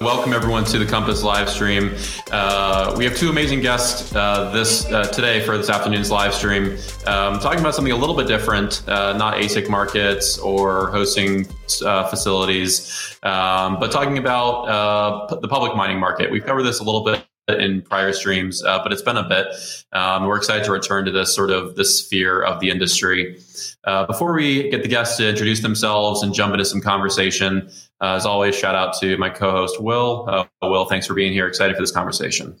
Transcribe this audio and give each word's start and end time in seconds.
Welcome 0.00 0.34
everyone 0.34 0.64
to 0.66 0.78
the 0.78 0.84
Compass 0.84 1.22
live 1.22 1.48
stream. 1.48 1.94
Uh, 2.30 2.94
we 2.98 3.04
have 3.04 3.16
two 3.16 3.30
amazing 3.30 3.60
guests 3.60 4.14
uh, 4.14 4.50
this 4.50 4.84
uh, 4.92 5.04
today 5.04 5.40
for 5.40 5.56
this 5.56 5.70
afternoon's 5.70 6.10
live 6.10 6.34
stream, 6.34 6.76
um, 7.06 7.38
talking 7.40 7.60
about 7.60 7.74
something 7.74 7.92
a 7.92 7.96
little 7.96 8.14
bit 8.14 8.26
different, 8.26 8.86
uh, 8.88 9.16
not 9.16 9.36
ASIC 9.36 9.70
markets 9.70 10.38
or 10.38 10.90
hosting 10.90 11.46
uh, 11.82 12.06
facilities, 12.08 13.18
um, 13.22 13.80
but 13.80 13.90
talking 13.90 14.18
about 14.18 14.64
uh, 14.68 15.34
the 15.36 15.48
public 15.48 15.74
mining 15.74 15.98
market. 15.98 16.30
We've 16.30 16.44
covered 16.44 16.64
this 16.64 16.80
a 16.80 16.84
little 16.84 17.02
bit 17.02 17.24
in 17.48 17.80
prior 17.80 18.12
streams, 18.12 18.62
uh, 18.64 18.82
but 18.82 18.92
it's 18.92 19.02
been 19.02 19.16
a 19.16 19.26
bit. 19.26 19.46
Um, 19.92 20.26
we're 20.26 20.36
excited 20.36 20.64
to 20.64 20.72
return 20.72 21.04
to 21.04 21.12
this 21.12 21.34
sort 21.34 21.50
of 21.50 21.76
this 21.76 22.00
sphere 22.04 22.42
of 22.42 22.60
the 22.60 22.70
industry. 22.70 23.38
Uh, 23.84 24.04
before 24.04 24.34
we 24.34 24.68
get 24.70 24.82
the 24.82 24.88
guests 24.88 25.16
to 25.18 25.28
introduce 25.28 25.60
themselves 25.60 26.22
and 26.22 26.34
jump 26.34 26.52
into 26.52 26.64
some 26.64 26.80
conversation, 26.80 27.70
uh, 28.00 28.14
as 28.14 28.26
always, 28.26 28.54
shout 28.54 28.74
out 28.74 28.94
to 29.00 29.16
my 29.16 29.30
co-host 29.30 29.80
Will. 29.80 30.26
Uh, 30.28 30.44
Will, 30.62 30.84
thanks 30.84 31.06
for 31.06 31.14
being 31.14 31.32
here. 31.32 31.46
Excited 31.46 31.76
for 31.76 31.82
this 31.82 31.92
conversation. 31.92 32.56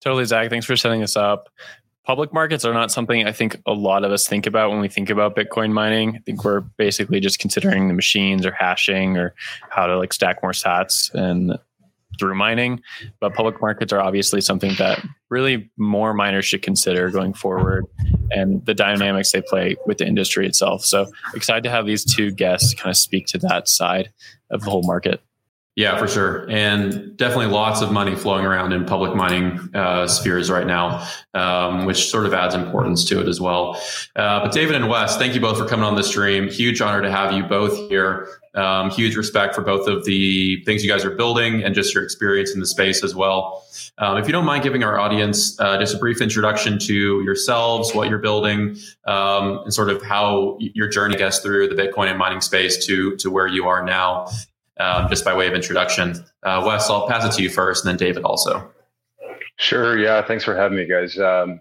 Totally, 0.00 0.24
Zach. 0.24 0.50
Thanks 0.50 0.66
for 0.66 0.76
setting 0.76 1.02
us 1.02 1.16
up. 1.16 1.48
Public 2.04 2.32
markets 2.32 2.64
are 2.64 2.72
not 2.72 2.92
something 2.92 3.26
I 3.26 3.32
think 3.32 3.60
a 3.66 3.72
lot 3.72 4.04
of 4.04 4.12
us 4.12 4.28
think 4.28 4.46
about 4.46 4.70
when 4.70 4.78
we 4.78 4.86
think 4.86 5.10
about 5.10 5.34
Bitcoin 5.34 5.72
mining. 5.72 6.14
I 6.14 6.20
think 6.20 6.44
we're 6.44 6.60
basically 6.60 7.18
just 7.18 7.40
considering 7.40 7.88
the 7.88 7.94
machines 7.94 8.46
or 8.46 8.52
hashing 8.52 9.16
or 9.16 9.34
how 9.70 9.86
to 9.86 9.98
like 9.98 10.12
stack 10.12 10.40
more 10.40 10.52
sats 10.52 11.12
and 11.12 11.58
through 12.20 12.36
mining. 12.36 12.80
But 13.18 13.34
public 13.34 13.60
markets 13.60 13.92
are 13.92 14.00
obviously 14.00 14.40
something 14.40 14.74
that 14.78 15.04
really 15.30 15.68
more 15.76 16.14
miners 16.14 16.44
should 16.44 16.62
consider 16.62 17.10
going 17.10 17.34
forward 17.34 17.86
and 18.30 18.64
the 18.66 18.74
dynamics 18.74 19.32
they 19.32 19.42
play 19.42 19.76
with 19.86 19.98
the 19.98 20.06
industry 20.06 20.46
itself. 20.46 20.84
So 20.84 21.06
excited 21.34 21.64
to 21.64 21.70
have 21.70 21.86
these 21.86 22.04
two 22.04 22.30
guests 22.30 22.74
kind 22.74 22.90
of 22.90 22.96
speak 22.96 23.26
to 23.28 23.38
that 23.38 23.68
side 23.68 24.10
of 24.50 24.62
the 24.62 24.70
whole 24.70 24.82
market. 24.82 25.20
Yeah, 25.76 25.98
for 25.98 26.08
sure. 26.08 26.48
And 26.48 27.14
definitely 27.18 27.48
lots 27.48 27.82
of 27.82 27.92
money 27.92 28.14
flowing 28.16 28.46
around 28.46 28.72
in 28.72 28.86
public 28.86 29.14
mining 29.14 29.60
uh, 29.74 30.06
spheres 30.06 30.50
right 30.50 30.66
now, 30.66 31.06
um, 31.34 31.84
which 31.84 32.08
sort 32.08 32.24
of 32.24 32.32
adds 32.32 32.54
importance 32.54 33.04
to 33.04 33.20
it 33.20 33.28
as 33.28 33.42
well. 33.42 33.78
Uh, 34.16 34.40
but 34.40 34.52
David 34.52 34.74
and 34.74 34.88
Wes, 34.88 35.18
thank 35.18 35.34
you 35.34 35.40
both 35.40 35.58
for 35.58 35.66
coming 35.66 35.84
on 35.84 35.94
the 35.94 36.02
stream. 36.02 36.48
Huge 36.48 36.80
honor 36.80 37.02
to 37.02 37.10
have 37.10 37.32
you 37.32 37.42
both 37.42 37.76
here. 37.90 38.26
Um, 38.56 38.90
huge 38.90 39.16
respect 39.16 39.54
for 39.54 39.60
both 39.60 39.86
of 39.86 40.04
the 40.06 40.62
things 40.64 40.82
you 40.82 40.90
guys 40.90 41.04
are 41.04 41.14
building 41.14 41.62
and 41.62 41.74
just 41.74 41.94
your 41.94 42.02
experience 42.02 42.54
in 42.54 42.60
the 42.60 42.66
space 42.66 43.04
as 43.04 43.14
well. 43.14 43.64
Um, 43.98 44.16
if 44.18 44.26
you 44.26 44.32
don't 44.32 44.46
mind 44.46 44.62
giving 44.62 44.82
our 44.82 44.98
audience 44.98 45.58
uh, 45.60 45.78
just 45.78 45.94
a 45.94 45.98
brief 45.98 46.20
introduction 46.20 46.78
to 46.80 47.22
yourselves, 47.22 47.94
what 47.94 48.08
you're 48.08 48.18
building, 48.18 48.76
um, 49.06 49.58
and 49.64 49.74
sort 49.74 49.90
of 49.90 50.02
how 50.02 50.56
your 50.58 50.88
journey 50.88 51.16
gets 51.16 51.38
through 51.38 51.68
the 51.68 51.74
Bitcoin 51.74 52.08
and 52.08 52.18
mining 52.18 52.40
space 52.40 52.84
to 52.86 53.14
to 53.16 53.30
where 53.30 53.46
you 53.46 53.66
are 53.68 53.84
now, 53.84 54.26
um, 54.78 55.08
just 55.08 55.24
by 55.24 55.34
way 55.34 55.46
of 55.46 55.54
introduction. 55.54 56.24
Uh, 56.42 56.62
Wes, 56.66 56.88
I'll 56.90 57.06
pass 57.08 57.24
it 57.24 57.36
to 57.36 57.42
you 57.42 57.50
first, 57.50 57.84
and 57.84 57.90
then 57.90 57.98
David 57.98 58.24
also. 58.24 58.70
Sure. 59.58 59.98
Yeah. 59.98 60.22
Thanks 60.22 60.44
for 60.44 60.54
having 60.54 60.76
me, 60.76 60.86
guys. 60.86 61.18
Um, 61.18 61.60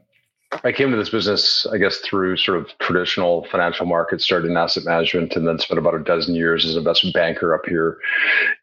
I 0.64 0.72
came 0.72 0.92
to 0.92 0.98
this 0.98 1.10
business, 1.10 1.66
I 1.72 1.78
guess, 1.78 1.98
through 1.98 2.38
sort 2.38 2.58
of 2.58 2.68
traditional 2.80 3.46
financial 3.52 3.86
markets, 3.86 4.24
started 4.24 4.50
in 4.50 4.58
asset 4.58 4.86
management, 4.86 5.36
and 5.36 5.48
then 5.48 5.60
spent 5.60 5.80
about 5.80 5.96
a 5.96 6.00
dozen 6.00 6.36
years 6.36 6.66
as 6.66 6.74
an 6.74 6.80
investment 6.80 7.14
banker 7.14 7.54
up 7.54 7.66
here 7.66 7.98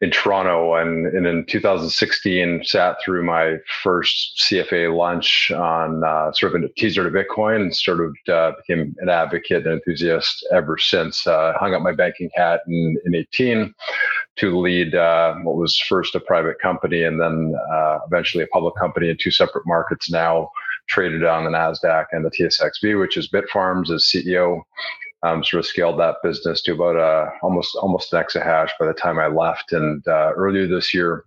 in 0.01 0.11
Toronto. 0.11 0.75
And, 0.75 1.07
and 1.07 1.27
in 1.27 1.45
2016, 1.45 2.63
sat 2.63 2.97
through 3.03 3.23
my 3.23 3.57
first 3.83 4.41
CFA 4.43 4.95
lunch 4.95 5.51
on 5.51 6.03
uh, 6.03 6.31
sort 6.33 6.55
of 6.55 6.63
a 6.63 6.69
teaser 6.73 7.09
to 7.09 7.09
Bitcoin 7.09 7.61
and 7.61 7.75
sort 7.75 7.99
of 7.99 8.15
uh, 8.33 8.51
became 8.57 8.95
an 8.99 9.09
advocate 9.09 9.65
and 9.65 9.73
enthusiast 9.73 10.45
ever 10.51 10.77
since. 10.77 11.27
Uh, 11.27 11.53
hung 11.59 11.73
up 11.73 11.81
my 11.81 11.93
banking 11.93 12.29
hat 12.33 12.61
in, 12.67 12.97
in 13.05 13.15
18 13.15 13.73
to 14.35 14.59
lead 14.59 14.95
uh, 14.95 15.35
what 15.43 15.55
was 15.55 15.77
first 15.77 16.15
a 16.15 16.19
private 16.19 16.59
company 16.59 17.03
and 17.03 17.21
then 17.21 17.53
uh, 17.71 17.99
eventually 18.07 18.43
a 18.43 18.47
public 18.47 18.75
company 18.75 19.09
in 19.09 19.17
two 19.17 19.29
separate 19.31 19.65
markets 19.67 20.09
now 20.11 20.49
traded 20.87 21.23
on 21.23 21.43
the 21.43 21.49
NASDAQ 21.49 22.05
and 22.11 22.25
the 22.25 22.31
TSXV, 22.31 22.99
which 22.99 23.17
is 23.17 23.29
Bitfarms 23.29 23.89
as 23.91 24.03
CEO. 24.05 24.61
Um, 25.23 25.41
sort 25.41 25.59
of 25.59 25.65
scaled 25.65 25.97
that 26.01 26.17
business 26.21 26.61
to 26.63 26.73
about 26.73 26.97
uh, 26.97 27.29
almost 27.41 27.77
almost 27.77 28.11
an 28.11 28.21
exahash 28.21 28.71
by 28.77 28.85
the 28.85 28.93
time 28.93 29.19
I 29.19 29.27
left. 29.27 29.71
And 29.71 30.05
uh, 30.05 30.33
earlier 30.35 30.67
this 30.67 30.93
year, 30.93 31.23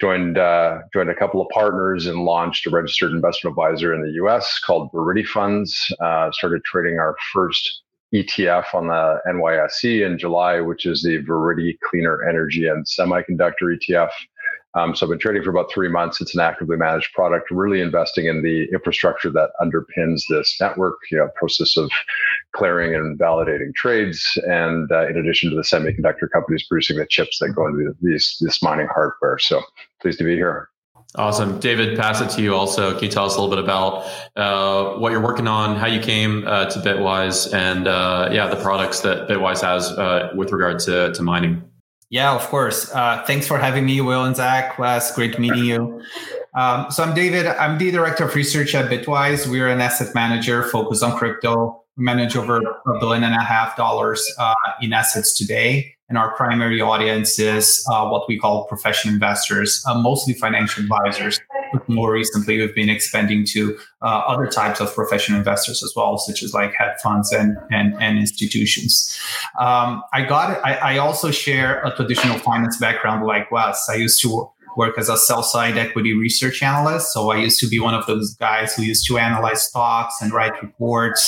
joined 0.00 0.38
uh, 0.38 0.78
joined 0.94 1.10
a 1.10 1.14
couple 1.14 1.42
of 1.42 1.48
partners 1.50 2.06
and 2.06 2.24
launched 2.24 2.66
a 2.66 2.70
registered 2.70 3.12
investment 3.12 3.52
advisor 3.52 3.92
in 3.94 4.02
the 4.02 4.12
U.S. 4.12 4.58
called 4.64 4.90
Viridi 4.92 5.26
Funds. 5.26 5.92
Uh, 6.00 6.30
started 6.32 6.64
trading 6.64 6.98
our 6.98 7.14
first 7.32 7.82
ETF 8.14 8.74
on 8.74 8.88
the 8.88 9.20
NYSE 9.28 10.04
in 10.04 10.18
July, 10.18 10.60
which 10.60 10.86
is 10.86 11.02
the 11.02 11.18
Verity 11.18 11.78
Cleaner 11.88 12.28
Energy 12.28 12.66
and 12.66 12.84
Semiconductor 12.84 13.62
ETF. 13.62 14.10
Um, 14.74 14.94
so 14.94 15.04
I've 15.04 15.10
been 15.10 15.18
trading 15.18 15.42
for 15.42 15.50
about 15.50 15.70
three 15.72 15.88
months. 15.88 16.20
It's 16.20 16.34
an 16.34 16.40
actively 16.40 16.76
managed 16.76 17.12
product, 17.12 17.50
really 17.50 17.80
investing 17.80 18.26
in 18.26 18.42
the 18.42 18.68
infrastructure 18.72 19.30
that 19.30 19.50
underpins 19.60 20.22
this 20.28 20.56
network, 20.60 20.98
you 21.10 21.18
know, 21.18 21.28
process 21.34 21.76
of 21.76 21.90
clearing 22.54 22.94
and 22.94 23.18
validating 23.18 23.74
trades. 23.74 24.38
And 24.46 24.90
uh, 24.92 25.08
in 25.08 25.16
addition 25.16 25.50
to 25.50 25.56
the 25.56 25.62
semiconductor 25.62 26.30
companies 26.32 26.64
producing 26.68 26.98
the 26.98 27.06
chips 27.06 27.38
that 27.40 27.50
go 27.50 27.66
into 27.66 27.96
these, 28.00 28.36
this 28.40 28.62
mining 28.62 28.86
hardware. 28.86 29.38
So 29.38 29.60
pleased 30.00 30.18
to 30.18 30.24
be 30.24 30.36
here. 30.36 30.68
Awesome. 31.16 31.58
David, 31.58 31.98
pass 31.98 32.20
it 32.20 32.30
to 32.36 32.42
you 32.42 32.54
also. 32.54 32.94
Can 32.94 33.04
you 33.04 33.10
tell 33.10 33.26
us 33.26 33.36
a 33.36 33.40
little 33.40 33.54
bit 33.54 33.64
about 33.64 34.06
uh, 34.36 34.96
what 34.98 35.10
you're 35.10 35.20
working 35.20 35.48
on, 35.48 35.74
how 35.74 35.88
you 35.88 35.98
came 35.98 36.46
uh, 36.46 36.66
to 36.66 36.78
Bitwise, 36.78 37.52
and 37.52 37.88
uh, 37.88 38.28
yeah, 38.30 38.46
the 38.46 38.62
products 38.62 39.00
that 39.00 39.28
Bitwise 39.28 39.60
has 39.62 39.90
uh, 39.90 40.30
with 40.36 40.52
regard 40.52 40.78
to, 40.80 41.12
to 41.12 41.22
mining? 41.22 41.64
Yeah, 42.10 42.34
of 42.34 42.42
course. 42.48 42.90
Uh, 42.92 43.22
thanks 43.24 43.46
for 43.46 43.56
having 43.56 43.86
me, 43.86 44.00
Will 44.00 44.24
and 44.24 44.34
Zach. 44.34 44.78
Was 44.80 45.14
great 45.14 45.38
meeting 45.38 45.64
you. 45.64 46.02
Um, 46.54 46.90
so 46.90 47.04
I'm 47.04 47.14
David. 47.14 47.46
I'm 47.46 47.78
the 47.78 47.92
director 47.92 48.24
of 48.24 48.34
research 48.34 48.74
at 48.74 48.90
Bitwise. 48.90 49.46
We're 49.46 49.68
an 49.68 49.80
asset 49.80 50.12
manager 50.12 50.64
focused 50.64 51.04
on 51.04 51.16
crypto. 51.16 51.84
We 51.96 52.02
manage 52.02 52.34
over 52.34 52.56
a 52.56 52.98
billion 52.98 53.22
and 53.22 53.34
a 53.34 53.44
half 53.44 53.76
dollars 53.76 54.28
uh, 54.38 54.54
in 54.82 54.92
assets 54.92 55.38
today, 55.38 55.94
and 56.08 56.18
our 56.18 56.34
primary 56.34 56.80
audience 56.80 57.38
is 57.38 57.86
uh, 57.88 58.08
what 58.08 58.28
we 58.28 58.40
call 58.40 58.64
professional 58.64 59.14
investors, 59.14 59.84
uh, 59.86 59.94
mostly 59.94 60.34
financial 60.34 60.82
advisors 60.82 61.38
more 61.86 62.12
recently, 62.12 62.58
we've 62.58 62.74
been 62.74 62.88
expanding 62.88 63.44
to 63.46 63.78
uh, 64.02 64.22
other 64.26 64.46
types 64.46 64.80
of 64.80 64.94
professional 64.94 65.38
investors 65.38 65.82
as 65.82 65.92
well, 65.94 66.18
such 66.18 66.42
as 66.42 66.52
like 66.54 66.72
hedge 66.74 66.98
funds 67.02 67.32
and 67.32 67.56
and, 67.70 67.94
and 68.00 68.18
institutions. 68.18 69.18
Um, 69.58 70.02
I 70.12 70.24
got 70.24 70.64
I, 70.64 70.74
I 70.74 70.98
also 70.98 71.30
share 71.30 71.82
a 71.84 71.94
traditional 71.94 72.38
finance 72.38 72.78
background 72.78 73.26
like 73.26 73.50
Wes. 73.50 73.88
I 73.88 73.94
used 73.94 74.20
to 74.22 74.50
work 74.76 74.98
as 74.98 75.08
a 75.08 75.16
sell 75.16 75.42
side 75.42 75.76
equity 75.76 76.14
research 76.14 76.62
analyst. 76.62 77.12
So 77.12 77.30
I 77.30 77.36
used 77.38 77.60
to 77.60 77.68
be 77.68 77.80
one 77.80 77.94
of 77.94 78.06
those 78.06 78.34
guys 78.34 78.74
who 78.74 78.82
used 78.82 79.06
to 79.08 79.18
analyze 79.18 79.62
stocks 79.62 80.14
and 80.20 80.32
write 80.32 80.60
reports, 80.62 81.22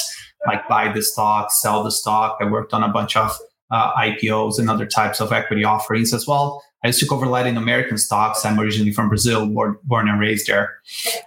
like 0.47 0.69
buy 0.69 0.93
the 0.93 1.03
stock, 1.03 1.51
sell 1.51 1.83
the 1.83 1.91
stock. 1.91 2.39
I 2.41 2.45
worked 2.45 2.73
on 2.73 2.83
a 2.83 2.89
bunch 2.89 3.17
of 3.17 3.37
uh, 3.73 3.95
IPOs 3.95 4.59
and 4.59 4.71
other 4.71 4.87
types 4.87 5.21
of 5.21 5.33
equity 5.33 5.65
offerings 5.65 6.13
as 6.15 6.27
well. 6.27 6.63
I 6.85 6.89
used 6.89 7.01
to 7.01 7.09
cover 7.09 7.27
Latin 7.27 7.57
American 7.57 7.97
stocks. 7.97 8.45
I'm 8.45 8.61
originally 8.61 8.93
from 8.93 9.09
Brazil, 9.09 9.47
born, 9.47 10.09
and 10.09 10.21
raised 10.21 10.47
there. 10.47 10.79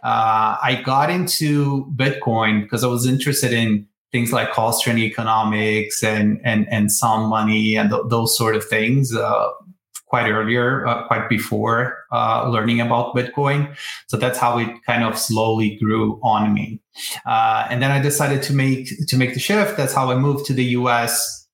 Uh, 0.03 0.57
I 0.61 0.81
got 0.85 1.09
into 1.09 1.85
Bitcoin 1.95 2.63
because 2.63 2.84
I 2.84 2.88
was 2.88 3.07
interested 3.07 3.51
in 3.51 3.88
things 4.11 4.31
like 4.31 4.57
Austrian 4.57 5.00
economics 5.00 6.03
and 6.03 6.39
and 6.44 6.67
and 6.69 6.91
some 6.91 7.28
money 7.28 7.75
and 7.75 7.89
th- 7.89 8.03
those 8.09 8.38
sort 8.38 8.55
of 8.55 8.63
things. 8.66 9.16
Uh, 9.16 9.50
quite 10.07 10.29
earlier, 10.29 10.85
uh, 10.85 11.07
quite 11.07 11.28
before 11.28 12.05
uh, 12.11 12.47
learning 12.47 12.79
about 12.79 13.16
Bitcoin. 13.16 13.75
So 14.07 14.17
that's 14.17 14.38
how 14.38 14.59
it 14.59 14.69
kind 14.85 15.03
of 15.03 15.17
slowly 15.17 15.78
grew 15.78 16.19
on 16.22 16.53
me. 16.53 16.79
Uh, 17.25 17.67
and 17.69 17.81
then 17.81 17.91
I 17.91 18.00
decided 18.00 18.44
to 18.44 18.53
make 18.53 18.88
to 19.07 19.17
make 19.17 19.34
the 19.34 19.39
shift. 19.39 19.78
That's 19.78 19.94
how 19.94 20.11
I 20.11 20.16
moved 20.16 20.45
to 20.45 20.53
the 20.53 20.64
U.S. 20.79 21.47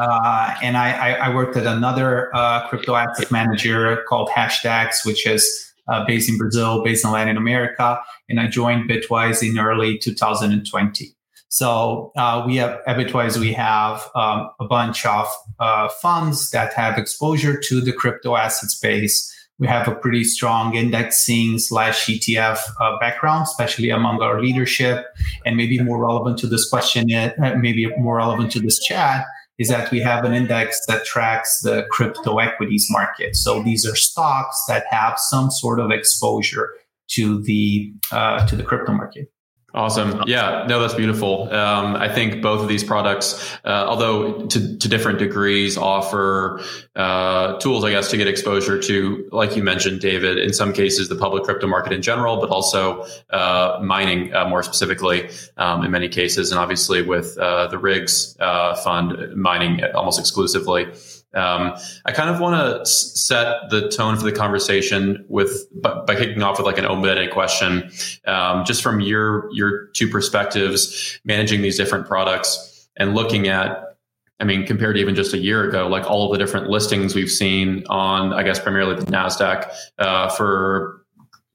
Uh, 0.00 0.54
and 0.62 0.76
I, 0.76 1.12
I, 1.12 1.34
worked 1.34 1.56
at 1.56 1.66
another 1.66 2.34
uh, 2.34 2.66
crypto 2.68 2.94
asset 2.94 3.30
manager 3.30 4.02
called 4.08 4.30
Hashdex, 4.30 5.04
which 5.04 5.26
is 5.26 5.72
uh, 5.88 6.06
based 6.06 6.30
in 6.30 6.38
Brazil, 6.38 6.82
based 6.82 7.04
in 7.04 7.10
Latin 7.10 7.36
America. 7.36 8.00
And 8.28 8.40
I 8.40 8.46
joined 8.46 8.88
Bitwise 8.88 9.46
in 9.46 9.58
early 9.58 9.98
2020. 9.98 11.14
So 11.48 12.12
uh, 12.16 12.44
we 12.46 12.56
have 12.56 12.80
at 12.86 12.96
Bitwise, 12.96 13.36
we 13.36 13.52
have 13.52 14.08
um, 14.14 14.50
a 14.58 14.64
bunch 14.64 15.04
of 15.04 15.26
uh, 15.58 15.88
funds 15.88 16.50
that 16.50 16.72
have 16.72 16.96
exposure 16.96 17.58
to 17.58 17.80
the 17.82 17.92
crypto 17.92 18.36
asset 18.36 18.70
space 18.70 19.36
we 19.60 19.66
have 19.66 19.86
a 19.86 19.94
pretty 19.94 20.24
strong 20.24 20.74
indexing 20.74 21.58
slash 21.58 22.06
ETF 22.06 22.58
uh, 22.80 22.98
background, 22.98 23.42
especially 23.42 23.90
among 23.90 24.22
our 24.22 24.40
leadership. 24.40 25.04
And 25.44 25.54
maybe 25.54 25.78
more 25.78 25.98
relevant 26.02 26.38
to 26.38 26.46
this 26.46 26.68
question, 26.68 27.12
uh, 27.12 27.54
maybe 27.58 27.86
more 27.98 28.16
relevant 28.16 28.50
to 28.52 28.60
this 28.60 28.78
chat, 28.78 29.26
is 29.60 29.68
that 29.68 29.90
we 29.90 30.00
have 30.00 30.24
an 30.24 30.32
index 30.32 30.84
that 30.86 31.04
tracks 31.04 31.60
the 31.60 31.86
crypto 31.90 32.38
equities 32.38 32.86
market. 32.90 33.36
So 33.36 33.62
these 33.62 33.86
are 33.86 33.94
stocks 33.94 34.64
that 34.66 34.86
have 34.90 35.18
some 35.18 35.50
sort 35.50 35.78
of 35.78 35.90
exposure 35.90 36.70
to 37.08 37.42
the 37.42 37.92
uh, 38.10 38.46
to 38.46 38.56
the 38.56 38.62
crypto 38.62 38.92
market. 38.92 39.30
Awesome. 39.72 40.24
Yeah, 40.26 40.66
no, 40.68 40.80
that's 40.80 40.94
beautiful. 40.94 41.44
Um, 41.52 41.94
I 41.94 42.08
think 42.08 42.42
both 42.42 42.60
of 42.60 42.68
these 42.68 42.82
products, 42.82 43.56
uh, 43.64 43.68
although 43.68 44.46
to, 44.46 44.76
to, 44.78 44.88
different 44.88 45.20
degrees, 45.20 45.76
offer 45.76 46.60
uh, 46.96 47.56
tools, 47.58 47.84
I 47.84 47.90
guess, 47.90 48.10
to 48.10 48.16
get 48.16 48.26
exposure 48.26 48.80
to, 48.82 49.28
like 49.30 49.54
you 49.54 49.62
mentioned, 49.62 50.00
David, 50.00 50.38
in 50.38 50.52
some 50.52 50.72
cases, 50.72 51.08
the 51.08 51.14
public 51.14 51.44
crypto 51.44 51.68
market 51.68 51.92
in 51.92 52.02
general, 52.02 52.40
but 52.40 52.50
also 52.50 53.06
uh, 53.30 53.78
mining 53.80 54.34
uh, 54.34 54.48
more 54.48 54.64
specifically 54.64 55.30
um, 55.56 55.84
in 55.84 55.92
many 55.92 56.08
cases. 56.08 56.50
And 56.50 56.58
obviously, 56.58 57.02
with 57.02 57.38
uh, 57.38 57.68
the 57.68 57.76
RIGZ 57.76 58.40
uh, 58.40 58.74
fund, 58.74 59.36
mining 59.36 59.84
almost 59.94 60.18
exclusively. 60.18 60.88
Um, 61.34 61.74
I 62.06 62.12
kind 62.12 62.28
of 62.28 62.40
want 62.40 62.56
to 62.56 62.84
set 62.86 63.70
the 63.70 63.88
tone 63.88 64.16
for 64.16 64.24
the 64.24 64.32
conversation 64.32 65.24
with 65.28 65.68
by, 65.80 66.02
by 66.04 66.16
kicking 66.16 66.42
off 66.42 66.58
with 66.58 66.66
like 66.66 66.78
an 66.78 66.86
open-ended 66.86 67.30
question, 67.30 67.90
um, 68.26 68.64
just 68.64 68.82
from 68.82 69.00
your 69.00 69.48
your 69.52 69.86
two 69.88 70.08
perspectives, 70.08 71.20
managing 71.24 71.62
these 71.62 71.76
different 71.76 72.06
products 72.06 72.88
and 72.96 73.14
looking 73.14 73.48
at. 73.48 73.96
I 74.40 74.44
mean, 74.44 74.66
compared 74.66 74.96
to 74.96 75.00
even 75.02 75.14
just 75.14 75.34
a 75.34 75.38
year 75.38 75.68
ago, 75.68 75.86
like 75.86 76.04
all 76.10 76.24
of 76.24 76.32
the 76.32 76.44
different 76.44 76.70
listings 76.70 77.14
we've 77.14 77.30
seen 77.30 77.84
on, 77.90 78.32
I 78.32 78.42
guess, 78.42 78.58
primarily 78.58 78.96
the 78.96 79.04
Nasdaq 79.10 79.70
uh, 79.98 80.30
for 80.30 81.04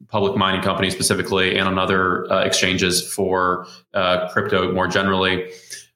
public 0.07 0.37
mining 0.37 0.61
companies 0.61 0.93
specifically, 0.93 1.57
and 1.57 1.67
on 1.67 1.79
other 1.79 2.31
uh, 2.31 2.45
exchanges 2.45 3.11
for 3.11 3.65
uh, 3.93 4.29
crypto 4.29 4.71
more 4.71 4.87
generally. 4.87 5.51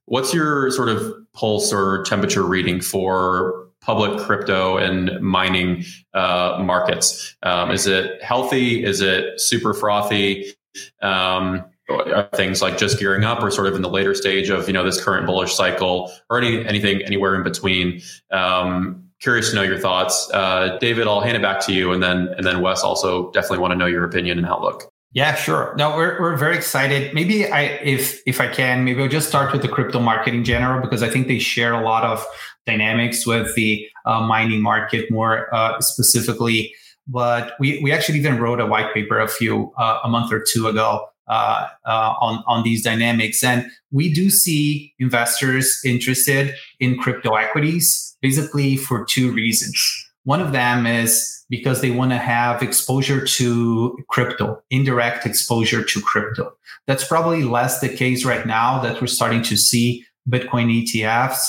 What's 0.06 0.34
your 0.34 0.72
sort 0.72 0.90
of 0.90 1.14
pulse 1.34 1.72
or 1.72 2.04
temperature 2.06 2.44
reading 2.44 2.82
for 2.82 3.69
public 3.82 4.20
crypto 4.26 4.78
and 4.78 5.20
mining 5.22 5.84
uh, 6.14 6.62
markets? 6.64 7.36
Um, 7.44 7.72
is 7.72 7.88
it 7.88 8.22
healthy? 8.24 8.84
Is 8.84 9.02
it 9.02 9.40
super 9.40 9.74
frothy? 9.74 10.54
Um, 11.02 11.66
are 11.90 12.30
things 12.36 12.62
like 12.62 12.78
just 12.78 13.00
gearing 13.00 13.24
up 13.24 13.42
or 13.42 13.52
sort 13.52 13.68
of 13.68 13.76
in 13.76 13.82
the 13.82 13.90
later 13.90 14.14
stage 14.14 14.50
of 14.50 14.68
you 14.68 14.74
know 14.74 14.84
this 14.84 15.04
current 15.04 15.26
bullish 15.26 15.54
cycle 15.54 16.12
or 16.30 16.38
any 16.38 16.66
anything 16.66 17.02
anywhere 17.02 17.36
in 17.36 17.44
between 17.44 18.02
um, 18.32 19.04
curious 19.20 19.50
to 19.50 19.56
know 19.56 19.64
your 19.64 19.80
thoughts 19.80 20.30
uh, 20.34 20.78
david 20.80 21.08
i'll 21.08 21.22
hand 21.22 21.36
it 21.36 21.42
back 21.42 21.60
to 21.60 21.74
you 21.74 21.92
and 21.92 22.04
then 22.04 22.28
and 22.38 22.46
then 22.46 22.62
wes 22.62 22.84
also 22.84 23.32
definitely 23.32 23.58
want 23.58 23.72
to 23.72 23.76
know 23.76 23.86
your 23.88 24.04
opinion 24.04 24.38
and 24.38 24.48
outlook 24.48 24.92
yeah, 25.12 25.34
sure. 25.34 25.74
No, 25.76 25.96
we're, 25.96 26.20
we're 26.22 26.36
very 26.38 26.56
excited. 26.56 27.14
Maybe 27.16 27.52
I, 27.52 27.64
if 27.64 28.22
if 28.28 28.40
I 28.40 28.48
can, 28.48 28.84
maybe 28.84 29.02
I'll 29.02 29.10
just 29.10 29.28
start 29.28 29.52
with 29.52 29.64
the 29.64 29.68
crypto 29.68 30.00
market 30.00 30.36
in 30.36 30.44
general 30.44 30.82
because 30.82 31.02
I 31.02 31.10
think 31.10 31.28
they 31.28 31.40
share 31.40 31.74
a 31.74 31.84
lot 31.84 32.04
of 32.04 32.24
dynamics 32.68 33.26
with 33.26 33.56
the 33.56 33.88
uh, 34.06 34.22
mining 34.22 34.62
market 34.62 35.10
more 35.10 35.54
uh, 35.54 35.80
specifically. 35.82 36.74
But 37.08 37.54
we, 37.60 37.82
we 37.82 37.92
actually 37.92 38.20
even 38.20 38.38
wrote 38.38 38.60
a 38.60 38.68
white 38.68 38.94
paper 38.94 39.20
a 39.20 39.28
few 39.28 39.74
uh, 39.78 40.00
a 40.04 40.08
month 40.08 40.32
or 40.32 40.44
two 40.48 40.68
ago 40.68 41.08
uh, 41.28 41.68
uh, 41.86 42.14
on 42.22 42.44
on 42.46 42.64
these 42.64 42.84
dynamics, 42.84 43.44
and 43.44 43.66
we 43.92 44.14
do 44.14 44.30
see 44.30 44.94
investors 45.00 45.82
interested 45.84 46.54
in 46.80 47.00
crypto 47.00 47.34
equities 47.34 48.16
basically 48.22 48.78
for 48.78 49.06
two 49.06 49.32
reasons. 49.32 50.09
One 50.24 50.42
of 50.42 50.52
them 50.52 50.86
is 50.86 51.46
because 51.50 51.82
they 51.82 51.92
want 51.92 52.12
to 52.12 52.18
have 52.18 52.62
exposure 52.62 53.26
to 53.26 53.98
crypto, 54.10 54.62
indirect 54.70 55.26
exposure 55.26 55.84
to 55.84 56.02
crypto. 56.02 56.54
That's 56.88 57.08
probably 57.08 57.44
less 57.44 57.80
the 57.80 57.90
case 57.90 58.26
right 58.26 58.46
now 58.46 58.82
that 58.82 59.02
we're 59.02 59.08
starting 59.08 59.42
to 59.44 59.58
see 59.58 60.06
Bitcoin 60.30 60.84
ETFs, 60.84 61.40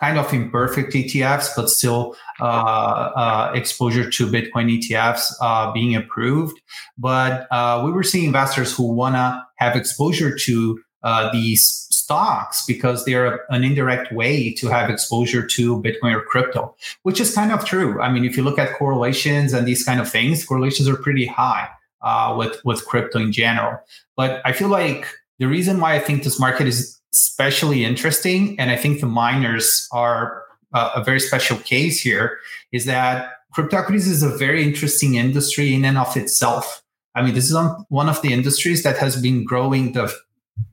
kind 0.00 0.18
of 0.18 0.32
imperfect 0.32 0.92
ETFs, 0.92 1.50
but 1.54 1.68
still 1.68 2.16
uh, 2.40 2.44
uh, 2.44 3.52
exposure 3.54 4.08
to 4.10 4.26
Bitcoin 4.26 4.78
ETFs 4.78 5.32
uh, 5.40 5.70
being 5.72 5.94
approved. 5.94 6.60
But 6.98 7.46
uh, 7.50 7.82
we 7.84 7.92
were 7.92 8.02
seeing 8.02 8.24
investors 8.24 8.74
who 8.74 8.92
want 8.92 9.14
to 9.14 9.42
have 9.56 9.76
exposure 9.76 10.36
to 10.36 10.80
uh, 11.02 11.30
these 11.32 11.86
stocks 12.10 12.66
because 12.66 13.04
they're 13.04 13.46
an 13.50 13.62
indirect 13.62 14.12
way 14.12 14.52
to 14.52 14.66
have 14.66 14.90
exposure 14.90 15.46
to 15.46 15.80
Bitcoin 15.80 16.12
or 16.12 16.22
crypto, 16.22 16.74
which 17.04 17.20
is 17.20 17.32
kind 17.32 17.52
of 17.52 17.64
true. 17.64 18.00
I 18.00 18.10
mean, 18.10 18.24
if 18.24 18.36
you 18.36 18.42
look 18.42 18.58
at 18.58 18.76
correlations 18.76 19.52
and 19.52 19.64
these 19.64 19.84
kind 19.84 20.00
of 20.00 20.10
things, 20.10 20.44
correlations 20.44 20.88
are 20.88 20.96
pretty 20.96 21.26
high 21.26 21.68
uh, 22.02 22.34
with 22.36 22.60
with 22.64 22.84
crypto 22.84 23.20
in 23.20 23.30
general. 23.30 23.78
But 24.16 24.42
I 24.44 24.50
feel 24.52 24.66
like 24.66 25.06
the 25.38 25.46
reason 25.46 25.78
why 25.78 25.94
I 25.94 26.00
think 26.00 26.24
this 26.24 26.40
market 26.40 26.66
is 26.66 27.00
especially 27.12 27.84
interesting, 27.84 28.58
and 28.58 28.72
I 28.72 28.76
think 28.76 29.00
the 29.00 29.06
miners 29.06 29.88
are 29.92 30.42
uh, 30.74 30.90
a 30.96 31.04
very 31.04 31.20
special 31.20 31.58
case 31.58 32.00
here, 32.00 32.38
is 32.72 32.86
that 32.86 33.14
crypto 33.54 33.76
equities 33.76 34.08
is 34.08 34.24
a 34.24 34.36
very 34.36 34.64
interesting 34.64 35.14
industry 35.14 35.74
in 35.74 35.84
and 35.84 35.96
of 35.96 36.16
itself. 36.16 36.82
I 37.14 37.22
mean, 37.22 37.34
this 37.34 37.50
is 37.50 37.56
one 37.88 38.08
of 38.08 38.20
the 38.22 38.32
industries 38.32 38.82
that 38.82 38.98
has 38.98 39.14
been 39.22 39.44
growing 39.44 39.92
the 39.92 40.12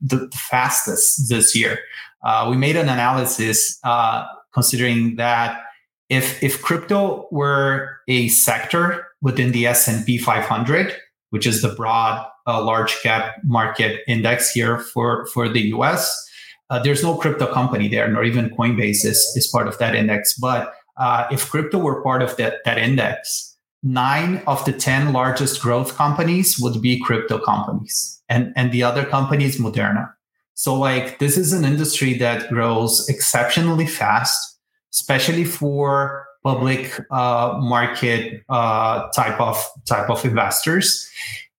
the 0.00 0.30
fastest 0.34 1.28
this 1.28 1.54
year. 1.54 1.78
Uh, 2.24 2.46
we 2.50 2.56
made 2.56 2.76
an 2.76 2.88
analysis 2.88 3.78
uh, 3.84 4.26
considering 4.52 5.16
that 5.16 5.60
if 6.08 6.42
if 6.42 6.62
crypto 6.62 7.28
were 7.30 7.96
a 8.08 8.28
sector 8.28 9.06
within 9.20 9.52
the 9.52 9.66
S&P 9.66 10.18
500, 10.18 10.96
which 11.30 11.46
is 11.46 11.62
the 11.62 11.68
broad 11.68 12.26
uh, 12.46 12.62
large 12.64 13.00
cap 13.02 13.36
market 13.44 14.00
index 14.08 14.50
here 14.50 14.78
for 14.78 15.26
for 15.26 15.48
the 15.48 15.60
US, 15.74 16.28
uh, 16.70 16.82
there's 16.82 17.02
no 17.02 17.16
crypto 17.16 17.46
company 17.52 17.88
there, 17.88 18.08
nor 18.08 18.24
even 18.24 18.50
Coinbase 18.50 19.04
is, 19.04 19.18
is 19.36 19.48
part 19.52 19.68
of 19.68 19.78
that 19.78 19.94
index. 19.94 20.34
But 20.38 20.72
uh, 20.96 21.26
if 21.30 21.50
crypto 21.50 21.78
were 21.78 22.02
part 22.02 22.22
of 22.22 22.36
that 22.38 22.64
that 22.64 22.78
index, 22.78 23.56
nine 23.82 24.42
of 24.46 24.64
the 24.64 24.72
10 24.72 25.12
largest 25.12 25.60
growth 25.60 25.94
companies 25.94 26.58
would 26.58 26.80
be 26.82 26.98
crypto 27.00 27.38
companies 27.38 28.17
and, 28.28 28.52
and 28.56 28.72
the 28.72 28.82
other 28.82 29.04
company 29.04 29.44
is 29.44 29.58
Moderna. 29.58 30.12
So 30.54 30.74
like 30.74 31.18
this 31.18 31.36
is 31.36 31.52
an 31.52 31.64
industry 31.64 32.14
that 32.14 32.48
grows 32.48 33.08
exceptionally 33.08 33.86
fast, 33.86 34.58
especially 34.92 35.44
for 35.44 36.26
public 36.42 37.00
uh, 37.10 37.56
market 37.60 38.42
uh, 38.48 39.08
type 39.10 39.40
of 39.40 39.56
type 39.86 40.10
of 40.10 40.24
investors. 40.24 41.08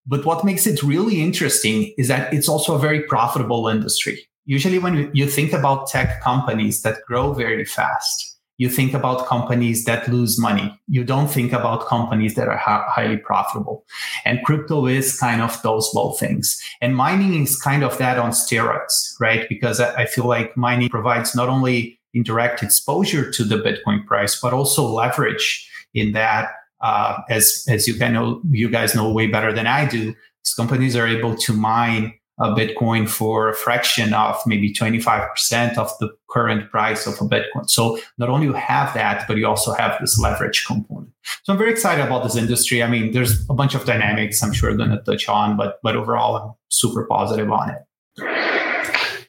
But 0.06 0.25
what 0.25 0.44
makes 0.44 0.66
it 0.66 0.81
really 0.81 1.21
interesting 1.21 1.94
is 1.98 2.07
that 2.07 2.33
it's 2.33 2.50
also 2.50 2.75
a 2.75 2.80
very 2.80 3.04
profitable 3.04 3.68
industry. 3.68 4.27
Usually, 4.45 4.80
when 4.80 5.12
you 5.13 5.27
think 5.27 5.54
about 5.54 5.88
tech 5.88 6.21
companies 6.21 6.81
that 6.81 6.98
grow 7.07 7.33
very 7.33 7.66
fast, 7.66 8.29
you 8.59 8.69
think 8.69 8.94
about 8.94 9.25
companies 9.25 9.85
that 9.85 10.07
lose 10.09 10.38
money. 10.38 10.77
You 10.89 11.06
don't 11.06 11.29
think 11.29 11.53
about 11.53 11.88
companies 11.88 12.35
that 12.35 12.50
are 12.50 12.57
ha- 12.57 12.85
highly 12.89 13.15
profitable. 13.15 13.85
And 14.25 14.44
crypto 14.44 14.85
is 14.85 15.17
kind 15.17 15.41
of 15.41 15.59
those 15.61 15.89
both 15.94 16.19
things. 16.19 16.61
And 16.81 16.94
mining 16.94 17.41
is 17.41 17.56
kind 17.56 17.85
of 17.85 17.97
that 18.00 18.19
on 18.19 18.31
steroids, 18.31 19.15
right? 19.19 19.47
Because 19.47 19.79
I, 19.79 20.06
feel 20.06 20.25
like 20.25 20.57
mining 20.57 20.89
provides 20.89 21.33
not 21.33 21.47
only 21.47 21.97
indirect 22.13 22.61
exposure 22.61 23.31
to 23.31 23.44
the 23.45 23.56
Bitcoin 23.56 24.06
price, 24.06 24.37
but 24.39 24.51
also 24.51 24.85
leverage 24.85 25.66
in 25.94 26.11
that. 26.11 26.49
Uh, 26.81 27.21
as 27.30 27.66
as 27.69 27.87
you 27.87 27.97
know, 27.97 28.42
you 28.51 28.69
guys 28.69 28.95
know 28.95 29.11
way 29.11 29.28
better 29.28 29.54
than 29.54 29.68
I 29.68 29.85
do. 29.85 30.16
These 30.44 30.54
companies 30.56 30.95
are 30.95 31.07
able 31.07 31.35
to 31.35 31.54
mine 31.54 32.13
a 32.40 32.50
Bitcoin 32.50 33.08
for 33.10 33.50
a 33.50 33.54
fraction 33.54 34.14
of 34.14 34.36
maybe 34.46 34.74
25% 34.74 35.78
of 35.78 35.92
the 36.00 36.10
current 36.30 36.72
price 36.72 37.06
of 37.06 37.16
a 37.16 37.30
Bitcoin. 37.30 37.69
So 37.69 38.00
not 38.18 38.30
only 38.30 38.46
you 38.46 38.54
have 38.54 38.94
that, 38.94 39.28
but 39.28 39.38
you 39.38 39.46
also 39.46 39.74
have 39.74 40.00
this 40.00 40.18
leverage 40.19 40.66
component. 40.66 41.12
So 41.44 41.54
I'm 41.54 41.60
very 41.60 41.72
excited 41.72 42.06
about 42.06 42.24
this 42.24 42.36
industry. 42.36 42.81
I 42.81 42.90
mean, 42.90 43.12
there's 43.12 43.48
a 43.50 43.54
bunch 43.54 43.76
of 43.76 43.86
dynamics 43.86 44.42
I'm 44.42 44.54
sure 44.54 44.74
going 44.76 44.92
to 44.92 45.02
touch 45.02 45.28
on, 45.28 45.58
but 45.58 45.80
but 45.84 45.96
overall, 45.96 46.36
I'm 46.36 46.54
super 46.69 47.06
positive 47.06 47.52
on 47.52 47.72
it. 47.72 48.50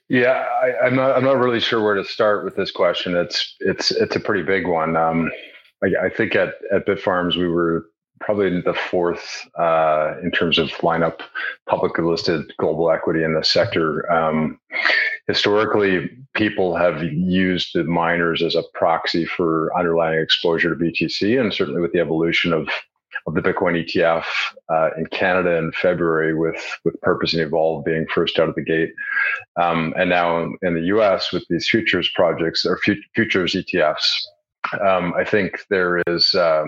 Yeah, 0.09 0.45
I, 0.63 0.87
am 0.87 0.97
not. 0.97 1.17
I'm 1.17 1.25
not 1.25 1.39
really 1.39 1.61
sure 1.61 1.83
where 1.83 1.95
to 1.95 2.05
start 2.05 2.45
with 2.45 2.57
this 2.57 2.73
question. 2.73 3.17
It's 3.17 3.55
it's 3.61 3.93
it's 3.93 4.17
a 4.17 4.21
pretty 4.21 4.43
big 4.43 4.67
one. 4.67 4.97
Um, 4.97 5.31
I, 5.85 6.07
I 6.07 6.09
think 6.09 6.35
at 6.35 6.55
at 6.73 6.87
Bitfarms 6.87 7.37
we 7.37 7.49
were 7.49 7.87
probably 8.21 8.61
the 8.61 8.75
fourth 8.75 9.49
uh, 9.59 10.15
in 10.23 10.31
terms 10.31 10.59
of 10.59 10.69
lineup 10.83 11.21
publicly 11.69 12.05
listed 12.05 12.53
global 12.59 12.91
equity 12.91 13.25
in 13.25 13.35
the 13.35 13.45
sector. 13.45 14.11
Um, 14.13 14.59
historically, 15.27 16.11
people 16.35 16.77
have 16.77 17.03
used 17.03 17.71
the 17.75 17.85
miners 17.85 18.43
as 18.43 18.55
a 18.55 18.63
proxy 18.75 19.25
for 19.25 19.77
underlying 19.77 20.21
exposure 20.21 20.75
to 20.75 20.85
BTC, 20.85 21.41
and 21.41 21.53
certainly 21.53 21.81
with 21.81 21.93
the 21.93 22.01
evolution 22.01 22.53
of 22.53 22.69
of 23.27 23.35
the 23.35 23.43
Bitcoin 23.43 23.85
ETF 23.85 24.25
uh, 24.71 24.91
in 24.97 25.05
Canada 25.07 25.57
in 25.57 25.73
February, 25.73 26.35
with 26.35 26.63
with 26.85 27.01
Purpose 27.01 27.33
and 27.35 27.43
Evolve 27.43 27.85
being 27.85 28.07
first 28.15 28.39
out 28.39 28.49
of 28.49 28.55
the 28.55 28.63
gate, 28.63 28.93
um, 29.61 29.95
and 29.99 30.11
now 30.11 30.49
in 30.63 30.75
the 30.75 30.85
US 30.97 31.33
with 31.33 31.45
these 31.49 31.69
futures 31.69 32.11
projects 32.15 32.65
or 32.65 32.79
futures 33.15 33.55
ETFs. 33.55 34.07
Um, 34.87 35.15
I 35.17 35.25
think 35.25 35.65
there 35.71 36.03
is 36.07 36.35
uh, 36.35 36.65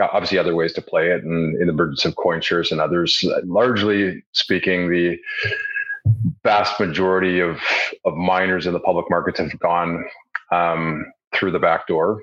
obviously 0.00 0.38
other 0.38 0.54
ways 0.54 0.72
to 0.74 0.82
play 0.82 1.10
it 1.10 1.24
and 1.24 1.60
in 1.60 1.66
the 1.66 1.72
emergence 1.72 2.04
of 2.04 2.14
CoinShares 2.14 2.70
and 2.70 2.80
others. 2.80 3.22
Largely 3.44 4.22
speaking, 4.32 4.90
the 4.90 5.18
vast 6.42 6.78
majority 6.80 7.40
of, 7.40 7.58
of 8.04 8.14
miners 8.14 8.66
in 8.66 8.72
the 8.72 8.80
public 8.80 9.06
markets 9.10 9.38
have 9.38 9.58
gone 9.58 10.04
um, 10.52 11.12
through 11.34 11.50
the 11.50 11.58
back 11.58 11.86
door 11.86 12.22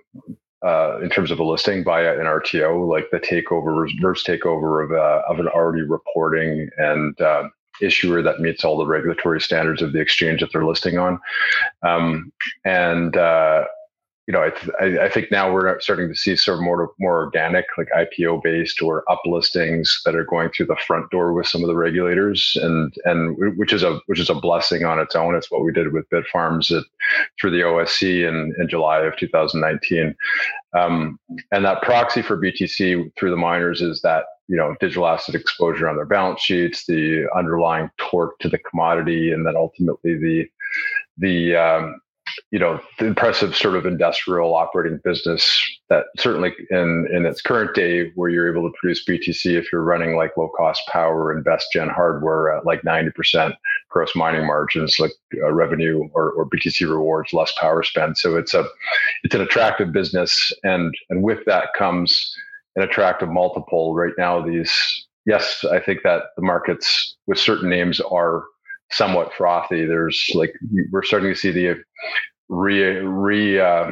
uh, 0.66 1.00
in 1.02 1.10
terms 1.10 1.32
of 1.32 1.40
a 1.40 1.44
listing 1.44 1.84
via 1.84 2.14
an 2.14 2.26
RTO, 2.26 2.88
like 2.90 3.10
the 3.12 3.20
takeover, 3.20 3.80
reverse 3.80 4.24
takeover 4.24 4.84
of, 4.84 4.92
uh, 4.92 5.22
of 5.30 5.40
an 5.40 5.48
already 5.48 5.84
reporting 5.84 6.70
and 6.78 7.20
uh, 7.22 7.44
issuer 7.82 8.22
that 8.22 8.40
meets 8.40 8.64
all 8.64 8.78
the 8.78 8.86
regulatory 8.86 9.40
standards 9.40 9.82
of 9.82 9.94
the 9.94 10.00
exchange 10.00 10.40
that 10.40 10.52
they're 10.52 10.66
listing 10.66 10.98
on. 10.98 11.20
Um, 11.84 12.32
and 12.64 13.16
uh, 13.16 13.66
you 14.28 14.32
know, 14.32 14.50
I, 14.80 15.06
I, 15.06 15.10
think 15.10 15.30
now 15.30 15.54
we're 15.54 15.80
starting 15.80 16.08
to 16.08 16.16
see 16.16 16.36
sort 16.36 16.58
of 16.58 16.64
more 16.64 16.92
more 17.00 17.24
organic, 17.24 17.66
like 17.78 17.90
IPO 17.96 18.42
based 18.42 18.82
or 18.82 19.04
uplistings 19.08 19.88
that 20.04 20.16
are 20.16 20.24
going 20.24 20.50
through 20.50 20.66
the 20.66 20.78
front 20.88 21.12
door 21.12 21.32
with 21.32 21.46
some 21.46 21.62
of 21.62 21.68
the 21.68 21.76
regulators, 21.76 22.58
and 22.60 22.92
and 23.06 23.38
which 23.56 23.72
is 23.72 23.84
a 23.84 24.00
which 24.08 24.20
is 24.20 24.32
a 24.32 24.36
blessing 24.36 24.84
on 24.84 25.00
its 25.00 25.16
own. 25.16 25.36
It's 25.36 25.52
what 25.52 25.64
we 25.64 25.72
did 25.72 25.94
with 25.94 26.10
Bitfarms 26.10 26.76
at, 26.76 26.84
through 27.40 27.52
the 27.52 27.62
OSC 27.62 28.28
in, 28.28 28.52
in 28.60 28.68
July 28.68 29.02
of 29.02 29.16
2019, 29.16 30.16
um, 30.76 31.20
and 31.52 31.64
that 31.64 31.84
proxy 31.84 32.24
for 32.24 32.42
BTC 32.42 33.12
through 33.20 33.30
the 33.30 33.38
miners 33.38 33.84
is 33.84 34.02
that 34.02 34.26
you 34.48 34.58
know 34.58 34.76
digital 34.80 35.06
asset 35.06 35.36
exposure 35.36 35.88
on 35.88 35.98
their 35.98 36.06
balance 36.06 36.42
sheets, 36.42 36.88
the 36.88 37.28
underlying 37.36 37.92
torque 37.98 38.40
to 38.40 38.50
the 38.50 38.58
commodity, 38.58 39.32
and 39.32 39.46
then 39.46 39.56
ultimately 39.56 40.18
the 40.18 40.46
the 41.20 41.56
um, 41.56 42.02
you 42.56 42.60
know 42.60 42.80
the 43.00 43.06
impressive 43.06 43.54
sort 43.54 43.76
of 43.76 43.86
industrial 43.86 44.56
operating 44.56 44.98
business 45.04 45.62
that 45.90 46.06
certainly 46.18 46.54
in 46.70 47.06
in 47.12 47.26
its 47.26 47.42
current 47.42 47.76
day 47.76 48.14
where 48.16 48.30
you're 48.30 48.50
able 48.50 48.66
to 48.66 48.74
produce 48.80 49.04
BTC 49.04 49.58
if 49.58 49.70
you're 49.74 49.84
running 49.84 50.16
like 50.16 50.38
low 50.38 50.50
cost 50.56 50.82
power 50.88 51.34
and 51.34 51.44
best 51.44 51.68
gen 51.74 51.90
hardware 51.90 52.56
at 52.56 52.66
like 52.66 52.82
90% 52.84 53.54
gross 53.90 54.16
mining 54.16 54.48
margins 54.48 55.02
like 55.02 55.12
uh, 55.44 55.52
revenue 55.52 56.08
or, 56.14 56.32
or 56.32 56.50
BTC 56.50 56.90
rewards 56.90 57.34
less 57.34 57.52
power 57.60 57.84
spend 57.84 58.18
so 58.18 58.38
it's 58.38 58.54
a 58.54 58.64
it's 59.26 59.36
an 59.36 59.42
attractive 59.42 59.92
business 59.92 60.54
and 60.64 60.96
and 61.10 61.24
with 61.24 61.44
that 61.48 61.74
comes 61.78 62.34
an 62.78 62.84
attractive 62.84 63.28
multiple 63.28 63.94
right 63.94 64.14
now 64.18 64.42
these 64.42 64.74
yes 65.26 65.66
I 65.70 65.82
think 65.82 66.04
that 66.04 66.28
the 66.38 66.42
markets 66.42 67.18
with 67.28 67.38
certain 67.38 67.70
names 67.70 68.00
are 68.00 68.46
somewhat 68.92 69.34
frothy. 69.34 69.86
There's 69.86 70.24
like 70.36 70.54
we're 70.92 71.04
starting 71.04 71.34
to 71.34 71.36
see 71.36 71.52
the 71.52 71.84
re 72.50 72.98
re 73.00 73.60
uh, 73.60 73.92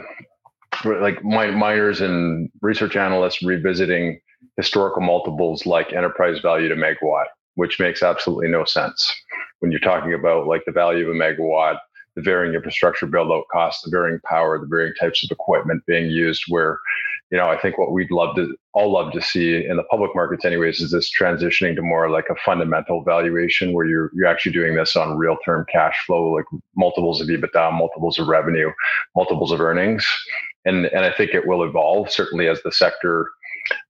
like 0.86 1.24
miners 1.24 2.01
and 2.01 2.50
research 2.62 2.95
analysts 2.95 3.43
revisiting 3.43 4.19
historical 4.57 5.01
multiples 5.01 5.65
like 5.65 5.93
enterprise 5.93 6.39
value 6.39 6.67
to 6.69 6.75
megawatt, 6.75 7.25
which 7.55 7.79
makes 7.79 8.03
absolutely 8.03 8.50
no 8.50 8.65
sense 8.65 9.12
when 9.60 9.72
you're 9.72 9.79
talking 9.79 10.13
about 10.13 10.48
like 10.48 10.63
the 10.65 10.72
value 10.72 11.10
of 11.10 11.15
a 11.15 11.17
megawatt, 11.17 11.77
the 12.15 12.22
varying 12.22 12.53
infrastructure 12.53 13.05
build 13.05 13.32
out 13.32 13.46
costs, 13.51 13.84
the 13.84 13.91
varying 13.91 14.20
power, 14.25 14.60
the 14.60 14.67
varying 14.67 14.93
types 15.00 15.24
of 15.24 15.32
equipment 15.32 15.84
being 15.88 16.10
used, 16.10 16.43
where 16.48 16.79
you 17.34 17.39
know, 17.39 17.50
I 17.50 17.58
think 17.60 17.79
what 17.79 17.91
we'd 17.91 18.12
love 18.12 18.36
to 18.36 18.55
all 18.74 18.91
love 18.91 19.12
to 19.13 19.22
see 19.22 19.65
in 19.65 19.75
the 19.75 19.84
public 19.86 20.12
markets, 20.13 20.46
anyways, 20.46 20.79
is 20.82 20.91
this 20.91 21.12
transitioning 21.12 21.75
to 21.75 21.82
more 21.82 22.08
like 22.12 22.25
a 22.29 22.36
fundamental 22.46 23.03
valuation 23.03 23.74
where 23.74 23.88
you're 23.88 24.12
you're 24.13 24.27
actually 24.27 24.51
doing 24.51 24.75
this 24.75 24.96
on 24.96 25.17
real 25.17 25.38
term 25.43 25.65
cash 25.72 25.96
flow, 26.05 26.34
like 26.34 26.46
multiples 26.77 27.22
of 27.22 27.27
EBITDA, 27.27 27.74
multiples 27.74 28.20
of 28.20 28.27
revenue, 28.27 28.72
multiples 29.15 29.51
of 29.51 29.60
earnings, 29.60 30.05
and 30.65 30.86
and 30.86 31.05
I 31.05 31.12
think 31.12 31.34
it 31.34 31.48
will 31.48 31.63
evolve 31.63 32.12
certainly 32.12 32.48
as 32.48 32.62
the 32.62 32.72
sector 32.72 33.27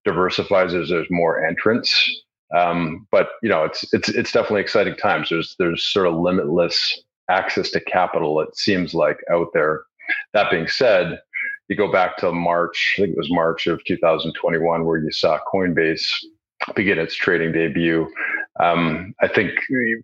diversifies 0.05 0.73
as 0.73 0.87
there's 0.87 1.07
more 1.09 1.45
entrants. 1.45 1.93
Um, 2.55 3.07
but 3.11 3.31
you 3.41 3.49
know, 3.49 3.65
it's 3.65 3.93
it's 3.93 4.07
it's 4.07 4.31
definitely 4.31 4.61
exciting 4.61 4.95
times. 4.95 5.27
There's 5.29 5.55
there's 5.59 5.83
sort 5.83 6.07
of 6.07 6.15
limitless 6.15 7.03
access 7.29 7.69
to 7.71 7.79
capital. 7.79 8.39
It 8.39 8.55
seems 8.55 8.93
like 8.93 9.17
out 9.31 9.47
there. 9.53 9.83
That 10.33 10.51
being 10.51 10.67
said 10.67 11.19
you 11.69 11.75
go 11.75 11.91
back 11.91 12.17
to 12.17 12.31
March, 12.31 12.95
I 12.97 13.01
think 13.01 13.13
it 13.13 13.17
was 13.17 13.31
March 13.31 13.67
of 13.67 13.83
2021, 13.85 14.85
where 14.85 14.97
you 14.97 15.11
saw 15.11 15.39
Coinbase 15.51 16.05
begin 16.75 16.99
its 16.99 17.15
trading 17.15 17.51
debut. 17.51 18.07
Um, 18.59 19.13
I 19.21 19.27
think 19.27 19.51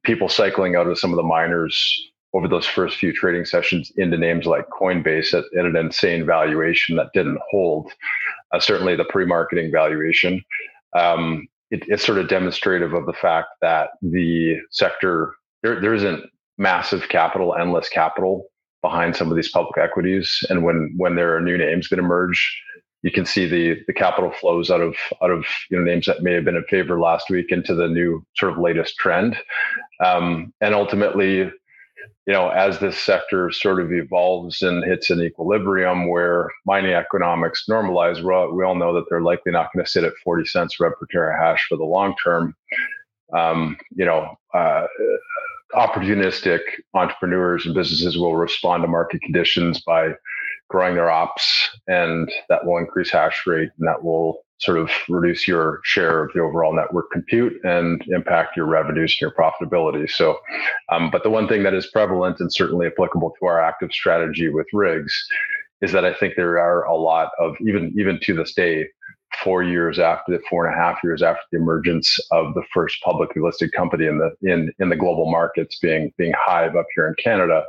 people 0.03 0.29
cycling 0.29 0.75
out 0.75 0.87
of 0.87 0.97
some 0.97 1.11
of 1.11 1.17
the 1.17 1.23
miners 1.23 2.09
over 2.33 2.47
those 2.47 2.65
first 2.65 2.97
few 2.97 3.11
trading 3.11 3.45
sessions 3.45 3.91
into 3.97 4.17
names 4.17 4.45
like 4.45 4.67
Coinbase 4.69 5.33
at, 5.33 5.45
at 5.57 5.65
an 5.65 5.75
insane 5.75 6.25
valuation 6.25 6.95
that 6.95 7.09
didn't 7.13 7.39
hold. 7.49 7.91
Uh, 8.53 8.59
certainly, 8.59 8.95
the 8.95 9.05
pre-marketing 9.05 9.71
valuation. 9.71 10.43
Um, 10.97 11.47
it, 11.71 11.83
it's 11.87 12.05
sort 12.05 12.17
of 12.17 12.29
demonstrative 12.29 12.93
of 12.93 13.05
the 13.05 13.13
fact 13.13 13.49
that 13.61 13.89
the 14.01 14.57
sector 14.71 15.35
there, 15.61 15.81
there 15.81 15.93
isn't 15.93 16.23
massive 16.59 17.09
capital, 17.09 17.55
endless 17.55 17.89
capital 17.89 18.45
behind 18.81 19.15
some 19.15 19.29
of 19.29 19.35
these 19.35 19.49
public 19.49 19.77
equities. 19.77 20.45
And 20.49 20.63
when 20.63 20.93
when 20.97 21.15
there 21.15 21.35
are 21.35 21.41
new 21.41 21.57
names 21.57 21.89
that 21.89 21.99
emerge, 21.99 22.61
you 23.01 23.11
can 23.11 23.25
see 23.25 23.47
the 23.47 23.81
the 23.87 23.93
capital 23.93 24.31
flows 24.31 24.69
out 24.69 24.81
of 24.81 24.95
out 25.23 25.31
of 25.31 25.45
you 25.71 25.77
know 25.77 25.83
names 25.83 26.05
that 26.05 26.21
may 26.21 26.33
have 26.33 26.45
been 26.45 26.55
in 26.55 26.63
favor 26.65 26.99
last 26.99 27.29
week 27.29 27.51
into 27.51 27.73
the 27.73 27.87
new 27.87 28.23
sort 28.35 28.51
of 28.51 28.59
latest 28.59 28.95
trend. 28.97 29.37
Um, 30.03 30.53
and 30.61 30.75
ultimately, 30.75 31.37
you 31.37 32.33
know, 32.33 32.49
as 32.49 32.79
this 32.79 32.99
sector 32.99 33.51
sort 33.51 33.79
of 33.81 33.91
evolves 33.91 34.61
and 34.61 34.83
hits 34.83 35.09
an 35.09 35.21
equilibrium 35.21 36.09
where 36.09 36.49
mining 36.65 36.93
economics 36.93 37.65
normalize, 37.69 38.21
we 38.21 38.63
all 38.63 38.75
know 38.75 38.93
that 38.93 39.05
they're 39.09 39.21
likely 39.21 39.51
not 39.51 39.71
going 39.73 39.83
to 39.83 39.89
sit 39.89 40.03
at 40.03 40.13
40 40.23 40.45
cents 40.45 40.79
rev 40.79 40.93
per 40.99 41.07
terahash 41.13 41.59
for 41.67 41.77
the 41.77 41.85
long 41.85 42.15
term. 42.23 42.55
Um, 43.35 43.77
you 43.91 44.05
know, 44.05 44.35
uh, 44.53 44.87
opportunistic 45.73 46.59
entrepreneurs 46.93 47.65
and 47.65 47.75
businesses 47.75 48.17
will 48.17 48.35
respond 48.35 48.83
to 48.83 48.87
market 48.87 49.21
conditions 49.21 49.81
by 49.81 50.09
growing 50.69 50.95
their 50.95 51.09
ops 51.09 51.69
and 51.87 52.31
that 52.47 52.65
will 52.65 52.77
increase 52.77 53.11
hash 53.11 53.45
rate 53.47 53.69
and 53.77 53.87
that 53.87 54.03
will 54.03 54.41
sort 54.59 54.77
of 54.77 54.91
reduce 55.07 55.47
your 55.47 55.79
share 55.83 56.23
of 56.23 56.31
the 56.33 56.41
overall 56.41 56.75
network 56.75 57.09
compute 57.11 57.53
and 57.63 58.03
impact 58.09 58.57
your 58.57 58.65
revenues 58.65 59.17
and 59.19 59.21
your 59.21 59.31
profitability. 59.31 60.09
So 60.09 60.37
um, 60.91 61.09
but 61.11 61.23
the 61.23 61.29
one 61.29 61.47
thing 61.47 61.63
that 61.63 61.73
is 61.73 61.87
prevalent 61.87 62.39
and 62.39 62.53
certainly 62.53 62.87
applicable 62.87 63.33
to 63.39 63.45
our 63.45 63.61
active 63.61 63.91
strategy 63.91 64.49
with 64.49 64.67
rigs 64.73 65.13
is 65.81 65.93
that 65.93 66.03
i 66.03 66.13
think 66.13 66.33
there 66.35 66.59
are 66.59 66.83
a 66.83 66.95
lot 66.95 67.31
of 67.39 67.55
even 67.65 67.93
even 67.97 68.19
to 68.21 68.35
this 68.35 68.53
day 68.53 68.85
four 69.43 69.63
years 69.63 69.99
after 69.99 70.31
the 70.31 70.43
four 70.49 70.65
and 70.65 70.75
a 70.75 70.77
half 70.77 70.97
years 71.03 71.21
after 71.21 71.41
the 71.51 71.57
emergence 71.57 72.19
of 72.31 72.53
the 72.53 72.63
first 72.73 73.01
publicly 73.01 73.41
listed 73.41 73.71
company 73.71 74.05
in 74.05 74.17
the 74.17 74.31
in 74.49 74.71
in 74.79 74.89
the 74.89 74.95
global 74.95 75.29
markets 75.29 75.79
being 75.79 76.11
being 76.17 76.33
Hive 76.37 76.75
up 76.75 76.87
here 76.95 77.07
in 77.07 77.15
Canada, 77.23 77.63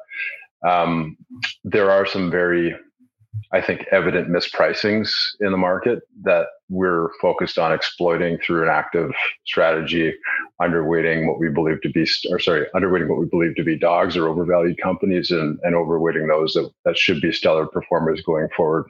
um, 0.66 1.16
there 1.64 1.90
are 1.90 2.06
some 2.06 2.30
very 2.30 2.74
I 3.52 3.60
think 3.60 3.84
evident 3.90 4.28
mispricings 4.28 5.12
in 5.40 5.50
the 5.50 5.58
market 5.58 6.00
that 6.22 6.46
we're 6.68 7.08
focused 7.20 7.58
on 7.58 7.72
exploiting 7.72 8.38
through 8.38 8.62
an 8.62 8.68
active 8.68 9.12
strategy, 9.44 10.14
underweighting 10.60 11.26
what 11.26 11.40
we 11.40 11.48
believe 11.48 11.80
to 11.82 11.88
be, 11.90 12.08
or 12.30 12.38
sorry, 12.38 12.66
underweighting 12.74 13.08
what 13.08 13.18
we 13.18 13.26
believe 13.26 13.56
to 13.56 13.64
be 13.64 13.76
dogs 13.76 14.16
or 14.16 14.28
overvalued 14.28 14.78
companies, 14.80 15.30
and, 15.32 15.58
and 15.64 15.74
overweighting 15.74 16.28
those 16.28 16.52
that, 16.52 16.70
that 16.84 16.96
should 16.96 17.20
be 17.20 17.32
stellar 17.32 17.66
performers 17.66 18.22
going 18.22 18.48
forward. 18.56 18.86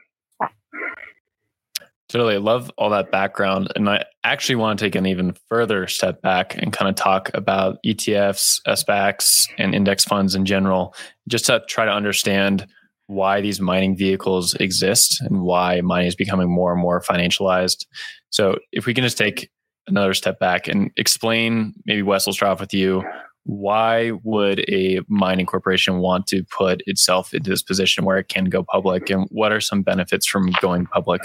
Totally. 2.10 2.34
I 2.34 2.38
love 2.38 2.72
all 2.76 2.90
that 2.90 3.12
background. 3.12 3.68
And 3.76 3.88
I 3.88 4.04
actually 4.24 4.56
want 4.56 4.80
to 4.80 4.84
take 4.84 4.96
an 4.96 5.06
even 5.06 5.32
further 5.48 5.86
step 5.86 6.20
back 6.22 6.60
and 6.60 6.72
kind 6.72 6.88
of 6.88 6.96
talk 6.96 7.30
about 7.34 7.78
ETFs, 7.86 8.60
SPACs, 8.66 9.46
and 9.58 9.76
index 9.76 10.04
funds 10.04 10.34
in 10.34 10.44
general, 10.44 10.92
just 11.28 11.46
to 11.46 11.62
try 11.68 11.84
to 11.84 11.92
understand 11.92 12.66
why 13.06 13.40
these 13.40 13.60
mining 13.60 13.96
vehicles 13.96 14.54
exist 14.54 15.20
and 15.20 15.42
why 15.42 15.82
mining 15.82 16.08
is 16.08 16.16
becoming 16.16 16.50
more 16.50 16.72
and 16.72 16.82
more 16.82 17.00
financialized. 17.00 17.86
So, 18.30 18.58
if 18.72 18.86
we 18.86 18.94
can 18.94 19.04
just 19.04 19.18
take 19.18 19.48
another 19.86 20.12
step 20.12 20.40
back 20.40 20.66
and 20.66 20.90
explain, 20.96 21.74
maybe 21.86 22.02
Wes 22.02 22.26
will 22.26 22.32
start 22.32 22.50
off 22.50 22.60
with 22.60 22.74
you. 22.74 23.04
Why 23.44 24.12
would 24.24 24.68
a 24.68 25.00
mining 25.08 25.46
corporation 25.46 25.98
want 25.98 26.26
to 26.28 26.42
put 26.56 26.82
itself 26.86 27.32
into 27.32 27.50
this 27.50 27.62
position 27.62 28.04
where 28.04 28.18
it 28.18 28.28
can 28.28 28.46
go 28.46 28.64
public? 28.64 29.10
And 29.10 29.28
what 29.30 29.52
are 29.52 29.60
some 29.60 29.82
benefits 29.82 30.26
from 30.26 30.50
going 30.60 30.86
public? 30.86 31.22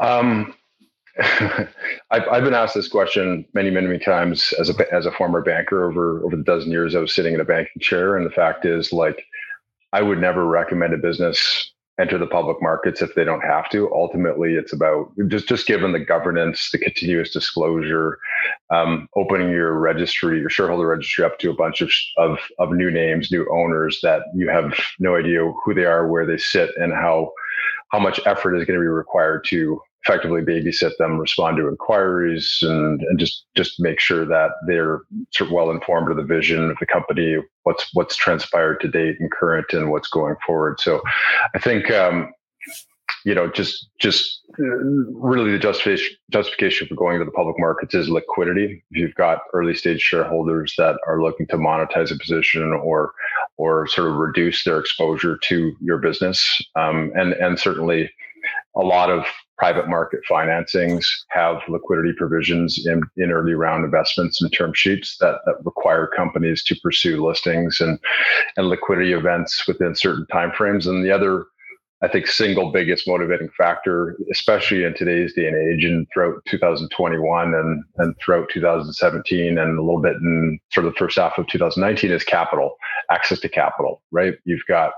Um, 0.00 0.54
I've, 2.10 2.26
I've 2.30 2.44
been 2.44 2.54
asked 2.54 2.74
this 2.74 2.88
question 2.88 3.44
many, 3.52 3.70
many, 3.70 3.86
many 3.86 3.98
times 3.98 4.52
as 4.58 4.70
a 4.70 4.94
as 4.94 5.06
a 5.06 5.12
former 5.12 5.42
banker 5.42 5.88
over 5.88 6.24
over 6.24 6.36
the 6.36 6.42
dozen 6.42 6.70
years 6.70 6.94
I 6.94 7.00
was 7.00 7.14
sitting 7.14 7.34
in 7.34 7.40
a 7.40 7.44
banking 7.44 7.80
chair, 7.80 8.16
and 8.16 8.24
the 8.24 8.30
fact 8.30 8.64
is, 8.64 8.92
like, 8.92 9.24
I 9.92 10.02
would 10.02 10.18
never 10.18 10.46
recommend 10.46 10.94
a 10.94 10.98
business 10.98 11.72
enter 12.00 12.16
the 12.16 12.26
public 12.26 12.56
markets 12.62 13.02
if 13.02 13.14
they 13.14 13.24
don't 13.24 13.42
have 13.42 13.68
to. 13.70 13.92
Ultimately, 13.92 14.54
it's 14.54 14.72
about 14.72 15.12
just 15.28 15.48
just 15.48 15.66
given 15.66 15.92
the 15.92 16.00
governance, 16.00 16.70
the 16.72 16.78
continuous 16.78 17.30
disclosure, 17.30 18.18
um, 18.70 19.08
opening 19.16 19.50
your 19.50 19.78
registry, 19.78 20.40
your 20.40 20.50
shareholder 20.50 20.88
registry 20.88 21.24
up 21.24 21.38
to 21.38 21.50
a 21.50 21.54
bunch 21.54 21.80
of, 21.80 21.90
of 22.16 22.38
of 22.58 22.72
new 22.72 22.90
names, 22.90 23.30
new 23.30 23.46
owners 23.52 24.00
that 24.02 24.22
you 24.34 24.48
have 24.48 24.72
no 24.98 25.16
idea 25.16 25.40
who 25.64 25.74
they 25.74 25.84
are, 25.84 26.08
where 26.08 26.26
they 26.26 26.38
sit, 26.38 26.70
and 26.76 26.92
how 26.92 27.30
how 27.92 27.98
much 27.98 28.20
effort 28.26 28.56
is 28.56 28.64
going 28.64 28.78
to 28.78 28.82
be 28.82 28.86
required 28.86 29.44
to 29.48 29.80
effectively 30.04 30.40
babysit 30.40 30.92
them, 30.98 31.18
respond 31.18 31.56
to 31.56 31.68
inquiries, 31.68 32.58
and, 32.62 33.00
and 33.02 33.18
just 33.18 33.44
just 33.54 33.78
make 33.78 34.00
sure 34.00 34.24
that 34.26 34.50
they're 34.66 35.02
sort 35.32 35.48
of 35.48 35.54
well 35.54 35.70
informed 35.70 36.10
of 36.10 36.16
the 36.16 36.24
vision 36.24 36.70
of 36.70 36.76
the 36.80 36.86
company, 36.86 37.36
what's 37.62 37.88
what's 37.92 38.16
transpired 38.16 38.80
to 38.80 38.88
date 38.88 39.16
and 39.20 39.30
current, 39.30 39.66
and 39.72 39.90
what's 39.90 40.08
going 40.08 40.34
forward. 40.44 40.80
So, 40.80 41.02
I 41.54 41.58
think 41.58 41.90
um, 41.90 42.32
you 43.24 43.34
know, 43.34 43.48
just 43.48 43.88
just 43.98 44.40
really 44.58 45.52
the 45.52 45.58
justification 45.58 46.16
justification 46.30 46.88
for 46.88 46.94
going 46.94 47.18
to 47.18 47.24
the 47.24 47.30
public 47.30 47.56
markets 47.58 47.94
is 47.94 48.08
liquidity. 48.08 48.82
If 48.90 48.96
you've 48.96 49.14
got 49.14 49.40
early 49.52 49.74
stage 49.74 50.00
shareholders 50.00 50.74
that 50.78 50.98
are 51.06 51.22
looking 51.22 51.46
to 51.48 51.56
monetize 51.56 52.12
a 52.12 52.18
position 52.18 52.72
or 52.72 53.12
or 53.56 53.86
sort 53.86 54.10
of 54.10 54.16
reduce 54.16 54.64
their 54.64 54.78
exposure 54.78 55.38
to 55.38 55.76
your 55.80 55.98
business, 55.98 56.60
um, 56.76 57.12
and 57.14 57.32
and 57.34 57.58
certainly 57.58 58.10
a 58.76 58.80
lot 58.80 59.10
of 59.10 59.24
private 59.58 59.88
market 59.88 60.20
financings 60.28 61.04
have 61.28 61.58
liquidity 61.68 62.12
provisions 62.16 62.84
in, 62.86 63.00
in 63.16 63.30
early 63.30 63.52
round 63.52 63.84
investments 63.84 64.42
and 64.42 64.52
term 64.52 64.72
sheets 64.74 65.18
that, 65.18 65.36
that 65.46 65.54
require 65.64 66.08
companies 66.16 66.64
to 66.64 66.74
pursue 66.82 67.24
listings 67.24 67.80
and, 67.80 67.98
and 68.56 68.68
liquidity 68.68 69.12
events 69.12 69.68
within 69.68 69.94
certain 69.94 70.26
timeframes. 70.32 70.88
And 70.88 71.04
the 71.04 71.12
other 71.12 71.44
I 72.02 72.08
think 72.08 72.26
single 72.26 72.72
biggest 72.72 73.06
motivating 73.06 73.48
factor, 73.56 74.16
especially 74.32 74.82
in 74.82 74.94
today's 74.94 75.32
day 75.34 75.46
and 75.46 75.56
age, 75.56 75.84
and 75.84 76.06
throughout 76.12 76.44
2021 76.48 77.54
and 77.54 77.84
and 77.98 78.14
throughout 78.18 78.48
2017 78.52 79.56
and 79.56 79.78
a 79.78 79.82
little 79.82 80.02
bit 80.02 80.16
in 80.16 80.58
sort 80.72 80.86
of 80.86 80.92
the 80.92 80.98
first 80.98 81.16
half 81.16 81.38
of 81.38 81.46
2019, 81.46 82.10
is 82.10 82.24
capital, 82.24 82.76
access 83.10 83.38
to 83.40 83.48
capital. 83.48 84.02
Right, 84.10 84.34
you've 84.44 84.66
got 84.66 84.92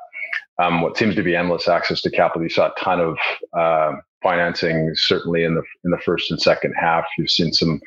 um, 0.58 0.80
what 0.80 0.96
seems 0.96 1.14
to 1.16 1.22
be 1.22 1.36
endless 1.36 1.68
access 1.68 2.00
to 2.02 2.10
capital. 2.10 2.42
You 2.42 2.48
saw 2.48 2.68
a 2.68 2.80
ton 2.80 3.00
of 3.00 3.18
uh, 3.52 3.96
financing, 4.22 4.90
certainly 4.94 5.44
in 5.44 5.54
the 5.54 5.62
in 5.84 5.90
the 5.90 5.98
first 5.98 6.30
and 6.30 6.40
second 6.40 6.74
half. 6.80 7.04
You've 7.18 7.30
seen 7.30 7.52
some 7.52 7.80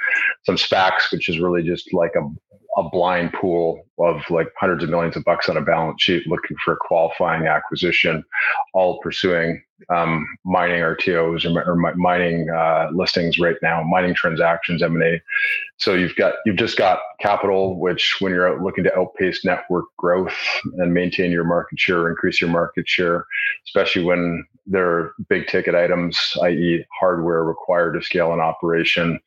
some 0.45 0.57
SPACs, 0.57 1.11
which 1.11 1.27
is 1.27 1.39
really 1.39 1.63
just 1.63 1.91
like 1.91 2.13
a 2.15 2.46
a 2.77 2.87
blind 2.89 3.33
pool 3.33 3.83
of 3.99 4.21
like 4.29 4.47
hundreds 4.59 4.83
of 4.83 4.89
millions 4.89 5.15
of 5.17 5.23
bucks 5.23 5.49
on 5.49 5.57
a 5.57 5.61
balance 5.61 6.01
sheet 6.01 6.27
looking 6.27 6.55
for 6.63 6.73
a 6.73 6.77
qualifying 6.77 7.47
acquisition, 7.47 8.23
all 8.73 8.99
pursuing 8.99 9.63
um, 9.93 10.27
mining 10.45 10.81
RTOs 10.81 11.45
or, 11.45 11.63
or 11.63 11.75
mining 11.95 12.49
uh, 12.49 12.89
listings 12.93 13.39
right 13.39 13.55
now, 13.63 13.83
mining 13.83 14.13
transactions, 14.13 14.83
M&A. 14.83 15.21
So 15.77 15.95
you've 15.95 16.15
got 16.15 16.35
you've 16.45 16.55
just 16.55 16.77
got 16.77 16.99
capital, 17.19 17.79
which 17.79 18.17
when 18.19 18.31
you're 18.31 18.47
out 18.47 18.61
looking 18.61 18.83
to 18.83 18.95
outpace 18.95 19.43
network 19.43 19.85
growth 19.97 20.35
and 20.77 20.93
maintain 20.93 21.31
your 21.31 21.43
market 21.43 21.79
share, 21.79 22.09
increase 22.09 22.39
your 22.39 22.49
market 22.51 22.87
share, 22.87 23.25
especially 23.67 24.03
when 24.03 24.45
there 24.67 24.87
are 24.87 25.13
big 25.29 25.47
ticket 25.47 25.73
items, 25.75 26.19
i.e., 26.43 26.85
hardware 26.99 27.43
required 27.43 27.93
to 27.93 28.01
scale 28.01 28.33
an 28.33 28.39
operation, 28.39 29.19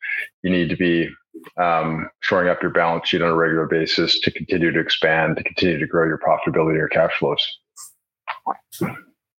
you 0.43 0.51
need 0.51 0.69
to 0.69 0.77
be 0.77 1.09
um, 1.57 2.09
shoring 2.19 2.49
up 2.49 2.61
your 2.61 2.71
balance 2.71 3.07
sheet 3.07 3.21
on 3.21 3.29
a 3.29 3.35
regular 3.35 3.67
basis 3.67 4.19
to 4.19 4.31
continue 4.31 4.71
to 4.71 4.79
expand, 4.79 5.37
to 5.37 5.43
continue 5.43 5.79
to 5.79 5.87
grow 5.87 6.05
your 6.05 6.19
profitability 6.19 6.79
or 6.79 6.87
cash 6.87 7.11
flows. 7.19 7.45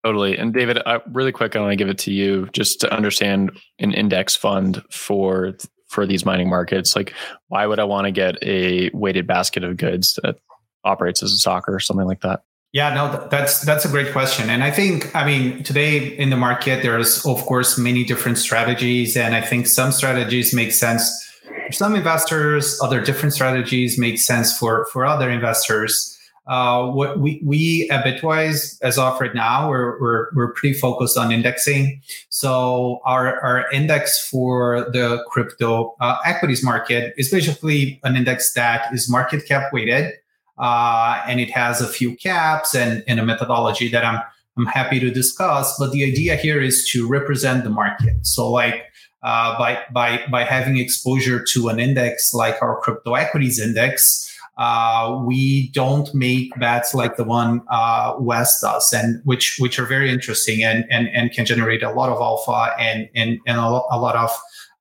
Totally. 0.04 0.36
And 0.36 0.52
David, 0.52 0.78
uh, 0.84 0.98
really 1.12 1.32
quick, 1.32 1.54
I 1.54 1.60
want 1.60 1.72
to 1.72 1.76
give 1.76 1.88
it 1.88 1.98
to 1.98 2.12
you 2.12 2.48
just 2.52 2.80
to 2.80 2.92
understand 2.92 3.52
an 3.78 3.92
index 3.92 4.34
fund 4.34 4.82
for 4.90 5.54
for 5.88 6.06
these 6.06 6.24
mining 6.24 6.48
markets. 6.48 6.96
Like, 6.96 7.12
why 7.48 7.66
would 7.66 7.78
I 7.78 7.84
want 7.84 8.06
to 8.06 8.10
get 8.10 8.42
a 8.42 8.90
weighted 8.94 9.26
basket 9.26 9.62
of 9.62 9.76
goods 9.76 10.18
that 10.22 10.36
operates 10.84 11.22
as 11.22 11.32
a 11.32 11.36
stock 11.36 11.68
or 11.68 11.78
something 11.78 12.06
like 12.06 12.22
that? 12.22 12.42
Yeah, 12.72 12.94
no, 12.94 13.28
that's 13.28 13.60
that's 13.60 13.84
a 13.84 13.88
great 13.88 14.12
question, 14.12 14.48
and 14.48 14.64
I 14.64 14.70
think 14.70 15.14
I 15.14 15.26
mean 15.26 15.62
today 15.62 15.98
in 16.16 16.30
the 16.30 16.38
market 16.38 16.82
there's 16.82 17.24
of 17.26 17.42
course 17.42 17.76
many 17.76 18.02
different 18.02 18.38
strategies, 18.38 19.14
and 19.14 19.36
I 19.36 19.42
think 19.42 19.66
some 19.66 19.92
strategies 19.92 20.54
make 20.54 20.72
sense 20.72 21.31
some 21.72 21.94
investors, 21.96 22.78
other 22.82 23.00
different 23.00 23.34
strategies 23.34 23.98
make 23.98 24.18
sense 24.18 24.56
for 24.56 24.86
for 24.92 25.04
other 25.04 25.30
investors. 25.30 26.18
Uh, 26.46 26.90
what 26.90 27.20
we 27.20 27.40
we 27.44 27.88
at 27.90 28.04
Bitwise 28.04 28.76
as 28.82 28.98
of 28.98 29.20
right 29.20 29.34
now 29.34 29.70
we're 29.70 30.00
we're 30.00 30.28
we're 30.34 30.52
pretty 30.52 30.76
focused 30.76 31.16
on 31.16 31.30
indexing. 31.30 32.00
So 32.30 33.00
our 33.04 33.40
our 33.40 33.70
index 33.70 34.18
for 34.28 34.90
the 34.90 35.24
crypto 35.28 35.94
uh, 36.00 36.16
equities 36.24 36.64
market 36.64 37.14
is 37.16 37.30
basically 37.30 38.00
an 38.02 38.16
index 38.16 38.52
that 38.54 38.92
is 38.92 39.08
market 39.08 39.46
cap 39.46 39.72
weighted 39.72 40.14
uh, 40.58 41.22
and 41.26 41.40
it 41.40 41.50
has 41.50 41.80
a 41.80 41.86
few 41.88 42.14
caps 42.16 42.74
and, 42.74 43.02
and 43.06 43.18
a 43.18 43.24
methodology 43.24 43.88
that 43.88 44.04
I'm 44.04 44.22
I'm 44.58 44.66
happy 44.66 45.00
to 45.00 45.10
discuss. 45.10 45.78
But 45.78 45.92
the 45.92 46.04
idea 46.04 46.36
here 46.36 46.60
is 46.60 46.86
to 46.90 47.08
represent 47.08 47.64
the 47.64 47.70
market. 47.70 48.26
So 48.26 48.50
like 48.50 48.91
uh, 49.22 49.56
by 49.58 49.82
by 49.92 50.20
by 50.30 50.44
having 50.44 50.78
exposure 50.78 51.42
to 51.52 51.68
an 51.68 51.78
index 51.78 52.34
like 52.34 52.60
our 52.62 52.80
crypto 52.80 53.14
equities 53.14 53.60
index. 53.60 54.28
Uh, 54.58 55.18
we 55.24 55.70
don't 55.70 56.14
make 56.14 56.50
bets 56.60 56.92
like 56.92 57.16
the 57.16 57.24
one 57.24 57.62
uh, 57.70 58.14
Wes 58.18 58.60
does, 58.60 58.92
and 58.92 59.20
which 59.24 59.56
which 59.58 59.78
are 59.78 59.86
very 59.86 60.10
interesting 60.10 60.62
and 60.62 60.84
and, 60.90 61.08
and 61.08 61.32
can 61.32 61.46
generate 61.46 61.82
a 61.82 61.90
lot 61.90 62.10
of 62.10 62.20
alpha 62.20 62.74
and 62.78 63.08
and, 63.14 63.38
and 63.46 63.58
a, 63.58 63.68
lot, 63.68 63.86
a 63.90 63.98
lot 63.98 64.14
of 64.14 64.30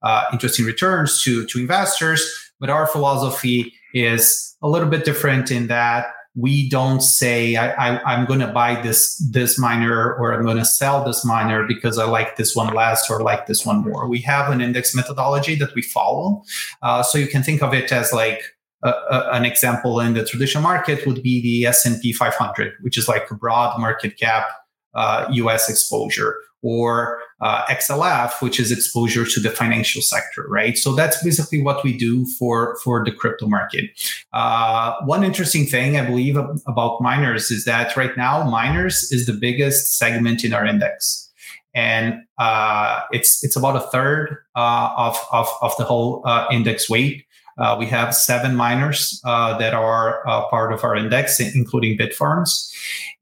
uh, 0.04 0.26
interesting 0.34 0.66
returns 0.66 1.24
to 1.24 1.46
to 1.46 1.60
investors. 1.60 2.52
But 2.60 2.70
our 2.70 2.86
philosophy 2.86 3.74
is 3.94 4.56
a 4.62 4.70
little 4.70 4.90
bit 4.90 5.06
different 5.06 5.52
in 5.52 5.68
that 5.68 6.08
we 6.36 6.70
don't 6.70 7.02
say 7.02 7.58
I, 7.58 7.98
I, 7.98 8.14
am 8.14 8.26
going 8.26 8.40
to 8.40 8.48
buy 8.48 8.82
this 8.82 9.18
this 9.32 9.60
miner 9.60 10.14
or 10.16 10.34
I'm 10.34 10.46
going 10.46 10.58
to 10.58 10.66
sell 10.66 11.04
this 11.04 11.26
miner 11.26 11.68
because 11.68 11.98
I 11.98 12.06
like 12.06 12.38
this 12.38 12.56
one 12.56 12.74
less 12.74 13.10
or 13.10 13.22
like 13.22 13.48
this 13.48 13.66
one 13.66 13.84
more. 13.84 14.08
We 14.08 14.22
have 14.22 14.50
an 14.50 14.62
index 14.62 14.96
methodology 14.96 15.56
that 15.56 15.76
we 15.76 15.82
follow, 15.82 16.44
uh, 16.82 17.04
so 17.04 17.18
you 17.18 17.28
can 17.28 17.44
think 17.44 17.62
of 17.62 17.74
it 17.74 17.92
as 17.92 18.14
like 18.14 18.42
a, 18.84 18.90
a, 18.90 19.30
an 19.34 19.46
example 19.46 20.00
in 20.00 20.14
the 20.14 20.26
traditional 20.26 20.64
market 20.64 21.06
would 21.06 21.22
be 21.22 21.42
the 21.42 21.68
S&P 21.68 22.14
500, 22.14 22.74
which 22.82 22.98
is 22.98 23.08
like 23.08 23.30
a 23.30 23.36
broad 23.36 23.80
market 23.80 24.18
cap 24.18 24.48
uh, 24.94 25.28
U.S. 25.32 25.70
exposure 25.70 26.36
or 26.64 27.20
uh, 27.42 27.66
XLF, 27.66 28.42
which 28.42 28.60
is 28.60 28.72
exposure 28.72 29.26
to 29.26 29.40
the 29.40 29.50
financial 29.50 30.02
sector, 30.02 30.46
right? 30.48 30.78
So 30.78 30.94
that's 30.94 31.22
basically 31.24 31.62
what 31.62 31.84
we 31.84 31.98
do 31.98 32.26
for 32.38 32.78
for 32.84 33.04
the 33.04 33.12
crypto 33.12 33.48
market. 33.48 33.86
Uh, 34.32 34.94
one 35.06 35.24
interesting 35.24 35.66
thing 35.66 35.98
I 35.98 36.06
believe 36.06 36.38
about 36.38 37.02
miners 37.02 37.52
is 37.52 37.66
that 37.66 37.98
right 37.98 38.16
now 38.16 38.44
miners 38.50 39.12
is 39.12 39.26
the 39.26 39.34
biggest 39.34 39.98
segment 39.98 40.44
in 40.44 40.54
our 40.54 40.66
index. 40.66 41.30
And 41.74 42.22
uh, 42.38 43.02
it's 43.12 43.44
it's 43.44 43.56
about 43.56 43.76
a 43.76 43.80
third 43.80 44.38
uh, 44.56 44.94
of, 44.98 45.18
of, 45.32 45.48
of 45.62 45.76
the 45.78 45.84
whole 45.84 46.22
uh, 46.26 46.48
index 46.52 46.90
weight. 46.90 47.26
Uh, 47.58 47.76
we 47.78 47.86
have 47.86 48.16
seven 48.16 48.56
miners 48.56 49.22
uh, 49.26 49.58
that 49.58 49.74
are 49.74 50.28
uh, 50.28 50.48
part 50.48 50.74
of 50.74 50.84
our 50.84 50.96
index, 50.96 51.40
including 51.40 51.98
Bitfarms, 51.98 52.74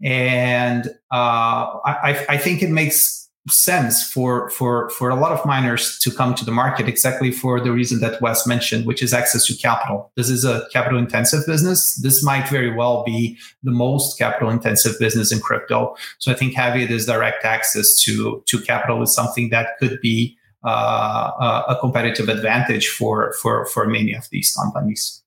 and 0.02 0.96
I, 1.12 2.26
I, 2.30 2.38
think 2.38 2.62
it 2.62 2.70
makes 2.70 3.19
sense 3.50 4.04
for 4.04 4.50
for 4.52 4.90
for 4.92 5.10
a 5.10 5.16
lot 5.16 5.32
of 5.32 5.46
miners 5.46 5.98
to 6.00 6.12
come 6.12 6.34
to 6.36 6.46
the 6.46 6.52
market 6.52 6.88
exactly 6.88 7.32
for 7.32 7.60
the 7.60 7.72
reason 7.72 8.00
that 8.00 8.22
Wes 8.22 8.48
mentioned, 8.48 8.86
which 8.86 9.04
is 9.04 9.14
access 9.14 9.46
to 9.48 9.56
capital. 9.56 10.12
This 10.16 10.30
is 10.30 10.46
a 10.46 10.68
capital 10.72 11.00
intensive 11.00 11.46
business. 11.46 11.96
This 11.96 12.24
might 12.24 12.48
very 12.48 12.74
well 12.74 13.04
be 13.04 13.38
the 13.64 13.72
most 13.72 14.18
capital 14.18 14.50
intensive 14.50 14.98
business 15.00 15.32
in 15.32 15.40
crypto. 15.40 15.96
So 16.20 16.32
I 16.32 16.36
think 16.36 16.54
having 16.56 16.88
this 16.88 17.06
direct 17.06 17.46
access 17.46 18.00
to 18.04 18.44
to 18.46 18.62
capital 18.62 19.02
is 19.02 19.14
something 19.14 19.50
that 19.50 19.78
could 19.80 20.00
be 20.02 20.38
uh, 20.64 21.64
a 21.68 21.78
competitive 21.80 22.30
advantage 22.30 22.90
for 22.90 23.34
for 23.42 23.66
for 23.66 23.88
many 23.88 24.14
of 24.14 24.30
these 24.30 24.56
companies. 24.56 25.24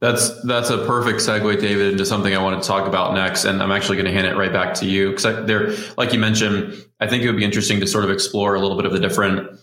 That's 0.00 0.30
that's 0.42 0.70
a 0.70 0.78
perfect 0.86 1.18
segue, 1.18 1.60
David, 1.60 1.92
into 1.92 2.06
something 2.06 2.34
I 2.34 2.42
want 2.42 2.62
to 2.62 2.66
talk 2.66 2.86
about 2.86 3.14
next, 3.14 3.44
and 3.44 3.62
I'm 3.62 3.72
actually 3.72 3.96
going 3.96 4.06
to 4.06 4.12
hand 4.12 4.26
it 4.26 4.36
right 4.36 4.52
back 4.52 4.74
to 4.74 4.86
you 4.86 5.10
because 5.10 5.46
there, 5.46 5.74
like 5.96 6.12
you 6.12 6.20
mentioned, 6.20 6.84
I 7.00 7.06
think 7.06 7.22
it 7.22 7.26
would 7.26 7.36
be 7.36 7.44
interesting 7.44 7.80
to 7.80 7.86
sort 7.86 8.04
of 8.04 8.10
explore 8.10 8.54
a 8.54 8.60
little 8.60 8.76
bit 8.76 8.86
of 8.86 8.92
the 8.92 9.00
different 9.00 9.58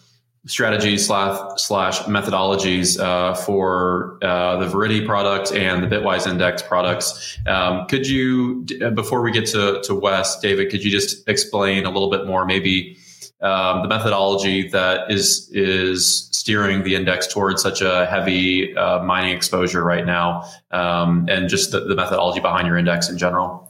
strategies 0.48 1.06
slash 1.08 1.40
slash 1.58 2.00
methodologies 2.02 3.00
uh, 3.00 3.34
for 3.34 4.20
uh, 4.22 4.58
the 4.58 4.68
Viridi 4.68 5.06
product 5.06 5.52
and 5.52 5.84
the 5.84 5.88
Bitwise 5.88 6.28
Index 6.28 6.62
products. 6.62 7.38
Um, 7.48 7.88
could 7.88 8.08
you, 8.08 8.66
before 8.94 9.22
we 9.22 9.32
get 9.32 9.48
to 9.48 9.82
to 9.84 9.96
Wes, 9.96 10.40
David, 10.40 10.70
could 10.70 10.84
you 10.84 10.92
just 10.92 11.28
explain 11.28 11.86
a 11.86 11.90
little 11.90 12.10
bit 12.10 12.26
more, 12.28 12.46
maybe? 12.46 12.98
um, 13.42 13.82
the 13.82 13.88
methodology 13.88 14.68
that 14.70 15.12
is 15.12 15.50
is 15.52 16.30
steering 16.32 16.84
the 16.84 16.96
index 16.96 17.28
towards 17.28 17.62
such 17.62 17.82
a 17.82 18.06
heavy 18.08 18.76
uh, 18.76 19.04
mining 19.04 19.36
exposure 19.36 19.84
right 19.84 20.06
now, 20.06 20.50
um, 20.72 21.28
and 21.30 21.50
just 21.50 21.72
the, 21.72 21.82
the, 21.82 21.96
methodology 21.96 22.40
behind 22.40 22.68
your 22.68 22.78
index 22.78 23.10
in 23.10 23.18
general. 23.18 23.65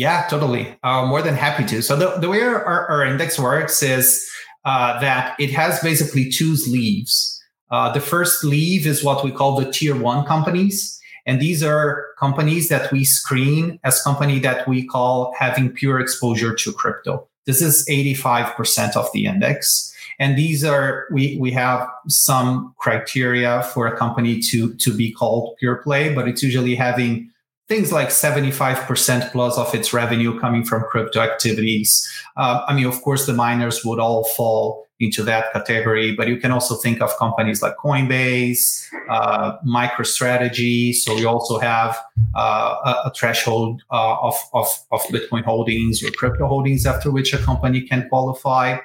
Yeah, 0.00 0.26
totally. 0.30 0.78
Uh, 0.82 1.04
more 1.04 1.20
than 1.20 1.34
happy 1.34 1.62
to. 1.66 1.82
So 1.82 1.94
the, 1.94 2.18
the 2.20 2.30
way 2.30 2.40
our, 2.40 2.64
our 2.64 3.04
index 3.04 3.38
works 3.38 3.82
is 3.82 4.26
uh, 4.64 4.98
that 5.00 5.38
it 5.38 5.50
has 5.50 5.78
basically 5.80 6.30
two 6.30 6.56
sleeves. 6.56 7.38
Uh, 7.70 7.92
the 7.92 8.00
first 8.00 8.40
sleeve 8.40 8.86
is 8.86 9.04
what 9.04 9.22
we 9.22 9.30
call 9.30 9.60
the 9.60 9.70
tier 9.70 9.94
one 9.94 10.24
companies. 10.24 10.98
And 11.26 11.38
these 11.38 11.62
are 11.62 12.06
companies 12.18 12.70
that 12.70 12.90
we 12.90 13.04
screen 13.04 13.78
as 13.84 14.00
company 14.00 14.38
that 14.38 14.66
we 14.66 14.86
call 14.86 15.34
having 15.38 15.68
pure 15.68 16.00
exposure 16.00 16.54
to 16.54 16.72
crypto. 16.72 17.28
This 17.44 17.60
is 17.60 17.86
85% 17.86 18.96
of 18.96 19.06
the 19.12 19.26
index. 19.26 19.94
And 20.18 20.38
these 20.38 20.64
are, 20.64 21.08
we, 21.12 21.36
we 21.36 21.50
have 21.50 21.86
some 22.08 22.74
criteria 22.78 23.64
for 23.74 23.86
a 23.86 23.94
company 23.98 24.40
to, 24.48 24.72
to 24.76 24.96
be 24.96 25.12
called 25.12 25.58
pure 25.58 25.76
play, 25.76 26.14
but 26.14 26.26
it's 26.26 26.42
usually 26.42 26.74
having 26.74 27.29
things 27.70 27.92
like 27.92 28.08
75% 28.08 29.30
plus 29.30 29.56
of 29.56 29.72
its 29.76 29.92
revenue 29.92 30.40
coming 30.40 30.64
from 30.64 30.82
crypto 30.90 31.20
activities. 31.20 32.04
Uh, 32.36 32.64
I 32.66 32.74
mean, 32.74 32.86
of 32.86 33.00
course, 33.02 33.26
the 33.26 33.32
miners 33.32 33.84
would 33.84 34.00
all 34.00 34.24
fall 34.24 34.88
into 34.98 35.22
that 35.22 35.52
category, 35.52 36.16
but 36.16 36.26
you 36.26 36.36
can 36.36 36.50
also 36.50 36.74
think 36.74 37.00
of 37.00 37.16
companies 37.16 37.62
like 37.62 37.76
Coinbase, 37.76 38.86
uh, 39.08 39.56
MicroStrategy. 39.64 40.92
So 40.94 41.14
we 41.14 41.24
also 41.24 41.60
have 41.60 41.96
uh, 42.34 42.74
a, 42.84 42.90
a, 43.08 43.12
threshold 43.14 43.82
uh, 43.92 44.16
of, 44.20 44.34
of, 44.52 44.66
of, 44.90 45.00
Bitcoin 45.04 45.44
holdings 45.44 46.02
or 46.02 46.10
crypto 46.10 46.48
holdings 46.48 46.84
after 46.86 47.12
which 47.12 47.32
a 47.32 47.38
company 47.38 47.82
can 47.82 48.08
qualify. 48.08 48.78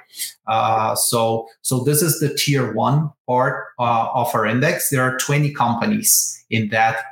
Uh, 0.46 0.94
so, 0.94 1.48
so 1.62 1.82
this 1.82 2.02
is 2.02 2.20
the 2.20 2.32
tier 2.32 2.72
one 2.72 3.10
part 3.26 3.66
uh, 3.80 4.08
of 4.14 4.32
our 4.32 4.46
index. 4.46 4.90
There 4.90 5.02
are 5.02 5.18
20 5.18 5.52
companies 5.54 6.44
in 6.50 6.68
that 6.68 7.02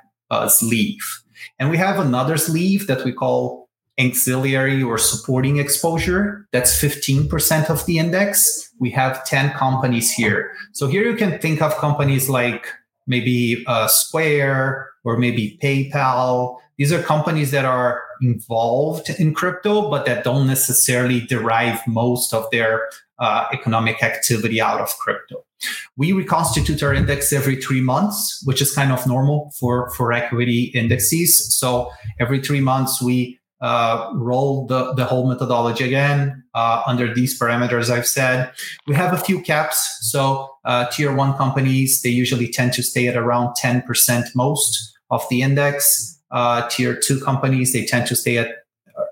sleeve. 0.48 1.23
And 1.58 1.70
we 1.70 1.76
have 1.76 1.98
another 1.98 2.36
sleeve 2.36 2.86
that 2.86 3.04
we 3.04 3.12
call 3.12 3.68
auxiliary 4.00 4.82
or 4.82 4.98
supporting 4.98 5.58
exposure. 5.58 6.46
That's 6.52 6.80
15% 6.80 7.70
of 7.70 7.86
the 7.86 7.98
index. 7.98 8.70
We 8.80 8.90
have 8.90 9.24
10 9.24 9.52
companies 9.52 10.10
here. 10.10 10.52
So 10.72 10.86
here 10.86 11.04
you 11.08 11.16
can 11.16 11.38
think 11.38 11.62
of 11.62 11.76
companies 11.76 12.28
like 12.28 12.66
maybe 13.06 13.64
uh, 13.66 13.86
Square 13.86 14.90
or 15.04 15.16
maybe 15.16 15.58
PayPal. 15.62 16.58
These 16.76 16.92
are 16.92 17.02
companies 17.02 17.50
that 17.52 17.64
are 17.64 18.02
involved 18.20 19.10
in 19.10 19.34
crypto, 19.34 19.88
but 19.90 20.06
that 20.06 20.24
don't 20.24 20.46
necessarily 20.46 21.20
derive 21.20 21.80
most 21.86 22.34
of 22.34 22.50
their 22.50 22.88
uh, 23.18 23.46
economic 23.52 24.02
activity 24.02 24.60
out 24.60 24.80
of 24.80 24.88
crypto. 24.98 25.44
We 25.96 26.12
reconstitute 26.12 26.82
our 26.82 26.94
index 26.94 27.32
every 27.32 27.56
three 27.56 27.80
months, 27.80 28.42
which 28.44 28.60
is 28.60 28.74
kind 28.74 28.92
of 28.92 29.06
normal 29.06 29.52
for, 29.58 29.90
for 29.90 30.12
equity 30.12 30.72
indexes. 30.74 31.56
So 31.56 31.90
every 32.18 32.40
three 32.40 32.60
months, 32.60 33.02
we 33.02 33.38
uh, 33.60 34.10
roll 34.14 34.66
the, 34.66 34.92
the 34.92 35.04
whole 35.04 35.28
methodology 35.28 35.84
again 35.84 36.44
uh, 36.54 36.82
under 36.86 37.14
these 37.14 37.38
parameters 37.38 37.88
I've 37.88 38.06
said. 38.06 38.52
We 38.86 38.94
have 38.94 39.14
a 39.14 39.18
few 39.18 39.40
caps. 39.40 39.98
So 40.02 40.50
uh, 40.64 40.86
tier 40.90 41.14
one 41.14 41.34
companies, 41.36 42.02
they 42.02 42.10
usually 42.10 42.48
tend 42.48 42.74
to 42.74 42.82
stay 42.82 43.08
at 43.08 43.16
around 43.16 43.54
10% 43.54 44.24
most 44.34 44.98
of 45.10 45.26
the 45.30 45.42
index. 45.42 46.20
Uh, 46.30 46.68
tier 46.68 46.94
two 46.94 47.20
companies, 47.20 47.72
they 47.72 47.86
tend 47.86 48.06
to 48.08 48.16
stay 48.16 48.36
at 48.38 48.64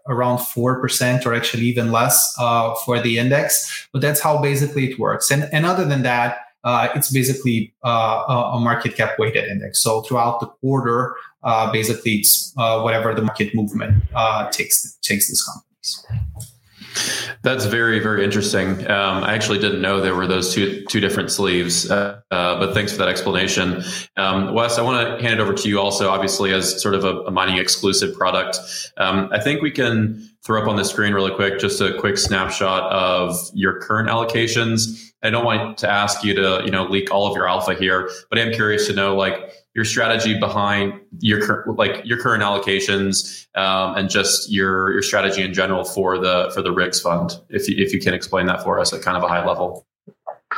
around 0.07 0.39
4% 0.39 1.27
or 1.27 1.35
actually 1.35 1.65
even 1.65 1.93
less 1.93 2.35
uh, 2.39 2.75
for 2.85 3.01
the 3.01 3.19
index. 3.19 3.89
But 3.93 4.03
that's 4.03 4.21
how 4.21 4.41
basically 4.41 4.91
it 4.91 4.99
works. 4.99 5.31
And, 5.31 5.49
and 5.53 5.65
other 5.65 5.85
than 5.85 6.03
that, 6.03 6.42
uh, 6.65 6.89
it's 6.95 7.11
basically 7.11 7.75
uh, 7.85 8.53
a 8.55 8.61
market 8.61 8.97
cap 8.97 9.19
weighted 9.19 9.45
index. 9.51 9.83
So 9.83 10.03
throughout 10.03 10.41
the 10.41 10.47
quarter, 10.47 11.17
uh, 11.43 11.73
basically 11.73 12.17
it's 12.17 12.55
uh, 12.57 12.81
whatever 12.81 13.15
the 13.15 13.23
market 13.23 13.55
movement 13.55 14.05
uh, 14.15 14.51
takes 14.51 14.97
takes 15.03 15.29
these 15.29 15.43
companies. 15.43 16.07
That's 17.43 17.65
very, 17.65 17.99
very 17.99 18.23
interesting. 18.23 18.89
Um, 18.89 19.25
I 19.25 19.35
actually 19.35 19.59
didn't 19.59 19.81
know 19.81 20.01
there 20.01 20.15
were 20.15 20.29
those 20.29 20.55
two 20.55 20.85
two 20.87 21.01
different 21.01 21.31
sleeves, 21.31 21.91
uh, 21.91 22.21
but 22.31 22.75
thanks 22.75 22.93
for 22.93 22.99
that 22.99 23.09
explanation. 23.09 23.83
Um, 24.17 24.55
Wes, 24.55 24.79
I 24.79 24.83
want 24.83 25.19
to 25.19 25.23
hand 25.27 25.41
it 25.41 25.43
over 25.43 25.55
to 25.55 25.69
you 25.69 25.81
also, 25.81 26.11
obviously, 26.11 26.53
as 26.53 26.81
sort 26.81 26.95
of 26.95 27.05
a, 27.05 27.23
a 27.23 27.31
mining 27.31 27.57
exclusive 27.57 28.17
product. 28.17 28.59
Um, 28.99 29.29
I 29.33 29.41
think 29.41 29.63
we 29.63 29.73
can 29.73 30.32
throw 30.45 30.61
up 30.61 30.69
on 30.69 30.77
the 30.77 30.85
screen 30.85 31.13
really 31.13 31.35
quick 31.35 31.61
just 31.61 31.81
a 31.81 31.97
quick 31.99 32.19
snapshot 32.19 32.91
of 32.91 33.37
your 33.55 33.81
current 33.81 34.09
allocations. 34.09 35.13
I 35.23 35.31
don't 35.31 35.45
want 35.45 35.79
to 35.79 35.89
ask 35.89 36.25
you 36.25 36.35
to, 36.35 36.63
you 36.65 36.71
know, 36.71 36.85
leak 36.85 37.13
all 37.13 37.31
of 37.31 37.37
your 37.37 37.49
alpha 37.49 37.75
here, 37.75 38.11
but 38.29 38.41
I'm 38.41 38.53
curious 38.53 38.89
to 38.89 38.93
know, 38.93 39.15
like, 39.15 39.53
your 39.75 39.85
strategy 39.85 40.39
behind 40.39 41.01
your 41.21 41.65
like 41.77 42.03
your 42.05 42.21
current 42.21 42.43
allocations 42.43 43.47
um, 43.57 43.97
and 43.97 44.11
just 44.11 44.51
your 44.51 44.93
your 44.93 45.03
strategy 45.03 45.43
in 45.43 45.55
general 45.55 45.85
for 45.85 46.19
the 46.19 46.51
for 46.55 46.63
the 46.63 46.71
RIGZ 46.71 47.03
fund. 47.03 47.39
If 47.49 47.69
you, 47.69 47.83
if 47.83 47.93
you 47.93 48.01
can 48.01 48.13
explain 48.13 48.47
that 48.47 48.63
for 48.63 48.79
us 48.79 48.93
at 48.93 49.03
kind 49.03 49.17
of 49.17 49.23
a 49.23 49.29
high 49.29 49.47
level. 49.47 49.87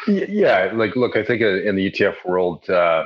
Yeah, 0.09 0.73
like 0.75 0.97
look, 0.97 1.17
I 1.17 1.23
think 1.23 1.43
in 1.43 1.77
the 1.77 1.91
ETF 1.91 2.17
world, 2.25 2.69
uh, 2.69 3.05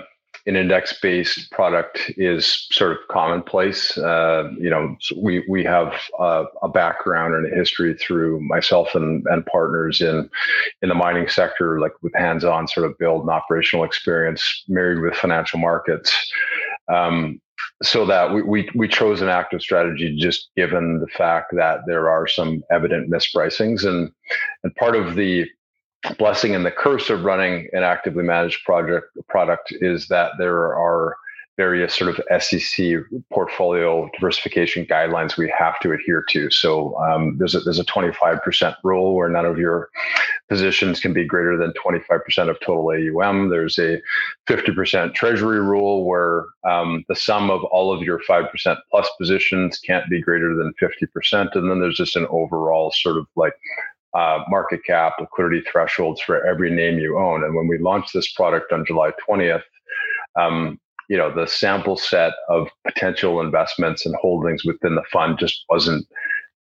an 0.48 0.56
index-based 0.56 1.50
product 1.50 2.10
is 2.16 2.66
sort 2.72 2.92
of 2.92 2.98
commonplace. 3.10 3.98
Uh, 3.98 4.50
you 4.58 4.70
know, 4.70 4.96
we 5.14 5.44
we 5.46 5.62
have 5.62 5.92
a, 6.18 6.46
a, 6.62 6.68
background 6.68 7.34
and 7.34 7.52
a 7.52 7.54
history 7.54 7.94
through 7.94 8.40
myself 8.40 8.94
and, 8.94 9.24
and 9.26 9.44
partners 9.44 10.00
in 10.00 10.28
in 10.80 10.88
the 10.88 10.94
mining 10.94 11.28
sector, 11.28 11.78
like 11.78 11.92
with 12.02 12.14
hands-on 12.14 12.66
sort 12.66 12.86
of 12.86 12.96
build 12.98 13.20
and 13.20 13.30
operational 13.30 13.84
experience, 13.84 14.64
married 14.68 15.00
with 15.02 15.14
financial 15.14 15.58
markets. 15.58 16.16
Um, 16.90 17.40
so 17.82 18.06
that 18.06 18.32
we, 18.32 18.42
we, 18.42 18.68
we 18.74 18.88
chose 18.88 19.20
an 19.20 19.28
active 19.28 19.60
strategy 19.60 20.16
just 20.16 20.48
given 20.56 20.98
the 21.00 21.06
fact 21.08 21.52
that 21.54 21.80
there 21.86 22.08
are 22.08 22.26
some 22.26 22.62
evident 22.72 23.10
mispricings 23.10 23.86
and 23.86 24.10
and 24.64 24.74
part 24.76 24.96
of 24.96 25.14
the 25.14 25.46
blessing 26.18 26.54
and 26.54 26.64
the 26.64 26.70
curse 26.70 27.10
of 27.10 27.24
running 27.24 27.68
an 27.72 27.82
actively 27.82 28.22
managed 28.22 28.64
project 28.64 29.06
product 29.28 29.72
is 29.80 30.08
that 30.08 30.32
there 30.38 30.74
are 30.74 31.16
various 31.58 31.92
sort 31.96 32.16
of 32.16 32.42
SEC 32.42 32.86
portfolio 33.32 34.08
diversification 34.14 34.86
guidelines 34.86 35.36
we 35.36 35.52
have 35.58 35.78
to 35.80 35.92
adhere 35.92 36.24
to. 36.30 36.48
So 36.52 36.96
um, 36.98 37.36
there's 37.36 37.54
a 37.56 37.60
there's 37.60 37.80
a 37.80 37.84
25% 37.84 38.76
rule 38.84 39.16
where 39.16 39.28
none 39.28 39.44
of 39.44 39.58
your 39.58 39.90
positions 40.48 41.00
can 41.00 41.12
be 41.12 41.26
greater 41.26 41.58
than 41.58 41.72
25% 41.72 42.48
of 42.48 42.60
total 42.60 42.92
AUM. 42.92 43.50
There's 43.50 43.76
a 43.76 44.00
50% 44.48 45.14
treasury 45.14 45.60
rule 45.60 46.06
where 46.06 46.44
um, 46.64 47.04
the 47.08 47.16
sum 47.16 47.50
of 47.50 47.64
all 47.64 47.92
of 47.92 48.02
your 48.02 48.20
5% 48.20 48.76
plus 48.90 49.10
positions 49.18 49.80
can't 49.80 50.08
be 50.08 50.22
greater 50.22 50.54
than 50.54 50.72
50%. 50.80 51.56
And 51.56 51.68
then 51.68 51.80
there's 51.80 51.96
just 51.96 52.16
an 52.16 52.28
overall 52.30 52.92
sort 52.92 53.18
of 53.18 53.26
like 53.34 53.54
uh, 54.18 54.42
market 54.48 54.80
cap, 54.84 55.12
liquidity 55.20 55.62
thresholds 55.70 56.20
for 56.20 56.44
every 56.44 56.74
name 56.74 56.98
you 56.98 57.16
own. 57.16 57.44
And 57.44 57.54
when 57.54 57.68
we 57.68 57.78
launched 57.78 58.12
this 58.12 58.32
product 58.32 58.72
on 58.72 58.84
July 58.84 59.12
20th, 59.28 59.62
um, 60.34 60.80
you 61.08 61.16
know, 61.16 61.32
the 61.32 61.46
sample 61.46 61.96
set 61.96 62.32
of 62.48 62.66
potential 62.84 63.40
investments 63.40 64.04
and 64.04 64.14
holdings 64.16 64.64
within 64.64 64.96
the 64.96 65.04
fund 65.12 65.38
just 65.38 65.64
wasn't 65.68 66.04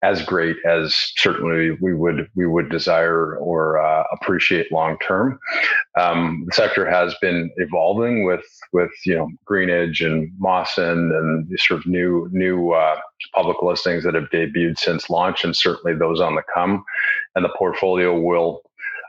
as 0.03 0.21
great 0.21 0.57
as 0.65 0.93
certainly 1.15 1.71
we 1.81 1.95
would 1.95 2.27
we 2.35 2.45
would 2.45 2.69
desire 2.69 3.37
or 3.37 3.79
uh, 3.81 4.03
appreciate 4.11 4.71
long 4.71 4.97
term. 4.99 5.39
Um, 5.97 6.43
the 6.45 6.53
sector 6.53 6.89
has 6.89 7.15
been 7.21 7.49
evolving 7.55 8.25
with 8.25 8.43
with 8.73 8.91
you 9.05 9.15
know 9.15 9.29
Greenidge 9.49 10.05
and 10.05 10.29
Mawson 10.37 11.11
and 11.13 11.59
sort 11.59 11.79
of 11.79 11.87
new 11.87 12.27
new 12.31 12.71
uh, 12.71 12.99
public 13.33 13.63
listings 13.63 14.03
that 14.03 14.13
have 14.13 14.29
debuted 14.31 14.77
since 14.77 15.09
launch, 15.09 15.43
and 15.43 15.55
certainly 15.55 15.97
those 15.97 16.19
on 16.19 16.35
the 16.35 16.43
come. 16.53 16.83
And 17.35 17.45
the 17.45 17.53
portfolio 17.57 18.19
will, 18.19 18.61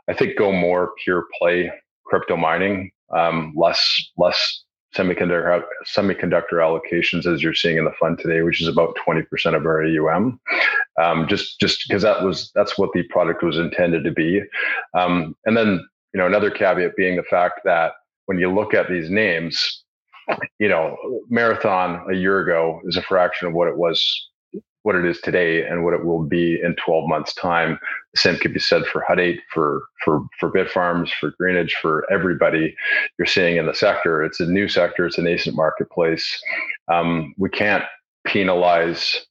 I 0.09 0.15
think, 0.15 0.39
go 0.39 0.53
more 0.53 0.93
pure 1.03 1.27
play 1.39 1.73
crypto 2.07 2.37
mining, 2.37 2.93
um, 3.15 3.53
less 3.57 3.83
less 4.17 4.64
semiconductor 4.97 5.63
semiconductor 5.87 6.55
allocations 6.55 7.27
as 7.27 7.43
you're 7.43 7.55
seeing 7.55 7.77
in 7.77 7.85
the 7.85 7.93
fund 7.99 8.19
today, 8.19 8.43
which 8.43 8.61
is 8.61 8.69
about 8.69 8.97
20% 9.07 9.25
of 9.55 9.67
our 9.67 9.85
AUM. 9.85 10.41
Um, 11.01 11.27
just 11.29 11.59
just 11.61 11.87
because 11.87 12.03
that 12.03 12.23
was 12.23 12.51
that's 12.55 12.79
what 12.79 12.91
the 12.93 13.03
product 13.05 13.43
was 13.43 13.59
intended 13.59 14.05
to 14.05 14.11
be. 14.11 14.43
Um, 14.95 15.37
and 15.45 15.57
then 15.57 15.87
you 16.13 16.19
know 16.19 16.27
another 16.27 16.51
caveat 16.51 16.97
being 16.97 17.17
the 17.17 17.23
fact 17.25 17.61
that 17.65 17.93
when 18.27 18.39
you 18.39 18.53
look 18.53 18.75
at 18.75 18.89
these 18.89 19.11
names, 19.11 19.85
you 20.59 20.69
know, 20.69 20.97
Marathon 21.29 22.05
a 22.11 22.15
year 22.15 22.41
ago 22.41 22.81
is 22.85 22.97
a 22.97 23.03
fraction 23.03 23.49
of 23.49 23.55
what 23.55 23.69
it 23.69 23.77
was 23.77 24.29
what 24.85 24.95
it 24.95 25.05
is 25.05 25.21
today 25.21 25.67
and 25.67 25.83
what 25.83 25.95
it 25.95 26.05
will 26.05 26.23
be 26.23 26.61
in 26.63 26.77
12 26.77 27.09
months 27.09 27.35
time. 27.35 27.79
The 28.13 28.21
same 28.21 28.37
could 28.37 28.53
be 28.53 28.61
said 28.61 28.85
for 28.85 29.03
Hut 29.09 29.19
8, 29.19 29.41
for, 29.53 29.83
for, 30.05 30.21
for 30.39 30.53
Bitfarms 30.53 31.11
for 31.19 31.33
Greenidge, 31.41 31.73
for 31.81 32.07
everybody 32.13 32.77
you're 33.19 33.27
seeing 33.27 33.57
in 33.57 33.67
the 33.67 33.75
sector. 33.75 34.23
It's 34.23 34.41
a 34.41 34.47
new 34.47 34.69
sector. 34.69 35.07
It's 35.07 35.19
a 35.19 35.23
nascent 35.23 35.57
marketplace. 35.57 36.39
Um, 36.89 37.35
we 37.39 37.49
can't 37.49 37.85
penalize 38.27 39.27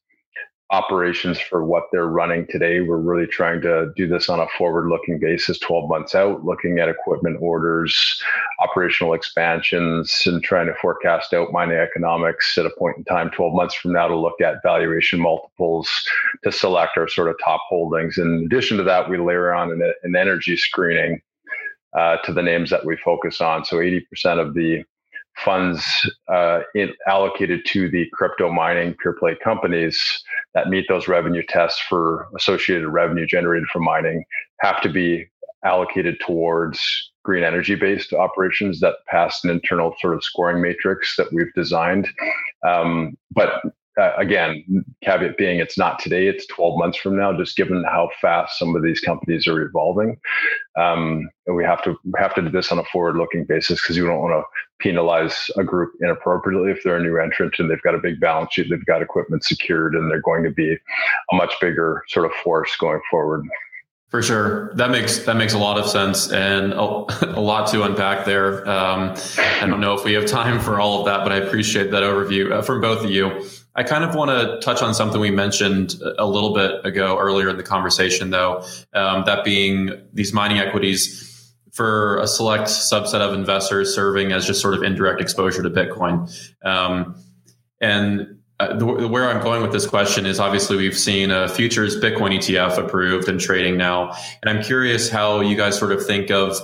operations 0.70 1.38
for 1.38 1.64
what 1.64 1.84
they're 1.92 2.08
running 2.08 2.46
today. 2.48 2.80
We're 2.80 2.96
really 2.96 3.26
trying 3.26 3.60
to 3.62 3.92
do 3.96 4.08
this 4.08 4.28
on 4.28 4.40
a 4.40 4.46
forward 4.56 4.88
looking 4.88 5.18
basis, 5.20 5.58
12 5.58 5.88
months 5.88 6.14
out, 6.14 6.44
looking 6.44 6.78
at 6.78 6.88
equipment 6.88 7.36
orders, 7.40 8.22
operational 8.60 9.12
expansions, 9.12 10.22
and 10.26 10.42
trying 10.42 10.66
to 10.66 10.74
forecast 10.80 11.34
out 11.34 11.52
mining 11.52 11.76
economics 11.76 12.56
at 12.56 12.66
a 12.66 12.70
point 12.78 12.96
in 12.96 13.04
time, 13.04 13.30
12 13.30 13.54
months 13.54 13.74
from 13.74 13.92
now, 13.92 14.08
to 14.08 14.16
look 14.16 14.40
at 14.40 14.62
valuation 14.62 15.20
multiples 15.20 15.88
to 16.42 16.50
select 16.50 16.96
our 16.96 17.08
sort 17.08 17.28
of 17.28 17.36
top 17.44 17.60
holdings. 17.68 18.16
In 18.16 18.44
addition 18.46 18.78
to 18.78 18.84
that, 18.84 19.08
we 19.10 19.18
layer 19.18 19.52
on 19.52 19.70
an, 19.70 19.92
an 20.02 20.16
energy 20.16 20.56
screening. 20.56 21.20
Uh, 21.96 22.16
to 22.24 22.32
the 22.32 22.42
names 22.42 22.70
that 22.70 22.84
we 22.84 22.96
focus 22.96 23.40
on. 23.40 23.64
So 23.64 23.76
80% 23.76 24.00
of 24.40 24.54
the 24.54 24.82
funds 25.36 25.84
uh, 26.28 26.60
allocated 27.08 27.64
to 27.66 27.88
the 27.88 28.06
crypto 28.12 28.50
mining 28.50 28.94
pure 29.00 29.14
play 29.14 29.36
companies 29.42 30.00
that 30.54 30.68
meet 30.68 30.86
those 30.88 31.08
revenue 31.08 31.42
tests 31.48 31.80
for 31.88 32.28
associated 32.36 32.88
revenue 32.88 33.26
generated 33.26 33.68
from 33.68 33.84
mining 33.84 34.24
have 34.60 34.80
to 34.80 34.88
be 34.88 35.28
allocated 35.64 36.18
towards 36.20 37.10
green 37.24 37.42
energy 37.42 37.74
based 37.74 38.12
operations 38.12 38.80
that 38.80 38.96
pass 39.08 39.42
an 39.44 39.50
internal 39.50 39.94
sort 39.98 40.14
of 40.14 40.22
scoring 40.22 40.60
matrix 40.60 41.16
that 41.16 41.32
we've 41.32 41.52
designed. 41.54 42.08
Um, 42.66 43.16
but 43.32 43.62
uh, 43.96 44.12
again, 44.18 44.84
caveat 45.04 45.36
being 45.36 45.58
it's 45.58 45.78
not 45.78 45.98
today, 45.98 46.26
it's 46.26 46.46
12 46.48 46.78
months 46.78 46.98
from 46.98 47.16
now, 47.16 47.32
just 47.36 47.56
given 47.56 47.84
how 47.84 48.10
fast 48.20 48.58
some 48.58 48.74
of 48.74 48.82
these 48.82 49.00
companies 49.00 49.46
are 49.46 49.62
evolving. 49.62 50.18
Um, 50.76 51.30
we 51.46 51.64
have 51.64 51.82
to 51.84 51.96
we 52.04 52.12
have 52.18 52.34
to 52.34 52.42
do 52.42 52.50
this 52.50 52.72
on 52.72 52.78
a 52.78 52.84
forward 52.84 53.16
looking 53.16 53.44
basis 53.44 53.80
because 53.80 53.96
you 53.96 54.04
don't 54.04 54.20
want 54.20 54.32
to 54.32 54.42
penalize 54.80 55.50
a 55.56 55.64
group 55.64 55.92
inappropriately 56.00 56.70
if 56.70 56.82
they're 56.82 56.96
a 56.96 57.02
new 57.02 57.18
entrant 57.18 57.54
and 57.58 57.70
they've 57.70 57.82
got 57.82 57.94
a 57.94 57.98
big 57.98 58.20
balance 58.20 58.52
sheet, 58.52 58.68
they've 58.70 58.84
got 58.84 59.02
equipment 59.02 59.44
secured, 59.44 59.94
and 59.94 60.10
they're 60.10 60.20
going 60.20 60.44
to 60.44 60.50
be 60.50 60.72
a 60.74 61.34
much 61.34 61.54
bigger 61.60 62.02
sort 62.08 62.26
of 62.26 62.32
force 62.32 62.74
going 62.76 63.00
forward. 63.10 63.46
For 64.08 64.22
sure, 64.22 64.72
that 64.76 64.90
makes 64.90 65.18
that 65.24 65.36
makes 65.36 65.54
a 65.54 65.58
lot 65.58 65.76
of 65.76 65.88
sense 65.88 66.30
and 66.30 66.72
a, 66.72 66.76
a 67.36 67.40
lot 67.40 67.68
to 67.72 67.82
unpack 67.82 68.24
there. 68.24 68.68
Um, 68.68 69.16
I 69.38 69.66
don't 69.66 69.80
know 69.80 69.94
if 69.94 70.04
we 70.04 70.12
have 70.12 70.26
time 70.26 70.60
for 70.60 70.78
all 70.78 71.00
of 71.00 71.06
that, 71.06 71.24
but 71.24 71.32
I 71.32 71.36
appreciate 71.36 71.90
that 71.90 72.04
overview 72.04 72.52
uh, 72.52 72.62
from 72.62 72.80
both 72.80 73.04
of 73.04 73.10
you. 73.10 73.44
I 73.74 73.82
kind 73.82 74.04
of 74.04 74.14
want 74.14 74.30
to 74.30 74.60
touch 74.64 74.82
on 74.82 74.94
something 74.94 75.20
we 75.20 75.32
mentioned 75.32 75.96
a 76.16 76.26
little 76.26 76.54
bit 76.54 76.86
ago 76.86 77.18
earlier 77.18 77.48
in 77.48 77.56
the 77.56 77.64
conversation, 77.64 78.30
though, 78.30 78.64
um, 78.92 79.24
that 79.24 79.42
being 79.44 79.90
these 80.12 80.32
mining 80.32 80.58
equities 80.58 81.33
for 81.74 82.18
a 82.18 82.26
select 82.26 82.64
subset 82.64 83.20
of 83.20 83.34
investors 83.34 83.92
serving 83.94 84.32
as 84.32 84.46
just 84.46 84.60
sort 84.60 84.74
of 84.74 84.82
indirect 84.82 85.20
exposure 85.20 85.62
to 85.62 85.68
Bitcoin. 85.68 86.32
Um, 86.64 87.16
and 87.80 88.38
uh, 88.60 88.76
the, 88.76 88.86
where 88.86 89.28
I'm 89.28 89.42
going 89.42 89.60
with 89.60 89.72
this 89.72 89.84
question 89.84 90.24
is 90.24 90.38
obviously 90.38 90.76
we've 90.76 90.96
seen 90.96 91.32
a 91.32 91.48
futures 91.48 92.00
Bitcoin 92.00 92.36
ETF 92.36 92.78
approved 92.78 93.28
and 93.28 93.40
trading 93.40 93.76
now. 93.76 94.12
And 94.40 94.48
I'm 94.48 94.62
curious 94.62 95.10
how 95.10 95.40
you 95.40 95.56
guys 95.56 95.76
sort 95.76 95.90
of 95.90 96.06
think 96.06 96.30
of 96.30 96.56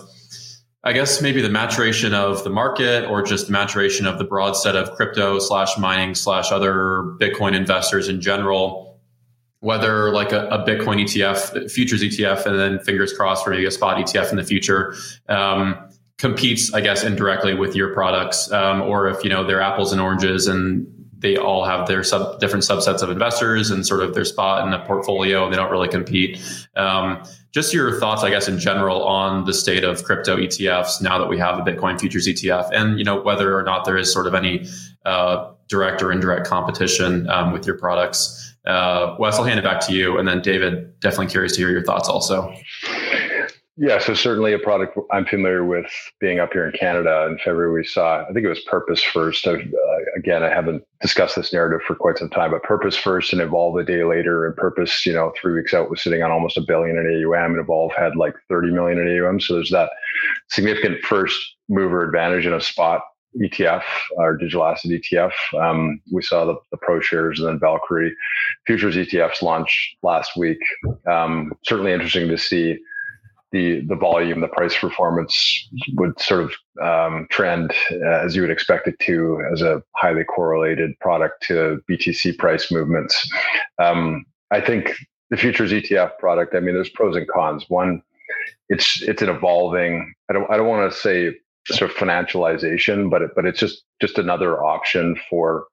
I 0.82 0.94
guess 0.94 1.20
maybe 1.20 1.42
the 1.42 1.50
maturation 1.50 2.14
of 2.14 2.42
the 2.42 2.48
market 2.48 3.04
or 3.04 3.20
just 3.20 3.48
the 3.48 3.52
maturation 3.52 4.06
of 4.06 4.16
the 4.16 4.24
broad 4.24 4.52
set 4.52 4.76
of 4.76 4.90
crypto 4.92 5.38
slash 5.38 5.76
mining 5.76 6.14
slash 6.14 6.50
other 6.50 7.16
Bitcoin 7.20 7.54
investors 7.54 8.08
in 8.08 8.22
general, 8.22 8.89
whether 9.60 10.10
like 10.10 10.32
a, 10.32 10.46
a, 10.48 10.64
Bitcoin 10.64 11.02
ETF, 11.02 11.70
futures 11.70 12.02
ETF, 12.02 12.46
and 12.46 12.58
then 12.58 12.78
fingers 12.80 13.12
crossed 13.12 13.44
for 13.44 13.50
maybe 13.50 13.66
a 13.66 13.70
spot 13.70 13.96
ETF 13.98 14.30
in 14.30 14.36
the 14.36 14.42
future, 14.42 14.94
um, 15.28 15.76
competes, 16.18 16.72
I 16.72 16.80
guess, 16.80 17.04
indirectly 17.04 17.54
with 17.54 17.76
your 17.76 17.92
products, 17.92 18.50
um, 18.52 18.82
or 18.82 19.08
if 19.08 19.22
you 19.22 19.30
know 19.30 19.44
they're 19.44 19.60
apples 19.60 19.92
and 19.92 20.00
oranges 20.00 20.46
and 20.46 20.86
they 21.20 21.36
all 21.36 21.64
have 21.64 21.86
their 21.86 22.02
sub, 22.02 22.40
different 22.40 22.64
subsets 22.64 23.02
of 23.02 23.10
investors 23.10 23.70
and 23.70 23.86
sort 23.86 24.00
of 24.00 24.14
their 24.14 24.24
spot 24.24 24.64
in 24.64 24.70
the 24.70 24.78
portfolio 24.80 25.44
and 25.44 25.52
they 25.52 25.56
don't 25.56 25.70
really 25.70 25.88
compete. 25.88 26.40
Um, 26.76 27.22
just 27.52 27.74
your 27.74 27.98
thoughts, 28.00 28.22
I 28.22 28.30
guess, 28.30 28.48
in 28.48 28.58
general 28.58 29.04
on 29.04 29.44
the 29.44 29.52
state 29.52 29.84
of 29.84 30.02
crypto 30.04 30.36
ETFs 30.36 31.02
now 31.02 31.18
that 31.18 31.28
we 31.28 31.36
have 31.38 31.58
a 31.58 31.62
Bitcoin 31.62 32.00
futures 32.00 32.26
ETF 32.26 32.70
and, 32.72 32.98
you 32.98 33.04
know, 33.04 33.20
whether 33.20 33.58
or 33.58 33.62
not 33.62 33.84
there 33.84 33.98
is 33.98 34.10
sort 34.10 34.26
of 34.26 34.34
any 34.34 34.66
uh, 35.04 35.50
direct 35.68 36.02
or 36.02 36.10
indirect 36.10 36.46
competition 36.46 37.28
um, 37.28 37.52
with 37.52 37.66
your 37.66 37.76
products. 37.76 38.49
Uh, 38.66 39.16
Wes, 39.18 39.38
I'll 39.38 39.44
hand 39.44 39.58
it 39.58 39.64
back 39.64 39.80
to 39.86 39.92
you. 39.92 40.18
And 40.18 40.28
then 40.28 40.42
David, 40.42 40.98
definitely 41.00 41.28
curious 41.28 41.52
to 41.52 41.58
hear 41.58 41.70
your 41.70 41.84
thoughts 41.84 42.08
also. 42.08 42.54
Yeah, 43.82 43.98
so 43.98 44.12
certainly 44.12 44.52
a 44.52 44.58
product 44.58 44.98
I'm 45.10 45.24
familiar 45.24 45.64
with 45.64 45.90
being 46.20 46.38
up 46.38 46.52
here 46.52 46.68
in 46.68 46.72
Canada. 46.78 47.26
In 47.30 47.38
February, 47.38 47.72
we 47.72 47.82
saw, 47.82 48.20
I 48.28 48.32
think 48.32 48.44
it 48.44 48.48
was 48.48 48.60
Purpose 48.60 49.02
First. 49.02 49.46
Uh, 49.46 49.56
again, 50.14 50.42
I 50.42 50.50
haven't 50.50 50.82
discussed 51.00 51.36
this 51.36 51.50
narrative 51.50 51.80
for 51.86 51.94
quite 51.94 52.18
some 52.18 52.28
time, 52.28 52.50
but 52.50 52.62
Purpose 52.62 52.94
First 52.94 53.32
and 53.32 53.40
Evolve 53.40 53.76
a 53.76 53.84
day 53.84 54.04
later. 54.04 54.46
And 54.46 54.54
Purpose, 54.54 55.06
you 55.06 55.14
know, 55.14 55.32
three 55.40 55.54
weeks 55.54 55.72
out 55.72 55.88
was 55.88 56.02
sitting 56.02 56.22
on 56.22 56.30
almost 56.30 56.58
a 56.58 56.60
billion 56.60 56.98
in 56.98 57.24
AUM, 57.24 57.52
and 57.52 57.60
Evolve 57.60 57.92
had 57.96 58.16
like 58.16 58.34
30 58.50 58.70
million 58.70 58.98
in 58.98 59.24
AUM. 59.24 59.40
So 59.40 59.54
there's 59.54 59.70
that 59.70 59.88
significant 60.50 61.02
first 61.02 61.40
mover 61.70 62.04
advantage 62.04 62.44
in 62.44 62.52
a 62.52 62.60
spot 62.60 63.00
ETF 63.38 63.82
our 64.18 64.36
digital 64.36 64.64
asset 64.64 64.90
ETF. 64.90 65.32
Um, 65.60 66.00
we 66.12 66.22
saw 66.22 66.44
the, 66.44 66.56
the 66.70 66.78
ProShares 66.78 67.38
and 67.38 67.46
then 67.46 67.60
Valkyrie 67.60 68.14
futures 68.66 68.96
ETFs 68.96 69.42
launch 69.42 69.96
last 70.02 70.36
week. 70.36 70.58
Um, 71.10 71.52
certainly 71.64 71.92
interesting 71.92 72.28
to 72.28 72.38
see 72.38 72.78
the 73.52 73.80
the 73.86 73.96
volume, 73.96 74.40
the 74.40 74.48
price 74.48 74.76
performance 74.78 75.68
would 75.94 76.18
sort 76.20 76.42
of 76.42 76.52
um, 76.82 77.26
trend 77.30 77.72
uh, 77.92 78.24
as 78.24 78.36
you 78.36 78.42
would 78.42 78.50
expect 78.50 78.86
it 78.86 78.98
to, 79.00 79.42
as 79.52 79.62
a 79.62 79.82
highly 79.96 80.24
correlated 80.24 80.98
product 81.00 81.42
to 81.44 81.80
BTC 81.90 82.38
price 82.38 82.70
movements. 82.70 83.28
Um, 83.78 84.24
I 84.50 84.60
think 84.60 84.94
the 85.30 85.36
futures 85.36 85.72
ETF 85.72 86.18
product. 86.18 86.54
I 86.54 86.60
mean, 86.60 86.74
there's 86.74 86.90
pros 86.90 87.16
and 87.16 87.26
cons. 87.28 87.64
One, 87.68 88.02
it's 88.68 89.02
it's 89.02 89.22
an 89.22 89.28
evolving. 89.28 90.12
I 90.28 90.32
don't 90.32 90.50
I 90.50 90.56
don't 90.56 90.68
want 90.68 90.92
to 90.92 90.98
say 90.98 91.34
sort 91.74 91.90
of 91.90 91.96
financialization, 91.96 93.10
but 93.10 93.22
it, 93.22 93.30
but 93.34 93.46
it's 93.46 93.60
just 93.60 93.82
just 94.00 94.18
another 94.18 94.62
option 94.64 95.16
for 95.28 95.66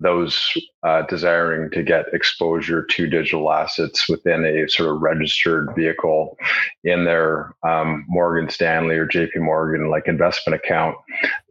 those 0.00 0.52
uh, 0.82 1.02
desiring 1.02 1.70
to 1.70 1.82
get 1.82 2.12
exposure 2.12 2.84
to 2.84 3.06
digital 3.06 3.50
assets 3.52 4.08
within 4.08 4.44
a 4.44 4.68
sort 4.68 4.90
of 4.94 5.00
registered 5.00 5.68
vehicle 5.76 6.36
in 6.82 7.04
their 7.04 7.54
um, 7.66 8.04
Morgan 8.08 8.50
Stanley 8.50 8.96
or 8.96 9.06
JP 9.06 9.36
Morgan 9.36 9.90
like 9.90 10.08
investment 10.08 10.60
account, 10.62 10.96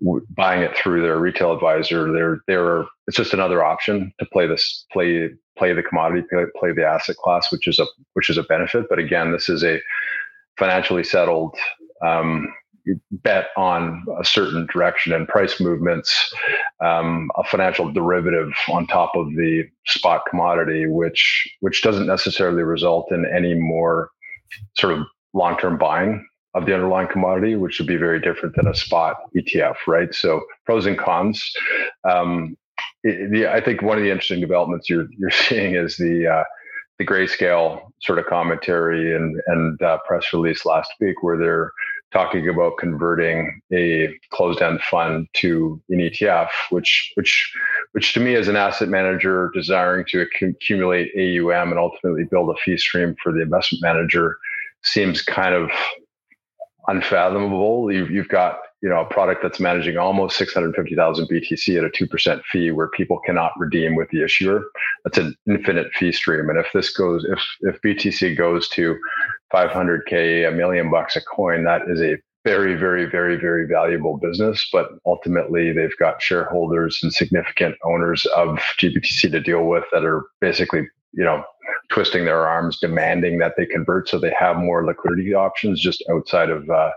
w- 0.02 0.26
buying 0.30 0.62
it 0.62 0.76
through 0.78 1.02
their 1.02 1.20
retail 1.20 1.54
advisor. 1.54 2.12
They're, 2.12 2.39
they're, 2.48 2.86
it's 3.08 3.18
just 3.18 3.34
another 3.34 3.63
option 3.63 4.13
to 4.20 4.26
play 4.26 4.46
this, 4.46 4.86
play, 4.92 5.30
play 5.58 5.74
the 5.74 5.84
commodity, 5.84 6.28
play, 6.30 6.44
play 6.60 6.74
the 6.74 6.86
asset 6.86 7.16
class, 7.16 7.52
which 7.52 7.68
is 7.68 7.80
a, 7.80 7.86
which 8.13 8.30
is 8.30 8.38
a 8.38 8.44
benefit. 8.44 8.86
But 8.89 9.00
again, 9.00 9.32
this 9.32 9.48
is 9.48 9.63
a 9.63 9.80
financially 10.60 11.04
settled, 11.04 11.56
um, 12.06 12.54
bet 13.12 13.48
on 13.58 14.06
a 14.19 14.26
certain 14.26 14.67
direction 14.72 15.13
and 15.13 15.28
price 15.28 15.60
movements, 15.60 16.34
um, 16.84 17.30
a 17.38 17.43
financial 17.43 17.91
derivative 17.91 18.52
on 18.69 18.88
top 18.88 19.12
of 19.15 19.28
the 19.36 19.63
spot 19.88 20.24
commodity, 20.30 20.88
which 20.88 21.48
which 21.62 21.82
doesn't 21.82 22.08
necessarily 22.08 22.63
result 22.63 23.12
in 23.12 23.26
any 23.26 23.54
more 23.54 24.10
sort 24.78 24.93
of 24.93 25.06
long 25.34 25.58
term 25.58 25.78
buying 25.78 26.26
of 26.56 26.65
the 26.65 26.74
underlying 26.74 27.08
commodity, 27.08 27.56
which 27.56 27.80
would 27.80 27.88
be 27.88 27.98
very 27.98 28.19
different 28.19 28.56
than 28.56 28.67
a 28.67 28.76
spot 28.76 29.17
ETF, 29.36 29.76
right? 29.88 30.13
So 30.13 30.41
pros 30.65 30.86
and 30.86 30.98
cons. 30.98 31.43
Um, 32.10 32.56
the, 33.04 33.48
I 33.52 33.60
think 33.60 33.82
one 33.82 33.98
of 33.98 34.04
the 34.04 34.12
interesting 34.12 34.39
developments 34.39 34.89
you're 34.89 35.08
you're 35.17 35.32
seeing 35.32 35.76
is 35.76 35.98
the 35.98 36.28
uh, 36.28 36.43
the 37.00 37.06
Grayscale 37.06 37.82
sort 38.02 38.19
of 38.19 38.26
commentary 38.26 39.15
and 39.15 39.39
and 39.48 39.82
uh, 39.82 39.98
press 40.08 40.32
release 40.34 40.65
last 40.65 40.91
week 41.00 41.22
where 41.22 41.38
they're 41.38 41.72
talking 42.13 42.47
about 42.47 42.78
converting 42.78 43.60
a 43.73 44.08
closed-end 44.30 44.80
fund 44.82 45.28
to 45.34 45.82
an 45.89 45.97
ETF, 45.97 46.49
which 46.69 47.12
which 47.15 47.54
which 47.93 48.13
to 48.13 48.19
me 48.19 48.36
as 48.36 48.47
an 48.47 48.56
asset 48.56 48.88
manager 48.88 49.52
desiring 49.54 50.06
to 50.10 50.21
accumulate 50.21 51.12
AUM 51.17 51.71
and 51.71 51.80
ultimately 51.80 52.23
build 52.23 52.49
a 52.49 52.60
fee 52.63 52.78
stream 52.78 53.15
for 53.21 53.34
the 53.34 53.41
investment 53.41 53.82
manager 53.82 54.38
seems 54.84 55.21
kind 55.21 55.56
of 55.56 55.71
unfathomable. 56.88 57.91
You've, 57.91 58.12
you've 58.12 58.28
got 58.28 58.60
you 58.82 58.89
know 58.89 58.99
a 58.99 59.06
product 59.06 59.41
that's 59.41 59.60
managing 59.60 59.97
almost 59.97 60.38
650,000 60.38 61.28
BTC 61.28 61.78
at 61.78 61.86
a 61.86 61.89
2% 61.89 62.41
fee 62.52 62.71
where 62.71 62.89
people 62.89 63.19
cannot 63.26 63.52
redeem 63.58 63.95
with 63.95 64.10
the 64.10 64.23
issuer. 64.23 64.65
That's 65.04 65.17
an 65.17 65.36
infinite 65.49 65.91
fee 65.93 66.12
stream. 66.12 66.49
And 66.49 66.60
if 66.60 66.67
this 66.73 66.95
goes, 66.95 67.26
if 67.26 67.39
if 67.62 67.82
BTC 67.82 68.38
goes 68.38 68.67
to 68.69 68.97
500k, 69.54 70.48
a 70.48 70.52
million 70.52 70.89
bucks 70.89 71.16
a 71.16 71.22
coin, 71.22 71.63
that 71.63 71.84
is 71.88 72.02
a 72.02 72.18
very, 72.44 72.76
very, 72.76 73.06
very, 73.06 73.38
very 73.38 73.68
valuable 73.68 74.18
business. 74.18 74.68
But 74.72 74.89
ultimately, 75.06 75.72
they've 75.72 75.98
got 76.00 76.22
shareholders 76.22 77.00
and 77.02 77.13
significant 77.13 77.76
owners 77.84 78.26
of 78.36 78.60
GBTC 78.80 79.32
to 79.32 79.39
deal 79.39 79.66
with 79.66 79.86
that 79.92 80.04
are 80.04 80.24
basically, 80.42 80.88
you 81.13 81.24
know, 81.24 81.44
twisting 81.89 82.26
their 82.26 82.48
arms, 82.48 82.80
demanding 82.80 83.38
that 83.39 83.54
they 83.58 83.66
convert 83.66 84.10
so 84.10 84.20
they 84.20 84.34
have 84.38 84.58
more 84.58 84.86
liquidity 84.86 85.34
options 85.34 85.80
just 85.80 86.04
outside 86.12 86.50
of, 86.50 86.70
uh, 86.70 86.92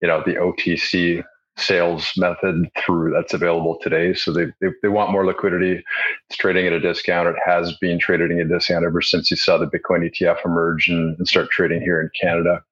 you 0.00 0.08
know, 0.08 0.22
the 0.24 0.34
OTC 0.34 1.22
sales 1.58 2.12
method 2.16 2.68
through 2.78 3.12
that's 3.12 3.32
available 3.32 3.78
today. 3.80 4.12
So 4.14 4.32
they, 4.32 4.46
they, 4.60 4.68
they 4.82 4.88
want 4.88 5.10
more 5.10 5.24
liquidity. 5.24 5.82
It's 6.28 6.36
trading 6.36 6.66
at 6.66 6.72
a 6.72 6.80
discount. 6.80 7.28
It 7.28 7.36
has 7.44 7.76
been 7.78 7.98
trading 7.98 8.40
at 8.40 8.46
a 8.46 8.48
discount 8.48 8.84
ever 8.84 9.00
since 9.00 9.30
you 9.30 9.36
saw 9.36 9.56
the 9.56 9.66
Bitcoin 9.66 10.10
ETF 10.10 10.44
emerge 10.44 10.88
and, 10.88 11.16
and 11.16 11.26
start 11.26 11.50
trading 11.50 11.80
here 11.80 12.00
in 12.00 12.10
Canada. 12.20 12.62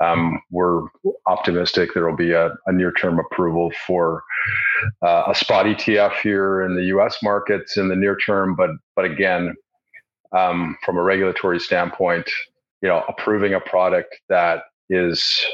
Um, 0.00 0.40
we're 0.50 0.82
optimistic 1.26 1.90
there 1.94 2.08
will 2.08 2.16
be 2.16 2.32
a, 2.32 2.54
a 2.66 2.72
near 2.72 2.92
term 2.92 3.18
approval 3.18 3.72
for 3.86 4.22
uh, 5.02 5.24
a 5.28 5.34
spot 5.34 5.66
ETF 5.66 6.14
here 6.20 6.62
in 6.62 6.76
the 6.76 6.84
U.S. 6.84 7.18
markets 7.22 7.76
in 7.76 7.88
the 7.88 7.96
near 7.96 8.16
term. 8.16 8.54
But 8.54 8.70
but 8.94 9.04
again, 9.04 9.54
um, 10.32 10.76
from 10.84 10.96
a 10.96 11.02
regulatory 11.02 11.58
standpoint, 11.58 12.30
you 12.82 12.88
know, 12.88 13.04
approving 13.08 13.54
a 13.54 13.60
product 13.60 14.14
that 14.28 14.64
is 14.90 15.44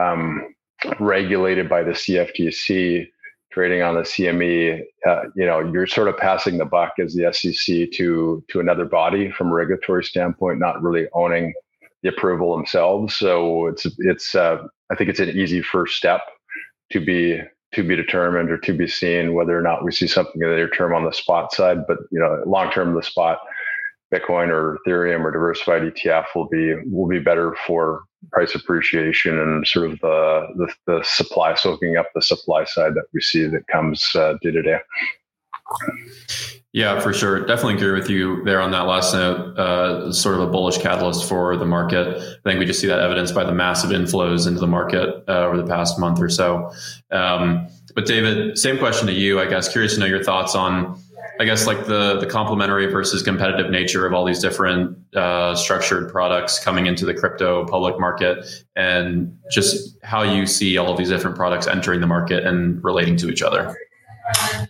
um, 0.00 0.54
regulated 1.00 1.68
by 1.68 1.82
the 1.82 1.92
CFTC, 1.92 3.06
trading 3.52 3.82
on 3.82 3.94
the 3.94 4.00
CME, 4.00 4.82
uh, 5.06 5.22
you 5.36 5.46
know, 5.46 5.60
you're 5.60 5.86
sort 5.86 6.08
of 6.08 6.16
passing 6.16 6.58
the 6.58 6.64
buck 6.64 6.94
as 6.98 7.14
the 7.14 7.32
SEC 7.32 7.90
to 7.92 8.44
to 8.48 8.60
another 8.60 8.84
body 8.84 9.30
from 9.30 9.48
a 9.50 9.54
regulatory 9.54 10.04
standpoint, 10.04 10.58
not 10.58 10.82
really 10.82 11.06
owning 11.14 11.54
the 12.02 12.08
approval 12.08 12.56
themselves. 12.56 13.14
So 13.16 13.66
it's 13.66 13.86
it's 13.98 14.34
uh, 14.34 14.58
I 14.90 14.94
think 14.94 15.10
it's 15.10 15.20
an 15.20 15.30
easy 15.30 15.62
first 15.62 15.96
step 15.96 16.20
to 16.92 17.00
be 17.00 17.40
to 17.74 17.82
be 17.82 17.96
determined 17.96 18.50
or 18.50 18.58
to 18.58 18.72
be 18.72 18.86
seen 18.86 19.34
whether 19.34 19.58
or 19.58 19.62
not 19.62 19.84
we 19.84 19.90
see 19.90 20.06
something 20.06 20.40
in 20.40 20.48
the 20.48 20.54
near 20.54 20.68
term 20.68 20.94
on 20.94 21.04
the 21.04 21.12
spot 21.12 21.52
side. 21.52 21.86
But 21.86 21.98
you 22.10 22.20
know, 22.20 22.42
long 22.46 22.70
term, 22.70 22.94
the 22.94 23.02
spot 23.02 23.38
Bitcoin 24.14 24.48
or 24.48 24.78
Ethereum 24.86 25.24
or 25.24 25.30
diversified 25.30 25.82
ETF 25.82 26.26
will 26.34 26.48
be 26.48 26.74
will 26.86 27.08
be 27.08 27.18
better 27.18 27.56
for 27.66 28.04
price 28.32 28.54
appreciation 28.54 29.38
and 29.38 29.66
sort 29.66 29.90
of 29.90 29.98
the 30.00 30.46
the, 30.56 30.74
the 30.86 31.04
supply 31.04 31.54
soaking 31.54 31.96
up 31.96 32.06
the 32.14 32.22
supply 32.22 32.64
side 32.64 32.94
that 32.94 33.04
we 33.12 33.20
see 33.20 33.46
that 33.46 33.66
comes 33.68 34.04
uh, 34.14 34.34
day 34.42 34.50
to 34.50 34.62
day. 34.62 34.78
Yeah, 36.72 36.98
for 36.98 37.12
sure. 37.12 37.46
Definitely 37.46 37.74
agree 37.74 37.92
with 37.92 38.10
you 38.10 38.42
there 38.42 38.60
on 38.60 38.72
that 38.72 38.80
last 38.80 39.14
note. 39.14 39.56
Uh, 39.56 40.12
sort 40.12 40.34
of 40.34 40.40
a 40.40 40.46
bullish 40.48 40.78
catalyst 40.78 41.28
for 41.28 41.56
the 41.56 41.64
market. 41.64 42.16
I 42.16 42.48
think 42.48 42.58
we 42.58 42.66
just 42.66 42.80
see 42.80 42.88
that 42.88 42.98
evidence 42.98 43.30
by 43.30 43.44
the 43.44 43.52
massive 43.52 43.90
inflows 43.90 44.48
into 44.48 44.58
the 44.58 44.66
market 44.66 45.22
uh, 45.28 45.46
over 45.46 45.56
the 45.56 45.66
past 45.66 46.00
month 46.00 46.20
or 46.20 46.28
so. 46.28 46.72
Um, 47.12 47.68
but 47.94 48.06
David, 48.06 48.58
same 48.58 48.78
question 48.78 49.06
to 49.06 49.12
you. 49.12 49.40
I 49.40 49.46
guess 49.46 49.68
curious 49.68 49.94
to 49.94 50.00
know 50.00 50.06
your 50.06 50.24
thoughts 50.24 50.56
on, 50.56 51.00
I 51.40 51.44
guess 51.44 51.66
like 51.66 51.86
the 51.86 52.18
the 52.18 52.26
complementary 52.26 52.86
versus 52.86 53.22
competitive 53.22 53.70
nature 53.70 54.06
of 54.06 54.12
all 54.12 54.24
these 54.24 54.40
different 54.40 54.96
uh, 55.16 55.54
structured 55.54 56.10
products 56.10 56.62
coming 56.62 56.86
into 56.86 57.04
the 57.04 57.14
crypto 57.14 57.66
public 57.66 57.98
market, 57.98 58.44
and 58.76 59.36
just 59.50 59.96
how 60.02 60.22
you 60.22 60.46
see 60.46 60.78
all 60.78 60.90
of 60.90 60.98
these 60.98 61.08
different 61.08 61.36
products 61.36 61.66
entering 61.66 62.00
the 62.00 62.06
market 62.06 62.44
and 62.44 62.82
relating 62.84 63.16
to 63.16 63.30
each 63.30 63.42
other. 63.42 63.76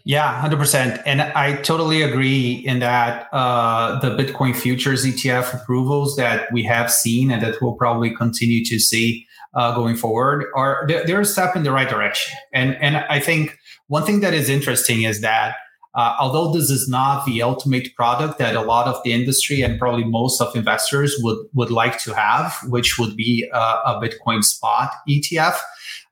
Yeah, 0.05 0.43
100%. 0.43 1.03
And 1.07 1.23
I 1.23 1.55
totally 1.63 2.03
agree 2.03 2.53
in 2.53 2.81
that 2.81 3.29
uh, 3.33 4.01
the 4.01 4.11
Bitcoin 4.11 4.55
futures 4.55 5.07
ETF 5.07 5.63
approvals 5.63 6.17
that 6.17 6.53
we 6.53 6.65
have 6.65 6.91
seen 6.91 7.31
and 7.31 7.41
that 7.43 7.63
we'll 7.63 7.75
probably 7.75 8.15
continue 8.15 8.65
to 8.65 8.81
see 8.81 9.27
uh, 9.55 9.75
going 9.75 9.97
forward 9.97 10.47
are 10.57 10.85
they're, 10.89 11.07
they're, 11.07 11.21
a 11.21 11.25
step 11.25 11.55
in 11.55 11.63
the 11.63 11.71
right 11.71 11.89
direction. 11.89 12.37
And, 12.53 12.75
and 12.83 12.97
I 12.97 13.21
think 13.21 13.57
one 13.87 14.05
thing 14.05 14.21
that 14.21 14.35
is 14.35 14.49
interesting 14.49 15.05
is 15.05 15.21
that 15.21 15.55
uh, 15.95 16.17
although 16.19 16.53
this 16.53 16.71
is 16.71 16.89
not 16.89 17.25
the 17.25 17.41
ultimate 17.43 17.95
product 17.95 18.39
that 18.39 18.57
a 18.57 18.63
lot 18.63 18.89
of 18.89 19.01
the 19.05 19.13
industry 19.13 19.63
and 19.63 19.79
probably 19.79 20.05
most 20.05 20.41
of 20.41 20.55
investors 20.57 21.17
would, 21.21 21.39
would 21.55 21.71
like 21.71 21.99
to 22.01 22.13
have, 22.15 22.57
which 22.69 22.99
would 22.99 23.17
be 23.17 23.49
a, 23.53 23.59
a 23.59 24.01
Bitcoin 24.03 24.43
spot 24.43 24.91
ETF, 25.09 25.57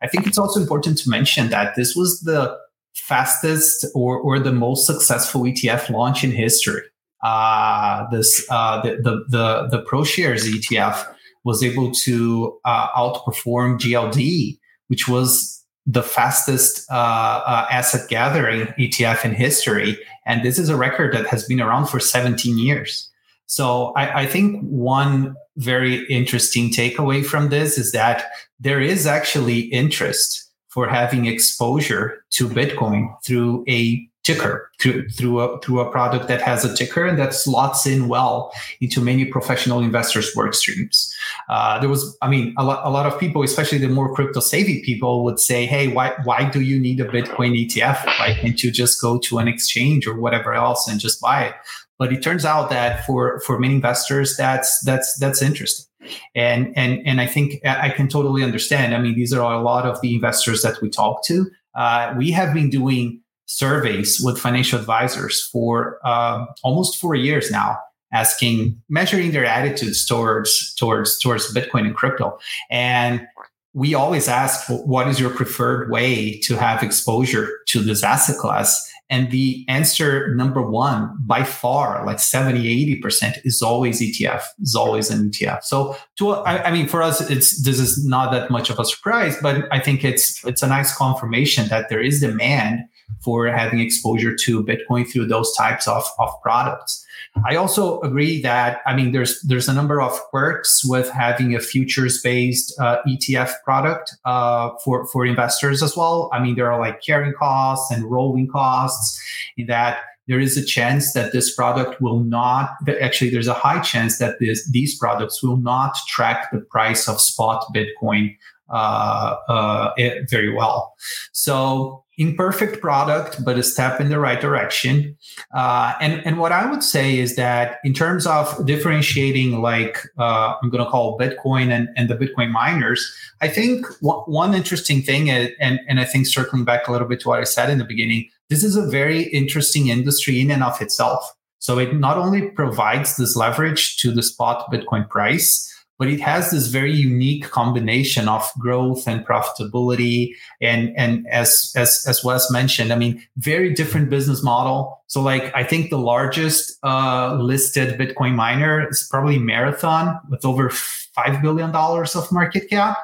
I 0.00 0.06
think 0.06 0.26
it's 0.26 0.38
also 0.38 0.60
important 0.60 0.98
to 0.98 1.10
mention 1.10 1.50
that 1.50 1.74
this 1.74 1.96
was 1.96 2.20
the 2.20 2.56
fastest 2.94 3.86
or, 3.94 4.18
or 4.18 4.38
the 4.38 4.52
most 4.52 4.86
successful 4.86 5.42
ETF 5.42 5.90
launch 5.90 6.22
in 6.22 6.30
history. 6.30 6.82
Uh, 7.22 8.08
this 8.10 8.44
uh, 8.50 8.80
the, 8.82 8.96
the 8.96 9.24
the 9.28 9.68
the 9.76 9.84
ProShares 9.84 10.44
ETF 10.44 11.06
was 11.44 11.62
able 11.62 11.92
to 11.92 12.58
uh, 12.64 12.88
outperform 12.90 13.78
GLD, 13.78 14.58
which 14.88 15.08
was 15.08 15.61
the 15.86 16.02
fastest 16.02 16.90
uh, 16.90 16.94
uh, 16.94 17.66
asset 17.70 18.08
gathering 18.08 18.66
ETF 18.78 19.24
in 19.24 19.34
history, 19.34 19.98
and 20.26 20.44
this 20.44 20.58
is 20.58 20.68
a 20.68 20.76
record 20.76 21.14
that 21.14 21.26
has 21.26 21.44
been 21.44 21.60
around 21.60 21.86
for 21.86 21.98
17 21.98 22.58
years. 22.58 23.10
So 23.46 23.92
I, 23.96 24.22
I 24.22 24.26
think 24.26 24.62
one 24.62 25.34
very 25.56 26.06
interesting 26.06 26.70
takeaway 26.70 27.24
from 27.24 27.50
this 27.50 27.76
is 27.76 27.92
that 27.92 28.30
there 28.60 28.80
is 28.80 29.06
actually 29.06 29.60
interest 29.60 30.50
for 30.68 30.88
having 30.88 31.26
exposure 31.26 32.24
to 32.30 32.48
Bitcoin 32.48 33.14
through 33.24 33.64
a 33.68 34.08
ticker 34.24 34.70
through 34.80 35.08
through 35.08 35.40
a 35.40 35.60
through 35.60 35.80
a 35.80 35.90
product 35.90 36.28
that 36.28 36.40
has 36.40 36.64
a 36.64 36.74
ticker 36.76 37.04
and 37.04 37.18
that 37.18 37.34
slots 37.34 37.86
in 37.86 38.08
well 38.08 38.52
into 38.80 39.00
many 39.00 39.24
professional 39.24 39.80
investors 39.80 40.34
work 40.36 40.54
streams 40.54 41.14
uh, 41.48 41.78
there 41.80 41.88
was 41.88 42.16
i 42.22 42.28
mean 42.28 42.54
a 42.56 42.64
lot, 42.64 42.84
a 42.86 42.90
lot 42.90 43.06
of 43.06 43.18
people 43.18 43.42
especially 43.42 43.78
the 43.78 43.88
more 43.88 44.14
crypto 44.14 44.40
savvy 44.40 44.80
people 44.82 45.24
would 45.24 45.40
say 45.40 45.66
hey 45.66 45.88
why 45.88 46.14
why 46.24 46.48
do 46.48 46.60
you 46.60 46.78
need 46.78 47.00
a 47.00 47.04
bitcoin 47.04 47.52
etf 47.66 48.04
why 48.18 48.34
can't 48.40 48.62
you 48.62 48.70
just 48.70 49.00
go 49.00 49.18
to 49.18 49.38
an 49.38 49.48
exchange 49.48 50.06
or 50.06 50.16
whatever 50.16 50.54
else 50.54 50.88
and 50.88 51.00
just 51.00 51.20
buy 51.20 51.44
it 51.44 51.54
but 51.98 52.12
it 52.12 52.22
turns 52.22 52.44
out 52.44 52.70
that 52.70 53.04
for 53.04 53.40
for 53.40 53.58
many 53.58 53.74
investors 53.74 54.36
that's 54.36 54.80
that's 54.84 55.18
that's 55.18 55.42
interesting 55.42 55.86
and 56.34 56.72
and 56.76 57.00
and 57.06 57.20
I 57.20 57.26
think 57.26 57.64
I 57.64 57.88
can 57.90 58.08
totally 58.08 58.42
understand. 58.42 58.92
I 58.92 58.98
mean, 58.98 59.14
these 59.14 59.32
are 59.32 59.52
a 59.52 59.62
lot 59.62 59.86
of 59.86 60.00
the 60.00 60.16
investors 60.16 60.62
that 60.62 60.80
we 60.82 60.90
talk 60.90 61.24
to. 61.26 61.48
Uh, 61.76 62.12
we 62.16 62.30
have 62.32 62.52
been 62.52 62.70
doing 62.70 63.21
surveys 63.52 64.20
with 64.20 64.38
financial 64.38 64.78
advisors 64.78 65.42
for 65.52 65.98
uh, 66.04 66.46
almost 66.62 67.00
four 67.00 67.14
years 67.14 67.50
now, 67.50 67.78
asking, 68.12 68.80
measuring 68.88 69.32
their 69.32 69.44
attitudes 69.44 70.06
towards 70.06 70.74
towards 70.74 71.18
towards 71.18 71.52
Bitcoin 71.54 71.86
and 71.86 71.94
crypto, 71.94 72.38
and 72.70 73.26
we 73.74 73.94
always 73.94 74.28
ask, 74.28 74.68
what 74.68 75.08
is 75.08 75.18
your 75.18 75.30
preferred 75.30 75.90
way 75.90 76.38
to 76.40 76.56
have 76.56 76.82
exposure 76.82 77.48
to 77.68 77.80
this 77.80 78.02
asset 78.02 78.36
class? 78.36 78.88
And 79.08 79.30
the 79.30 79.64
answer 79.68 80.34
number 80.34 80.62
one 80.62 81.14
by 81.20 81.44
far, 81.44 82.04
like 82.06 82.18
70, 82.18 83.00
80% 83.02 83.40
is 83.44 83.60
always 83.60 84.00
ETF, 84.00 84.42
is 84.60 84.74
always 84.74 85.10
an 85.10 85.30
ETF. 85.30 85.64
So 85.64 85.96
to, 86.16 86.30
I, 86.30 86.64
I, 86.64 86.70
mean, 86.70 86.88
for 86.88 87.02
us, 87.02 87.20
it's, 87.30 87.62
this 87.62 87.78
is 87.78 88.06
not 88.06 88.32
that 88.32 88.50
much 88.50 88.70
of 88.70 88.78
a 88.78 88.84
surprise, 88.86 89.36
but 89.42 89.68
I 89.70 89.80
think 89.80 90.02
it's, 90.02 90.42
it's 90.46 90.62
a 90.62 90.66
nice 90.66 90.96
confirmation 90.96 91.68
that 91.68 91.90
there 91.90 92.00
is 92.00 92.20
demand 92.20 92.84
for 93.20 93.46
having 93.46 93.80
exposure 93.80 94.34
to 94.34 94.64
Bitcoin 94.64 95.10
through 95.10 95.26
those 95.26 95.54
types 95.56 95.86
of, 95.86 96.04
of 96.18 96.30
products. 96.42 97.04
I 97.46 97.56
also 97.56 98.00
agree 98.00 98.42
that 98.42 98.80
I 98.84 98.94
mean 98.94 99.12
there's 99.12 99.40
there's 99.42 99.68
a 99.68 99.72
number 99.72 100.02
of 100.02 100.12
quirks 100.30 100.84
with 100.84 101.08
having 101.10 101.54
a 101.54 101.60
futures 101.60 102.20
based 102.20 102.78
uh, 102.78 102.98
ETF 103.08 103.52
product 103.64 104.14
uh, 104.24 104.70
for 104.84 105.06
for 105.06 105.24
investors 105.24 105.82
as 105.82 105.96
well. 105.96 106.28
I 106.32 106.42
mean 106.42 106.56
there 106.56 106.70
are 106.70 106.78
like 106.78 107.00
carrying 107.00 107.32
costs 107.32 107.90
and 107.90 108.04
rolling 108.04 108.48
costs 108.48 109.20
in 109.56 109.66
that 109.66 110.00
there 110.28 110.40
is 110.40 110.56
a 110.56 110.64
chance 110.64 111.12
that 111.14 111.32
this 111.32 111.54
product 111.54 112.00
will 112.00 112.20
not 112.20 112.70
actually 113.00 113.30
there's 113.30 113.48
a 113.48 113.54
high 113.54 113.80
chance 113.80 114.18
that 114.18 114.38
this, 114.38 114.68
these 114.70 114.96
products 114.96 115.42
will 115.42 115.56
not 115.56 115.94
track 116.08 116.50
the 116.52 116.60
price 116.60 117.08
of 117.08 117.20
spot 117.20 117.64
bitcoin 117.74 118.36
uh, 118.70 119.36
uh, 119.48 119.92
very 120.28 120.52
well 120.52 120.94
so 121.32 122.04
imperfect 122.22 122.80
product, 122.80 123.44
but 123.44 123.58
a 123.58 123.62
step 123.62 124.00
in 124.00 124.08
the 124.08 124.18
right 124.18 124.40
direction. 124.40 125.16
Uh, 125.54 125.94
and 126.00 126.24
and 126.26 126.38
what 126.38 126.52
I 126.52 126.70
would 126.70 126.82
say 126.82 127.18
is 127.18 127.36
that 127.36 127.78
in 127.84 127.92
terms 127.92 128.26
of 128.26 128.44
differentiating, 128.64 129.60
like 129.60 129.98
uh, 130.18 130.54
I'm 130.62 130.70
going 130.70 130.84
to 130.84 130.90
call 130.90 131.18
Bitcoin 131.18 131.70
and, 131.70 131.88
and 131.96 132.08
the 132.08 132.14
Bitcoin 132.14 132.50
miners, 132.50 133.00
I 133.40 133.48
think 133.48 133.86
w- 134.00 134.22
one 134.26 134.54
interesting 134.54 135.02
thing, 135.02 135.28
is, 135.28 135.50
and 135.60 135.80
and 135.88 135.98
I 136.00 136.04
think 136.04 136.26
circling 136.26 136.64
back 136.64 136.88
a 136.88 136.92
little 136.92 137.08
bit 137.08 137.20
to 137.20 137.28
what 137.28 137.40
I 137.40 137.44
said 137.44 137.70
in 137.70 137.78
the 137.78 137.84
beginning, 137.84 138.28
this 138.48 138.62
is 138.62 138.76
a 138.76 138.86
very 138.86 139.24
interesting 139.40 139.88
industry 139.88 140.40
in 140.40 140.50
and 140.50 140.62
of 140.62 140.80
itself. 140.80 141.22
So 141.58 141.78
it 141.78 141.94
not 141.94 142.18
only 142.18 142.50
provides 142.50 143.16
this 143.16 143.36
leverage 143.36 143.96
to 143.98 144.10
the 144.10 144.22
spot 144.22 144.66
Bitcoin 144.72 145.08
price, 145.08 145.71
but 146.02 146.08
it 146.08 146.20
has 146.20 146.50
this 146.50 146.66
very 146.66 146.92
unique 146.92 147.48
combination 147.50 148.28
of 148.28 148.50
growth 148.58 149.06
and 149.06 149.24
profitability 149.24 150.32
and 150.60 150.92
and 150.96 151.24
as 151.28 151.72
as 151.76 152.04
as 152.08 152.24
Wes 152.24 152.50
mentioned 152.50 152.92
i 152.92 152.96
mean 152.96 153.22
very 153.36 153.72
different 153.72 154.10
business 154.10 154.42
model. 154.42 155.00
So 155.06 155.22
like 155.22 155.54
i 155.54 155.62
think 155.62 155.90
the 155.90 155.98
largest 155.98 156.76
uh, 156.82 157.36
listed 157.40 158.00
bitcoin 158.00 158.34
miner 158.34 158.88
is 158.88 159.06
probably 159.08 159.38
marathon 159.38 160.18
with 160.28 160.44
over 160.44 160.70
5 160.70 161.40
billion 161.40 161.70
dollars 161.70 162.16
of 162.16 162.32
market 162.32 162.68
cap. 162.68 162.98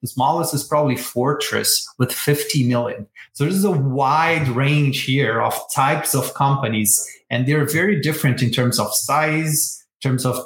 The 0.00 0.08
smallest 0.08 0.54
is 0.54 0.64
probably 0.64 0.96
fortress 0.96 1.86
with 1.98 2.10
50 2.10 2.66
million. 2.66 3.06
So 3.34 3.44
there's 3.44 3.62
a 3.62 3.70
wide 3.70 4.48
range 4.48 5.02
here 5.02 5.42
of 5.42 5.54
types 5.74 6.14
of 6.14 6.32
companies 6.32 6.90
and 7.28 7.46
they're 7.46 7.66
very 7.66 8.00
different 8.00 8.40
in 8.42 8.50
terms 8.50 8.80
of 8.80 8.94
size 8.94 9.78
terms 10.02 10.24
of 10.24 10.44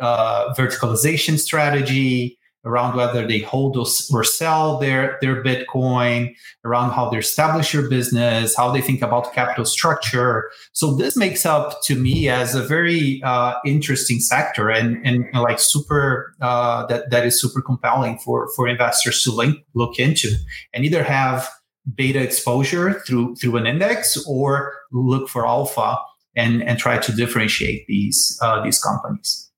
uh, 0.00 0.54
verticalization 0.54 1.38
strategy, 1.38 2.38
around 2.64 2.96
whether 2.96 3.26
they 3.26 3.40
hold 3.40 3.76
or 3.76 4.24
sell 4.24 4.78
their, 4.78 5.18
their 5.20 5.42
Bitcoin, 5.42 6.34
around 6.64 6.90
how 6.92 7.10
they 7.10 7.18
establish 7.18 7.74
your 7.74 7.88
business, 7.88 8.56
how 8.56 8.70
they 8.70 8.80
think 8.80 9.02
about 9.02 9.32
capital 9.32 9.64
structure. 9.64 10.50
So 10.72 10.94
this 10.94 11.16
makes 11.16 11.44
up 11.44 11.82
to 11.84 11.96
me 11.96 12.28
as 12.28 12.54
a 12.54 12.62
very 12.62 13.20
uh, 13.24 13.54
interesting 13.64 14.20
sector 14.20 14.70
and, 14.70 15.04
and 15.04 15.26
like 15.34 15.58
super, 15.58 16.36
uh, 16.40 16.86
that, 16.86 17.10
that 17.10 17.26
is 17.26 17.40
super 17.40 17.60
compelling 17.60 18.18
for, 18.18 18.48
for 18.54 18.68
investors 18.68 19.24
to 19.24 19.32
link, 19.32 19.64
look 19.74 19.98
into 19.98 20.30
and 20.72 20.84
either 20.84 21.02
have 21.02 21.48
beta 21.96 22.20
exposure 22.20 23.00
through, 23.00 23.34
through 23.34 23.56
an 23.56 23.66
index 23.66 24.24
or 24.24 24.72
look 24.92 25.28
for 25.28 25.44
alpha 25.44 25.98
and 26.36 26.62
and 26.62 26.78
try 26.78 26.98
to 26.98 27.12
differentiate 27.12 27.86
these 27.86 28.38
uh, 28.42 28.62
these 28.62 28.82
companies. 28.82 29.50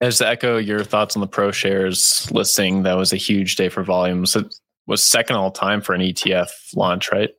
As 0.00 0.18
to 0.18 0.28
echo 0.28 0.58
your 0.58 0.84
thoughts 0.84 1.16
on 1.16 1.20
the 1.20 1.28
ProShares 1.28 2.30
listing, 2.30 2.82
that 2.82 2.96
was 2.96 3.12
a 3.12 3.16
huge 3.16 3.56
day 3.56 3.70
for 3.70 3.82
volumes. 3.82 4.36
It 4.36 4.54
was 4.86 5.02
second 5.02 5.36
all 5.36 5.50
time 5.50 5.80
for 5.80 5.94
an 5.94 6.02
ETF 6.02 6.50
launch, 6.74 7.10
right? 7.10 7.30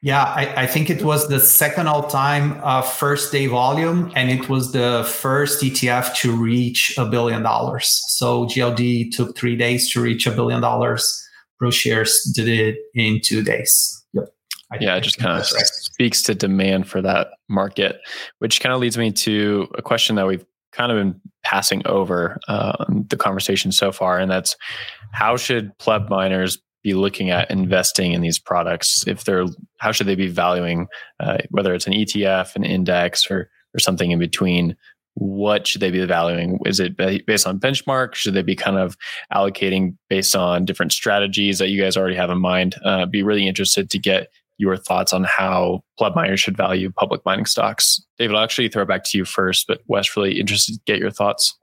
Yeah, 0.00 0.22
I, 0.22 0.62
I 0.62 0.66
think 0.66 0.90
it 0.90 1.02
was 1.02 1.28
the 1.28 1.40
second 1.40 1.88
all 1.88 2.08
time 2.08 2.60
uh, 2.62 2.82
first 2.82 3.32
day 3.32 3.48
volume, 3.48 4.12
and 4.14 4.30
it 4.30 4.48
was 4.48 4.72
the 4.72 5.04
first 5.08 5.60
ETF 5.62 6.14
to 6.18 6.32
reach 6.32 6.94
a 6.96 7.04
billion 7.04 7.42
dollars. 7.42 8.02
So 8.08 8.46
GLD 8.46 9.10
took 9.10 9.36
three 9.36 9.56
days 9.56 9.90
to 9.92 10.00
reach 10.00 10.26
a 10.26 10.30
billion 10.30 10.60
dollars. 10.60 11.24
ProShares 11.60 12.14
did 12.32 12.48
it 12.48 12.76
in 12.94 13.20
two 13.20 13.42
days. 13.42 14.04
Yep. 14.12 14.28
I 14.70 14.78
yeah, 14.80 14.96
it 14.96 15.00
just 15.00 15.18
kind 15.18 15.32
of 15.32 15.50
right. 15.52 15.66
speaks 15.66 16.22
to 16.24 16.34
demand 16.34 16.88
for 16.88 17.00
that 17.02 17.28
market, 17.48 18.00
which 18.38 18.60
kind 18.60 18.74
of 18.74 18.80
leads 18.80 18.98
me 18.98 19.12
to 19.12 19.66
a 19.76 19.82
question 19.82 20.16
that 20.16 20.26
we've 20.26 20.44
kind 20.72 20.92
of 20.92 20.98
been 20.98 21.20
passing 21.42 21.86
over 21.86 22.38
uh, 22.48 22.84
the 23.08 23.16
conversation 23.16 23.72
so 23.72 23.92
far, 23.92 24.18
and 24.18 24.30
that's 24.30 24.56
how 25.12 25.36
should 25.36 25.76
pleb 25.78 26.10
miners 26.10 26.58
be 26.82 26.94
looking 26.94 27.30
at 27.30 27.50
investing 27.50 28.12
in 28.12 28.20
these 28.20 28.38
products? 28.38 29.06
If 29.06 29.24
they're, 29.24 29.46
how 29.78 29.92
should 29.92 30.06
they 30.06 30.14
be 30.14 30.28
valuing 30.28 30.86
uh, 31.20 31.38
whether 31.50 31.74
it's 31.74 31.86
an 31.86 31.92
ETF, 31.92 32.54
an 32.56 32.64
index, 32.64 33.30
or 33.30 33.50
or 33.74 33.78
something 33.78 34.10
in 34.10 34.18
between? 34.18 34.76
What 35.14 35.66
should 35.66 35.80
they 35.80 35.90
be 35.90 36.04
valuing? 36.04 36.60
Is 36.64 36.78
it 36.78 36.96
based 36.96 37.46
on 37.46 37.58
benchmark? 37.58 38.14
Should 38.14 38.34
they 38.34 38.42
be 38.42 38.54
kind 38.54 38.76
of 38.76 38.96
allocating 39.34 39.96
based 40.08 40.36
on 40.36 40.64
different 40.64 40.92
strategies 40.92 41.58
that 41.58 41.70
you 41.70 41.82
guys 41.82 41.96
already 41.96 42.14
have 42.14 42.30
in 42.30 42.38
mind? 42.38 42.76
Uh, 42.84 43.04
be 43.04 43.24
really 43.24 43.48
interested 43.48 43.90
to 43.90 43.98
get 43.98 44.28
your 44.58 44.76
thoughts 44.76 45.12
on 45.12 45.24
how 45.24 45.82
pleb 45.96 46.14
miners 46.14 46.40
should 46.40 46.56
value 46.56 46.90
public 46.90 47.24
mining 47.24 47.46
stocks. 47.46 48.00
David, 48.18 48.36
I'll 48.36 48.44
actually 48.44 48.68
throw 48.68 48.82
it 48.82 48.88
back 48.88 49.04
to 49.04 49.18
you 49.18 49.24
first, 49.24 49.66
but 49.66 49.80
Wes, 49.86 50.16
really 50.16 50.38
interested 50.38 50.74
to 50.74 50.80
get 50.84 50.98
your 50.98 51.10
thoughts. 51.10 51.56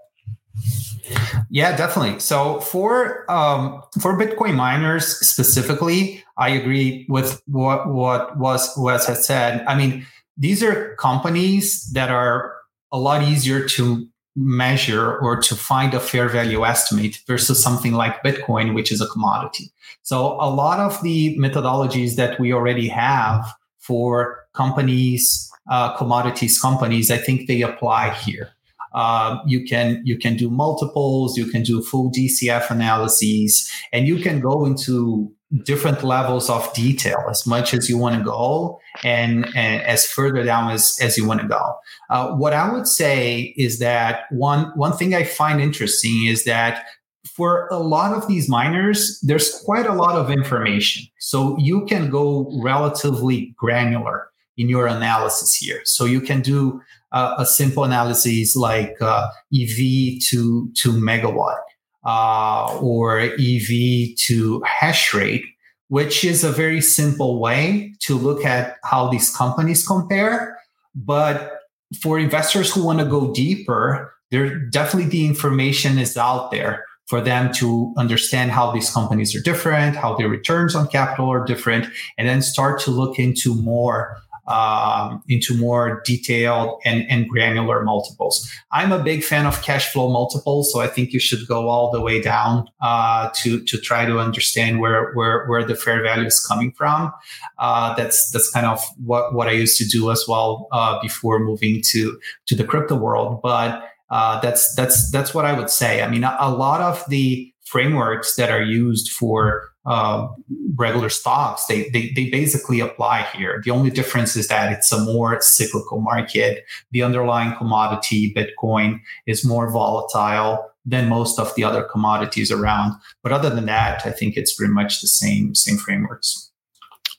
Yeah, 1.49 1.75
definitely. 1.77 2.19
So 2.19 2.61
for 2.61 3.29
um, 3.31 3.83
for 4.01 4.17
Bitcoin 4.17 4.55
miners 4.55 5.05
specifically, 5.05 6.23
I 6.37 6.49
agree 6.49 7.05
with 7.09 7.41
what 7.45 7.87
what 7.87 8.37
was 8.37 8.73
Wes 8.77 9.05
has 9.07 9.27
said. 9.27 9.63
I 9.67 9.75
mean, 9.75 10.05
these 10.37 10.63
are 10.63 10.95
companies 10.95 11.91
that 11.91 12.09
are 12.09 12.55
a 12.91 12.97
lot 12.97 13.23
easier 13.23 13.67
to 13.67 14.07
measure 14.35 15.17
or 15.19 15.37
to 15.37 15.55
find 15.55 15.93
a 15.93 15.99
fair 15.99 16.27
value 16.27 16.65
estimate 16.65 17.21
versus 17.25 17.61
something 17.61 17.93
like 17.93 18.21
Bitcoin, 18.23 18.73
which 18.73 18.91
is 18.91 19.01
a 19.01 19.07
commodity. 19.07 19.71
So 20.03 20.33
a 20.39 20.49
lot 20.49 20.79
of 20.79 21.01
the 21.01 21.37
methodologies 21.37 22.15
that 22.15 22.39
we 22.39 22.53
already 22.53 22.87
have 22.89 23.45
for 23.79 24.45
companies, 24.53 25.49
uh, 25.69 25.95
commodities 25.97 26.59
companies, 26.59 27.09
I 27.11 27.17
think 27.17 27.47
they 27.47 27.61
apply 27.61 28.11
here. 28.11 28.49
Uh, 28.93 29.39
you 29.45 29.65
can 29.65 30.01
you 30.05 30.17
can 30.17 30.37
do 30.37 30.49
multiples, 30.49 31.37
you 31.37 31.45
can 31.45 31.63
do 31.63 31.81
full 31.81 32.11
DCF 32.11 32.71
analyses, 32.71 33.69
and 33.91 34.07
you 34.07 34.17
can 34.17 34.39
go 34.39 34.65
into 34.65 35.31
different 35.63 36.03
levels 36.03 36.49
of 36.49 36.71
detail 36.73 37.23
as 37.29 37.45
much 37.45 37.73
as 37.73 37.89
you 37.89 37.97
want 37.97 38.15
to 38.15 38.23
go 38.23 38.79
and, 39.03 39.45
and 39.55 39.81
as 39.83 40.05
further 40.05 40.43
down 40.43 40.71
as, 40.71 40.97
as 41.01 41.17
you 41.17 41.25
want 41.25 41.41
to 41.41 41.47
go. 41.47 41.75
Uh, 42.09 42.31
what 42.31 42.53
I 42.53 42.71
would 42.71 42.87
say 42.87 43.53
is 43.57 43.79
that 43.79 44.23
one, 44.31 44.71
one 44.75 44.93
thing 44.93 45.13
I 45.13 45.23
find 45.23 45.61
interesting 45.61 46.25
is 46.25 46.43
that 46.45 46.85
for 47.25 47.67
a 47.71 47.77
lot 47.77 48.13
of 48.13 48.27
these 48.27 48.49
miners, 48.49 49.19
there's 49.21 49.61
quite 49.65 49.85
a 49.85 49.93
lot 49.93 50.15
of 50.15 50.31
information. 50.31 51.05
So 51.19 51.57
you 51.59 51.85
can 51.85 52.09
go 52.09 52.51
relatively 52.61 53.53
granular 53.57 54.29
in 54.57 54.69
your 54.69 54.87
analysis 54.87 55.55
here. 55.55 55.81
So 55.83 56.05
you 56.05 56.21
can 56.21 56.41
do 56.41 56.81
uh, 57.11 57.35
a 57.37 57.45
simple 57.45 57.83
analysis 57.83 58.55
like 58.55 58.95
uh, 59.01 59.27
EV 59.53 60.19
to, 60.29 60.71
to 60.75 60.91
megawatt 60.93 61.59
uh, 62.05 62.77
or 62.81 63.19
EV 63.19 64.15
to 64.17 64.61
hash 64.65 65.13
rate, 65.13 65.45
which 65.87 66.23
is 66.23 66.43
a 66.43 66.51
very 66.51 66.81
simple 66.81 67.39
way 67.39 67.93
to 68.01 68.17
look 68.17 68.45
at 68.45 68.77
how 68.83 69.09
these 69.09 69.35
companies 69.35 69.85
compare. 69.85 70.57
But 70.93 71.59
for 72.01 72.19
investors 72.19 72.73
who 72.73 72.83
want 72.83 72.99
to 72.99 73.05
go 73.05 73.33
deeper, 73.33 74.13
there 74.31 74.55
definitely 74.55 75.09
the 75.09 75.25
information 75.25 75.97
is 75.97 76.17
out 76.17 76.51
there 76.51 76.85
for 77.07 77.21
them 77.21 77.53
to 77.53 77.93
understand 77.97 78.51
how 78.51 78.71
these 78.71 78.89
companies 78.89 79.35
are 79.35 79.41
different, 79.41 79.95
how 79.95 80.15
their 80.15 80.27
returns 80.27 80.73
on 80.73 80.87
capital 80.87 81.29
are 81.29 81.45
different, 81.45 81.87
and 82.17 82.27
then 82.27 82.41
start 82.41 82.79
to 82.81 82.91
look 82.91 83.19
into 83.19 83.53
more 83.61 84.17
um, 84.47 85.23
into 85.27 85.55
more 85.57 86.01
detailed 86.05 86.79
and, 86.85 87.05
and 87.09 87.27
granular 87.29 87.83
multiples. 87.83 88.49
I'm 88.71 88.91
a 88.91 89.03
big 89.03 89.23
fan 89.23 89.45
of 89.45 89.61
cash 89.61 89.91
flow 89.91 90.09
multiples, 90.09 90.71
so 90.71 90.81
I 90.81 90.87
think 90.87 91.13
you 91.13 91.19
should 91.19 91.47
go 91.47 91.67
all 91.67 91.91
the 91.91 92.01
way 92.01 92.21
down 92.21 92.67
uh, 92.81 93.29
to 93.37 93.63
to 93.63 93.77
try 93.77 94.05
to 94.05 94.19
understand 94.19 94.79
where 94.79 95.13
where 95.13 95.45
where 95.47 95.63
the 95.63 95.75
fair 95.75 96.01
value 96.03 96.27
is 96.27 96.39
coming 96.39 96.71
from. 96.71 97.11
Uh, 97.57 97.95
that's 97.95 98.31
that's 98.31 98.51
kind 98.51 98.65
of 98.65 98.83
what 99.03 99.33
what 99.33 99.47
I 99.47 99.51
used 99.51 99.77
to 99.77 99.85
do 99.85 100.11
as 100.11 100.25
well 100.27 100.67
uh, 100.71 100.99
before 101.01 101.39
moving 101.39 101.81
to 101.91 102.19
to 102.47 102.55
the 102.55 102.63
crypto 102.63 102.95
world, 102.95 103.41
but. 103.41 103.89
Uh, 104.11 104.39
that's 104.39 104.75
that's 104.75 105.09
that's 105.09 105.33
what 105.33 105.45
I 105.45 105.53
would 105.53 105.69
say. 105.69 106.03
I 106.03 106.07
mean, 106.07 106.23
a, 106.23 106.37
a 106.39 106.51
lot 106.51 106.79
of 106.79 107.03
the 107.09 107.51
frameworks 107.63 108.35
that 108.35 108.51
are 108.51 108.61
used 108.61 109.11
for 109.11 109.71
uh, 109.85 110.27
regular 110.75 111.09
stocks, 111.09 111.65
they, 111.65 111.89
they, 111.89 112.11
they 112.15 112.29
basically 112.29 112.79
apply 112.79 113.23
here. 113.35 113.61
The 113.63 113.71
only 113.71 113.89
difference 113.89 114.35
is 114.35 114.47
that 114.47 114.71
it's 114.71 114.91
a 114.91 115.03
more 115.03 115.39
cyclical 115.41 116.01
market. 116.01 116.65
The 116.91 117.03
underlying 117.03 117.55
commodity, 117.55 118.33
Bitcoin, 118.33 118.99
is 119.27 119.45
more 119.45 119.69
volatile 119.69 120.65
than 120.85 121.09
most 121.09 121.39
of 121.39 121.53
the 121.55 121.63
other 121.63 121.83
commodities 121.83 122.51
around. 122.51 122.93
But 123.23 123.31
other 123.31 123.49
than 123.49 123.65
that, 123.65 124.05
I 124.05 124.11
think 124.11 124.37
it's 124.37 124.53
pretty 124.53 124.73
much 124.73 125.01
the 125.01 125.07
same 125.07 125.55
same 125.55 125.77
frameworks. 125.77 126.51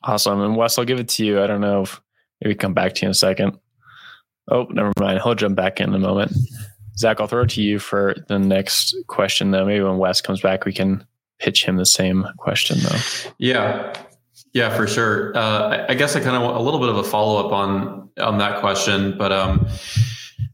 Awesome. 0.03 0.41
And 0.41 0.57
Wes, 0.57 0.79
I'll 0.79 0.85
give 0.85 1.01
it 1.01 1.09
to 1.11 1.25
you. 1.25 1.43
I 1.43 1.47
don't 1.47 1.61
know 1.61 1.83
if 1.83 2.01
maybe 2.41 2.55
come 2.55 2.75
back 2.75 2.95
to 2.95 3.03
you 3.03 3.07
in 3.07 3.11
a 3.11 3.15
second. 3.15 3.59
Oh, 4.49 4.67
never 4.71 4.93
mind. 5.01 5.21
He'll 5.23 5.35
jump 5.35 5.57
back 5.57 5.81
in 5.81 5.93
a 5.93 5.99
moment. 5.99 6.33
Zach, 6.97 7.21
I'll 7.21 7.27
throw 7.27 7.43
it 7.43 7.51
to 7.51 7.63
you 7.63 7.79
for 7.79 8.15
the 8.29 8.39
next 8.39 8.95
question, 9.09 9.51
though. 9.51 9.67
Maybe 9.67 9.83
when 9.83 9.99
Wes 9.99 10.21
comes 10.21 10.41
back, 10.41 10.65
we 10.65 10.73
can 10.73 11.05
pitch 11.39 11.65
him 11.65 11.77
the 11.77 11.87
same 11.87 12.27
question 12.39 12.79
though. 12.81 12.99
Yeah. 13.39 13.95
Yeah, 14.53 14.75
for 14.75 14.87
sure. 14.87 15.37
Uh, 15.37 15.87
I 15.89 15.95
guess 15.95 16.17
I 16.17 16.21
kind 16.21 16.35
of 16.35 16.43
want 16.43 16.57
a 16.57 16.61
little 16.61 16.81
bit 16.81 16.89
of 16.89 16.97
a 16.97 17.05
follow 17.05 17.47
up 17.47 17.53
on 17.53 18.09
on 18.19 18.39
that 18.39 18.61
question, 18.61 19.17
but 19.19 19.31
um, 19.31 19.67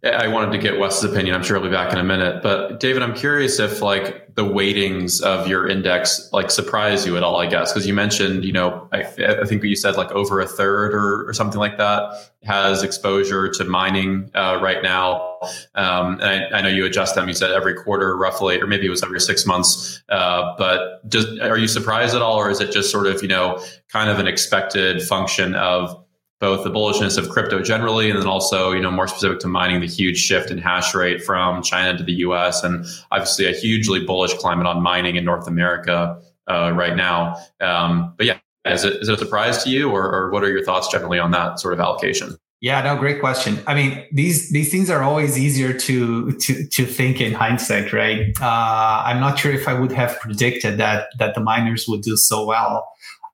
I 0.05 0.27
wanted 0.27 0.51
to 0.51 0.59
get 0.59 0.81
Wes's 0.81 1.05
opinion. 1.05 1.37
I'm 1.37 1.45
sure 1.45 1.57
he'll 1.57 1.69
be 1.69 1.73
back 1.73 1.93
in 1.93 1.99
a 1.99 2.05
minute. 2.05 2.43
But 2.43 2.81
David, 2.81 3.03
I'm 3.05 3.15
curious 3.15 3.61
if 3.61 3.81
like 3.81 4.35
the 4.35 4.45
weightings 4.45 5.21
of 5.21 5.47
your 5.47 5.69
index 5.69 6.29
like 6.33 6.51
surprise 6.51 7.07
you 7.07 7.17
at 7.17 7.23
all. 7.23 7.41
I 7.41 7.47
guess 7.47 7.73
because 7.73 7.87
you 7.87 7.95
mentioned, 7.95 8.45
you 8.45 8.53
know, 8.53 8.89
I, 8.93 9.03
I, 9.03 9.45
think 9.45 9.63
you 9.63 9.77
said 9.77 9.95
like 9.95 10.11
over 10.11 10.41
a 10.41 10.47
third 10.47 10.93
or, 10.93 11.29
or 11.29 11.33
something 11.33 11.61
like 11.61 11.79
that 11.79 12.15
has 12.43 12.83
exposure 12.83 13.49
to 13.51 13.65
mining 13.65 14.29
uh, 14.35 14.59
right 14.61 14.83
now. 14.83 15.39
Um, 15.77 16.19
and 16.21 16.25
I, 16.25 16.59
I, 16.59 16.63
know 16.63 16.69
you 16.69 16.85
adjust 16.85 17.15
them. 17.15 17.29
You 17.29 17.35
said 17.35 17.53
every 17.53 17.75
quarter, 17.75 18.17
roughly, 18.17 18.61
or 18.61 18.67
maybe 18.67 18.87
it 18.87 18.91
was 18.91 19.05
every 19.05 19.21
six 19.21 19.47
months. 19.47 20.03
Uh, 20.09 20.55
but 20.59 21.03
are 21.43 21.59
you 21.59 21.69
surprised 21.69 22.17
at 22.17 22.23
all, 22.23 22.39
or 22.39 22.51
is 22.51 22.61
it 22.61 22.73
just 22.73 22.91
sort 22.91 23.07
of 23.07 23.23
you 23.23 23.29
know 23.29 23.63
kind 23.89 24.11
of 24.11 24.19
an 24.19 24.27
expected 24.27 25.03
function 25.03 25.55
of 25.55 26.05
both 26.43 26.65
the 26.65 26.71
bullishness 26.71 27.17
of 27.17 27.29
crypto 27.29 27.63
generally, 27.63 28.11
and 28.11 28.19
then 28.19 28.27
also, 28.27 28.73
you 28.73 28.83
know, 28.83 28.91
more 28.91 29.07
specific 29.07 29.39
to 29.39 29.47
mining, 29.47 29.81
the 29.81 29.87
huge 29.87 30.19
shift 30.19 30.51
in 30.51 30.59
hash 30.59 30.93
rate 30.93 31.23
from 31.23 31.63
China 31.63 31.97
to 31.97 32.03
the 32.03 32.15
U.S. 32.15 32.65
and 32.65 32.85
obviously 33.13 33.47
a 33.47 33.53
hugely 33.53 34.05
bullish 34.05 34.35
climate 34.35 34.67
on 34.67 34.83
mining 34.83 35.15
in 35.15 35.25
North 35.25 35.47
America 35.47 36.21
uh, 36.51 36.73
right 36.75 36.97
now. 36.97 37.37
Um, 37.61 38.13
but 38.17 38.27
yeah, 38.27 38.39
is 38.65 38.83
it 38.83 38.95
is 38.95 39.09
it 39.09 39.15
a 39.15 39.19
surprise 39.19 39.63
to 39.63 39.71
you, 39.71 39.89
or, 39.89 40.03
or 40.13 40.33
what 40.33 40.43
are 40.43 40.51
your 40.51 40.65
thoughts 40.65 40.89
generally 40.89 41.21
on 41.21 41.31
that 41.31 41.61
sort 41.61 41.75
of 41.75 41.81
allocation? 41.81 42.37
Yeah, 42.61 42.81
no, 42.83 42.97
great 42.97 43.21
question. 43.21 43.61
I 43.69 43.75
mean, 43.77 44.05
these 44.11 44.51
these 44.51 44.69
things 44.69 44.91
are 44.91 45.03
always 45.05 45.39
easier 45.39 45.73
to 45.73 46.33
to 46.33 46.67
to 46.67 46.87
think 46.87 47.21
in 47.21 47.35
hindsight, 47.35 47.93
right? 47.93 48.37
Uh, 48.41 49.03
I'm 49.07 49.21
not 49.21 49.39
sure 49.39 49.53
if 49.53 49.69
I 49.69 49.75
would 49.75 49.93
have 49.93 50.19
predicted 50.19 50.79
that 50.79 51.07
that 51.21 51.37
the 51.37 51.41
miners 51.41 51.87
would 51.87 52.03
do 52.03 52.17
so 52.17 52.45
well 52.45 52.89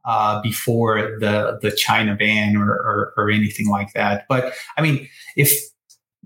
uh, 0.08 0.40
before 0.40 1.18
the 1.20 1.58
the 1.60 1.70
China 1.70 2.16
ban 2.16 2.56
or, 2.56 2.70
or, 2.70 3.12
or 3.16 3.30
anything 3.30 3.68
like 3.68 3.92
that. 3.92 4.24
But 4.28 4.54
I 4.76 4.82
mean, 4.82 5.06
if 5.36 5.52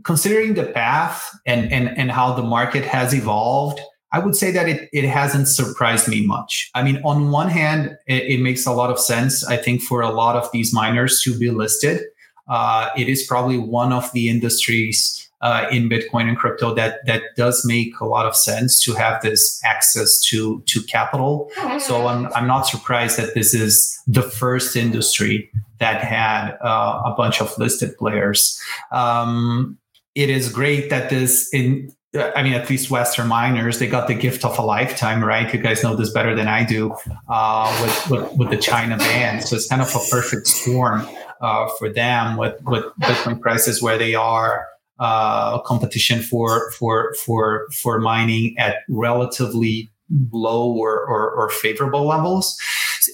considering 0.04 0.54
the 0.54 0.64
path 0.64 1.28
and 1.44 1.70
and 1.72 1.88
and 1.98 2.10
how 2.10 2.32
the 2.32 2.42
market 2.42 2.84
has 2.84 3.12
evolved, 3.12 3.80
I 4.12 4.20
would 4.20 4.36
say 4.36 4.52
that 4.52 4.68
it, 4.68 4.88
it 4.92 5.04
hasn't 5.04 5.48
surprised 5.48 6.06
me 6.06 6.24
much. 6.24 6.70
I 6.74 6.82
mean, 6.82 7.00
on 7.04 7.32
one 7.32 7.48
hand, 7.48 7.96
it, 8.06 8.22
it 8.34 8.40
makes 8.40 8.66
a 8.66 8.72
lot 8.72 8.90
of 8.90 9.00
sense, 9.00 9.44
I 9.44 9.56
think, 9.56 9.82
for 9.82 10.00
a 10.00 10.10
lot 10.10 10.36
of 10.36 10.50
these 10.52 10.72
miners 10.72 11.20
to 11.22 11.36
be 11.36 11.50
listed. 11.50 12.02
Uh, 12.48 12.90
it 12.96 13.08
is 13.08 13.26
probably 13.26 13.58
one 13.58 13.92
of 13.92 14.12
the 14.12 14.28
industries 14.28 15.28
uh, 15.42 15.66
in 15.70 15.88
Bitcoin 15.88 16.28
and 16.28 16.36
crypto 16.36 16.72
that 16.74 17.04
that 17.06 17.22
does 17.36 17.64
make 17.66 17.98
a 18.00 18.06
lot 18.06 18.26
of 18.26 18.34
sense 18.34 18.82
to 18.84 18.92
have 18.94 19.20
this 19.22 19.60
access 19.64 20.20
to 20.20 20.62
to 20.66 20.82
capital. 20.84 21.50
So 21.80 22.06
I'm 22.06 22.32
I'm 22.32 22.46
not 22.46 22.62
surprised 22.62 23.18
that 23.18 23.34
this 23.34 23.52
is 23.52 24.00
the 24.06 24.22
first 24.22 24.76
industry 24.76 25.50
that 25.78 26.02
had 26.02 26.56
uh, 26.62 27.02
a 27.04 27.14
bunch 27.16 27.40
of 27.40 27.56
listed 27.58 27.96
players. 27.98 28.60
Um, 28.92 29.78
it 30.14 30.30
is 30.30 30.52
great 30.52 30.90
that 30.90 31.10
this 31.10 31.52
in 31.52 31.90
I 32.14 32.42
mean, 32.42 32.52
at 32.52 32.68
least 32.68 32.90
Western 32.90 33.26
miners, 33.26 33.78
they 33.78 33.86
got 33.86 34.06
the 34.06 34.14
gift 34.14 34.44
of 34.44 34.58
a 34.58 34.62
lifetime, 34.62 35.24
right? 35.24 35.52
You 35.52 35.58
guys 35.58 35.82
know 35.82 35.96
this 35.96 36.10
better 36.10 36.34
than 36.34 36.46
I 36.46 36.62
do 36.62 36.94
uh, 37.26 37.78
with, 37.82 38.10
with, 38.10 38.36
with 38.36 38.50
the 38.50 38.58
China 38.58 38.98
ban. 38.98 39.40
So 39.40 39.56
it's 39.56 39.66
kind 39.66 39.80
of 39.80 39.88
a 39.94 40.00
perfect 40.10 40.46
storm 40.46 41.08
uh, 41.40 41.70
for 41.78 41.88
them 41.88 42.36
with, 42.36 42.62
with 42.64 42.84
Bitcoin 43.00 43.40
prices 43.40 43.80
where 43.80 43.96
they 43.96 44.14
are 44.14 44.66
uh, 45.02 45.58
competition 45.62 46.22
for 46.22 46.70
for 46.72 47.14
for 47.24 47.66
for 47.72 47.98
mining 47.98 48.54
at 48.58 48.76
relatively 48.88 49.90
low 50.30 50.70
or, 50.70 51.06
or, 51.06 51.30
or 51.32 51.48
favorable 51.48 52.06
levels 52.06 52.58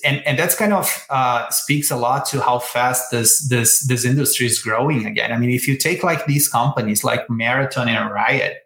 and 0.04 0.26
and 0.26 0.38
that's 0.38 0.54
kind 0.54 0.72
of 0.72 1.06
uh, 1.10 1.48
speaks 1.50 1.90
a 1.90 1.96
lot 1.96 2.26
to 2.26 2.40
how 2.40 2.58
fast 2.58 3.10
this 3.10 3.48
this 3.48 3.86
this 3.86 4.04
industry 4.04 4.46
is 4.46 4.58
growing 4.58 5.06
again. 5.06 5.32
I 5.32 5.38
mean, 5.38 5.50
if 5.50 5.66
you 5.66 5.76
take 5.76 6.02
like 6.02 6.26
these 6.26 6.48
companies 6.48 7.04
like 7.04 7.28
Marathon 7.30 7.88
and 7.88 8.12
Riot, 8.12 8.58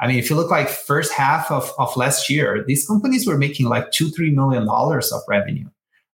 I 0.00 0.06
mean, 0.06 0.18
if 0.18 0.28
you 0.28 0.36
look 0.36 0.50
like 0.50 0.68
first 0.68 1.12
half 1.12 1.50
of, 1.50 1.72
of 1.78 1.96
last 1.96 2.28
year, 2.28 2.62
these 2.66 2.86
companies 2.86 3.26
were 3.26 3.38
making 3.38 3.66
like 3.66 3.90
two, 3.90 4.10
three 4.10 4.30
million 4.30 4.66
dollars 4.66 5.12
of 5.12 5.22
revenue. 5.28 5.68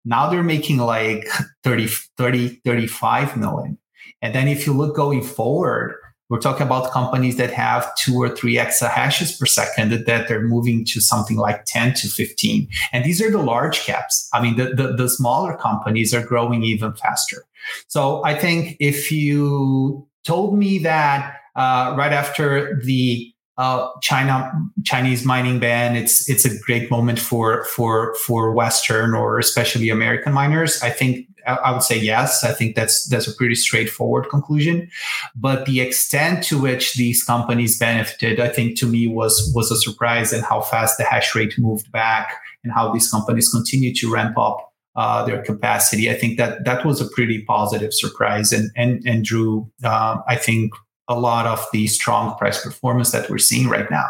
Now 0.06 0.30
they're 0.30 0.44
making 0.44 0.78
like 0.78 1.28
30, 1.64 1.88
30, 2.18 2.62
35 2.66 3.38
million. 3.38 3.78
And 4.22 4.36
then 4.36 4.48
if 4.48 4.68
you 4.68 4.74
look 4.74 4.96
going 4.96 5.24
forward, 5.24 5.96
we're 6.32 6.40
talking 6.40 6.66
about 6.66 6.92
companies 6.92 7.36
that 7.36 7.52
have 7.52 7.94
two 7.96 8.16
or 8.16 8.30
three 8.30 8.56
exahashes 8.56 9.38
per 9.38 9.46
second 9.46 9.92
that 9.92 10.30
they're 10.30 10.42
moving 10.42 10.86
to 10.86 11.02
something 11.02 11.36
like 11.36 11.66
10 11.66 11.94
to 11.96 12.08
15. 12.08 12.70
And 12.94 13.04
these 13.04 13.22
are 13.22 13.30
the 13.30 13.44
large 13.44 13.82
caps. 13.82 14.30
I 14.34 14.42
mean, 14.42 14.56
the, 14.56 14.74
the, 14.74 14.96
the 14.96 15.10
smaller 15.10 15.58
companies 15.58 16.14
are 16.14 16.26
growing 16.26 16.64
even 16.64 16.94
faster. 16.94 17.44
So 17.90 18.24
I 18.24 18.34
think 18.34 18.78
if 18.80 19.12
you 19.12 20.08
told 20.24 20.58
me 20.58 20.78
that 20.80 21.36
uh, 21.58 21.96
right 21.98 22.14
after 22.14 22.80
the 22.82 23.34
uh, 23.58 23.90
China 24.02 24.54
Chinese 24.86 25.26
mining 25.26 25.60
ban, 25.60 25.98
it's 25.98 26.28
it's 26.30 26.46
a 26.46 26.60
great 26.66 26.90
moment 26.90 27.20
for 27.20 27.66
for 27.66 28.16
for 28.16 28.54
Western 28.54 29.14
or 29.14 29.38
especially 29.38 29.90
American 29.90 30.34
miners. 30.34 30.82
I 30.82 30.90
think 30.90 31.28
I 31.46 31.72
would 31.72 31.84
say 31.84 31.98
yes. 31.98 32.44
I 32.44 32.54
think 32.54 32.76
that's 32.76 33.08
that's 33.08 33.28
a 33.28 33.36
pretty 33.36 33.56
straightforward 33.56 34.30
conclusion. 34.30 34.90
But 35.36 35.66
the 35.66 35.82
extent 35.82 36.44
to 36.46 36.60
which 36.60 36.96
these 36.96 37.24
companies 37.24 37.78
benefited, 37.78 38.40
I 38.40 38.50
think, 38.50 38.78
to 38.80 38.86
me 38.86 39.08
was 39.08 39.52
was 39.56 39.72
a 39.72 39.78
surprise, 39.78 40.34
and 40.34 40.44
how 40.44 40.62
fast 40.62 40.98
the 40.98 41.04
hash 41.04 41.36
rate 41.36 41.54
moved 41.58 41.92
back, 41.92 42.40
and 42.64 42.74
how 42.74 42.92
these 42.92 43.10
companies 43.10 43.50
continue 43.50 43.94
to 43.96 44.12
ramp 44.12 44.38
up 44.38 44.72
uh, 44.96 45.26
their 45.26 45.42
capacity. 45.42 46.10
I 46.10 46.16
think 46.16 46.38
that 46.38 46.66
that 46.66 46.86
was 46.86 47.02
a 47.02 47.08
pretty 47.10 47.44
positive 47.44 47.94
surprise, 47.94 48.52
and 48.52 48.72
and 48.76 49.02
and 49.06 49.24
drew, 49.24 49.72
uh, 49.84 50.18
I 50.28 50.36
think, 50.36 50.74
a 51.08 51.20
lot 51.20 51.46
of 51.46 51.66
the 51.74 51.88
strong 51.88 52.38
price 52.38 52.64
performance 52.64 53.12
that 53.12 53.30
we're 53.30 53.38
seeing 53.38 53.68
right 53.68 53.90
now. 53.90 54.08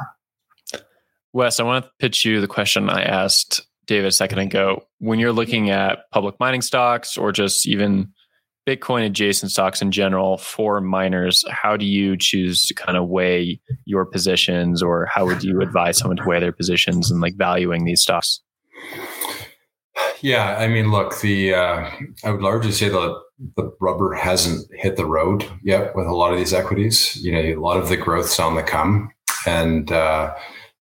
Wes, 1.34 1.60
I 1.60 1.64
want 1.64 1.86
to 1.86 1.92
pitch 2.00 2.26
you 2.26 2.42
the 2.42 2.48
question 2.48 2.90
I 2.90 3.04
asked 3.04 3.66
David 3.92 4.08
a 4.08 4.12
second 4.12 4.40
ago. 4.40 4.88
When 5.00 5.20
you're 5.20 5.34
looking 5.34 5.70
at 5.70 6.10
public 6.12 6.36
mining 6.40 6.62
stocks 6.62 7.18
or 7.18 7.34
just 7.34 7.68
even 7.68 8.14
Bitcoin 8.66 9.06
adjacent 9.06 9.52
stocks 9.52 9.82
in 9.82 9.92
general 9.92 10.38
for 10.38 10.80
miners, 10.80 11.44
how 11.50 11.76
do 11.76 11.86
you 11.86 12.16
choose 12.16 12.66
to 12.68 12.74
kind 12.74 12.98
of 12.98 13.10
weigh 13.10 13.60
your 13.84 14.06
positions 14.06 14.82
or 14.82 15.08
how 15.08 15.26
would 15.26 15.44
you 15.44 15.60
advise 15.62 15.98
someone 15.98 16.16
to 16.16 16.24
weigh 16.26 16.40
their 16.40 16.54
positions 16.54 17.12
and 17.12 17.20
like 17.20 17.36
valuing 17.36 17.84
these 17.84 18.02
stocks? 18.02 18.40
Yeah, 20.22 20.56
I 20.58 20.70
mean, 20.70 20.90
look, 20.90 21.20
the 21.20 21.54
uh, 21.54 21.90
I 22.24 22.32
would 22.32 22.42
largely 22.42 22.72
say 22.72 22.88
the 22.88 23.20
the 23.58 23.72
rubber 23.82 24.14
hasn't 24.14 24.70
hit 24.76 24.96
the 24.96 25.06
road 25.06 25.46
yet 25.64 25.96
with 25.96 26.06
a 26.06 26.14
lot 26.14 26.32
of 26.32 26.40
these 26.40 26.54
equities. 26.54 27.18
You 27.18 27.34
know, 27.34 27.40
a 27.40 27.56
lot 27.56 27.78
of 27.78 27.90
the 27.90 27.98
growth's 27.98 28.40
on 28.40 28.56
the 28.56 28.64
come, 28.64 29.12
and 29.46 29.92
uh, 29.92 30.34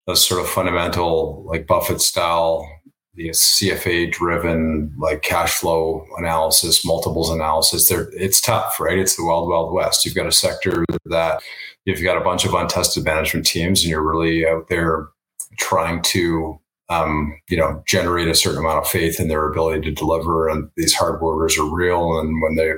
those 0.06 0.24
sort 0.24 0.42
of 0.42 0.48
fundamental, 0.48 1.44
like 1.46 1.66
Buffett 1.66 2.00
style, 2.00 2.68
the 3.14 3.30
CFA 3.30 4.10
driven, 4.12 4.94
like 4.98 5.22
cash 5.22 5.54
flow 5.54 6.06
analysis, 6.16 6.84
multiples 6.84 7.30
analysis. 7.30 7.88
There, 7.88 8.08
it's 8.12 8.40
tough, 8.40 8.78
right? 8.78 8.98
It's 8.98 9.16
the 9.16 9.24
wild, 9.24 9.48
wild 9.48 9.72
west. 9.72 10.04
You've 10.04 10.14
got 10.14 10.26
a 10.26 10.32
sector 10.32 10.84
that 11.06 11.42
you've 11.84 12.02
got 12.02 12.16
a 12.16 12.24
bunch 12.24 12.44
of 12.44 12.54
untested 12.54 13.04
management 13.04 13.46
teams, 13.46 13.82
and 13.82 13.90
you're 13.90 14.08
really 14.08 14.46
out 14.46 14.68
there 14.68 15.08
trying 15.58 16.02
to 16.02 16.60
um, 16.90 17.38
you 17.48 17.56
know, 17.56 17.82
generate 17.86 18.26
a 18.26 18.34
certain 18.34 18.58
amount 18.58 18.84
of 18.84 18.88
faith 18.88 19.20
in 19.20 19.28
their 19.28 19.46
ability 19.48 19.80
to 19.82 19.92
deliver. 19.92 20.48
And 20.48 20.68
these 20.76 20.92
hard 20.92 21.22
orders 21.22 21.56
are 21.56 21.64
real. 21.64 22.18
And 22.18 22.42
when 22.42 22.56
they 22.56 22.72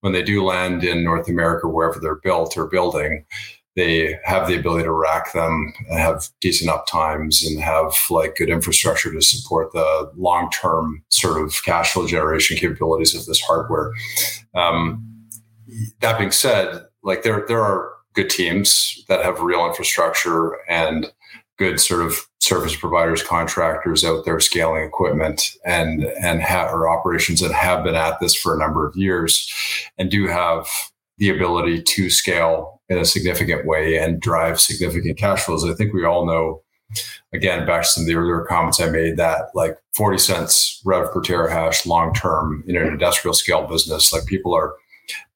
when 0.00 0.14
they 0.14 0.22
do 0.22 0.42
land 0.42 0.82
in 0.82 1.04
North 1.04 1.28
America, 1.28 1.68
wherever 1.68 2.00
they're 2.00 2.16
built 2.16 2.56
or 2.56 2.66
building, 2.66 3.24
they 3.76 4.18
have 4.24 4.48
the 4.48 4.58
ability 4.58 4.84
to 4.84 4.92
rack 4.92 5.32
them 5.32 5.72
and 5.88 5.98
have 5.98 6.28
decent 6.40 6.70
uptimes 6.70 7.46
and 7.46 7.60
have 7.60 7.94
like 8.10 8.36
good 8.36 8.50
infrastructure 8.50 9.12
to 9.12 9.22
support 9.22 9.72
the 9.72 10.10
long 10.16 10.50
term 10.50 11.02
sort 11.08 11.40
of 11.40 11.62
cash 11.64 11.92
flow 11.92 12.06
generation 12.06 12.56
capabilities 12.56 13.14
of 13.14 13.26
this 13.26 13.40
hardware. 13.40 13.92
Um, 14.54 15.06
that 16.00 16.18
being 16.18 16.32
said, 16.32 16.84
like 17.02 17.22
there 17.22 17.44
there 17.46 17.62
are 17.62 17.92
good 18.14 18.28
teams 18.28 19.04
that 19.08 19.24
have 19.24 19.40
real 19.40 19.64
infrastructure 19.64 20.58
and 20.68 21.12
good 21.56 21.78
sort 21.78 22.04
of 22.04 22.26
service 22.40 22.74
providers, 22.74 23.22
contractors 23.22 24.02
out 24.02 24.24
there 24.24 24.40
scaling 24.40 24.82
equipment 24.82 25.56
and 25.64 26.04
and 26.20 26.40
have 26.40 26.72
or 26.72 26.88
operations 26.88 27.40
that 27.40 27.52
have 27.52 27.84
been 27.84 27.94
at 27.94 28.18
this 28.18 28.34
for 28.34 28.54
a 28.54 28.58
number 28.58 28.86
of 28.86 28.96
years 28.96 29.52
and 29.98 30.10
do 30.10 30.26
have 30.26 30.66
the 31.18 31.28
ability 31.28 31.82
to 31.82 32.08
scale 32.10 32.79
in 32.90 32.98
a 32.98 33.04
significant 33.04 33.64
way 33.64 33.96
and 33.96 34.20
drive 34.20 34.60
significant 34.60 35.16
cash 35.16 35.44
flows. 35.44 35.64
I 35.64 35.74
think 35.74 35.94
we 35.94 36.04
all 36.04 36.26
know, 36.26 36.62
again, 37.32 37.64
back 37.64 37.82
to 37.82 37.88
some 37.88 38.02
of 38.02 38.08
the 38.08 38.16
earlier 38.16 38.44
comments 38.48 38.80
I 38.80 38.90
made, 38.90 39.16
that 39.16 39.50
like 39.54 39.78
40 39.94 40.18
cents 40.18 40.82
rev 40.84 41.10
per 41.12 41.22
terahash 41.22 41.86
long 41.86 42.12
term 42.12 42.64
in 42.66 42.76
an 42.76 42.88
industrial 42.88 43.32
scale 43.32 43.66
business, 43.66 44.12
like 44.12 44.26
people 44.26 44.52
are 44.54 44.74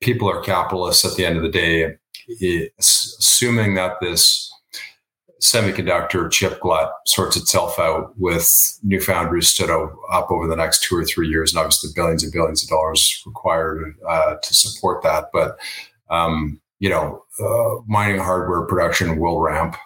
people 0.01 0.29
are 0.29 0.43
capitalists 0.43 1.05
at 1.05 1.17
the 1.17 1.25
end 1.25 1.37
of 1.37 1.43
the 1.43 1.49
day, 1.49 1.95
assuming 2.79 3.75
that 3.75 3.95
this 4.01 4.51
semiconductor 5.41 6.31
chip 6.31 6.59
glut 6.61 6.91
sorts 7.07 7.37
itself 7.37 7.79
out 7.79 8.15
with 8.19 8.79
new 8.83 9.01
foundries 9.01 9.49
stood 9.49 9.71
up 9.71 10.31
over 10.31 10.49
the 10.49 10.57
next 10.57 10.83
two 10.83 10.97
or 10.97 11.05
three 11.05 11.29
years, 11.29 11.53
and 11.53 11.61
obviously 11.61 11.91
billions 11.95 12.25
and 12.25 12.33
billions 12.33 12.65
of 12.65 12.69
dollars 12.69 13.23
required 13.27 13.95
uh, 14.09 14.37
to 14.43 14.55
support 14.55 15.03
that. 15.05 15.27
But 15.33 15.57
um, 16.11 16.61
you 16.81 16.89
know, 16.89 17.23
uh, 17.41 17.83
mining 17.87 18.21
hardware 18.21 18.67
production 18.67 19.19
will 19.19 19.41
ramp, 19.41 19.77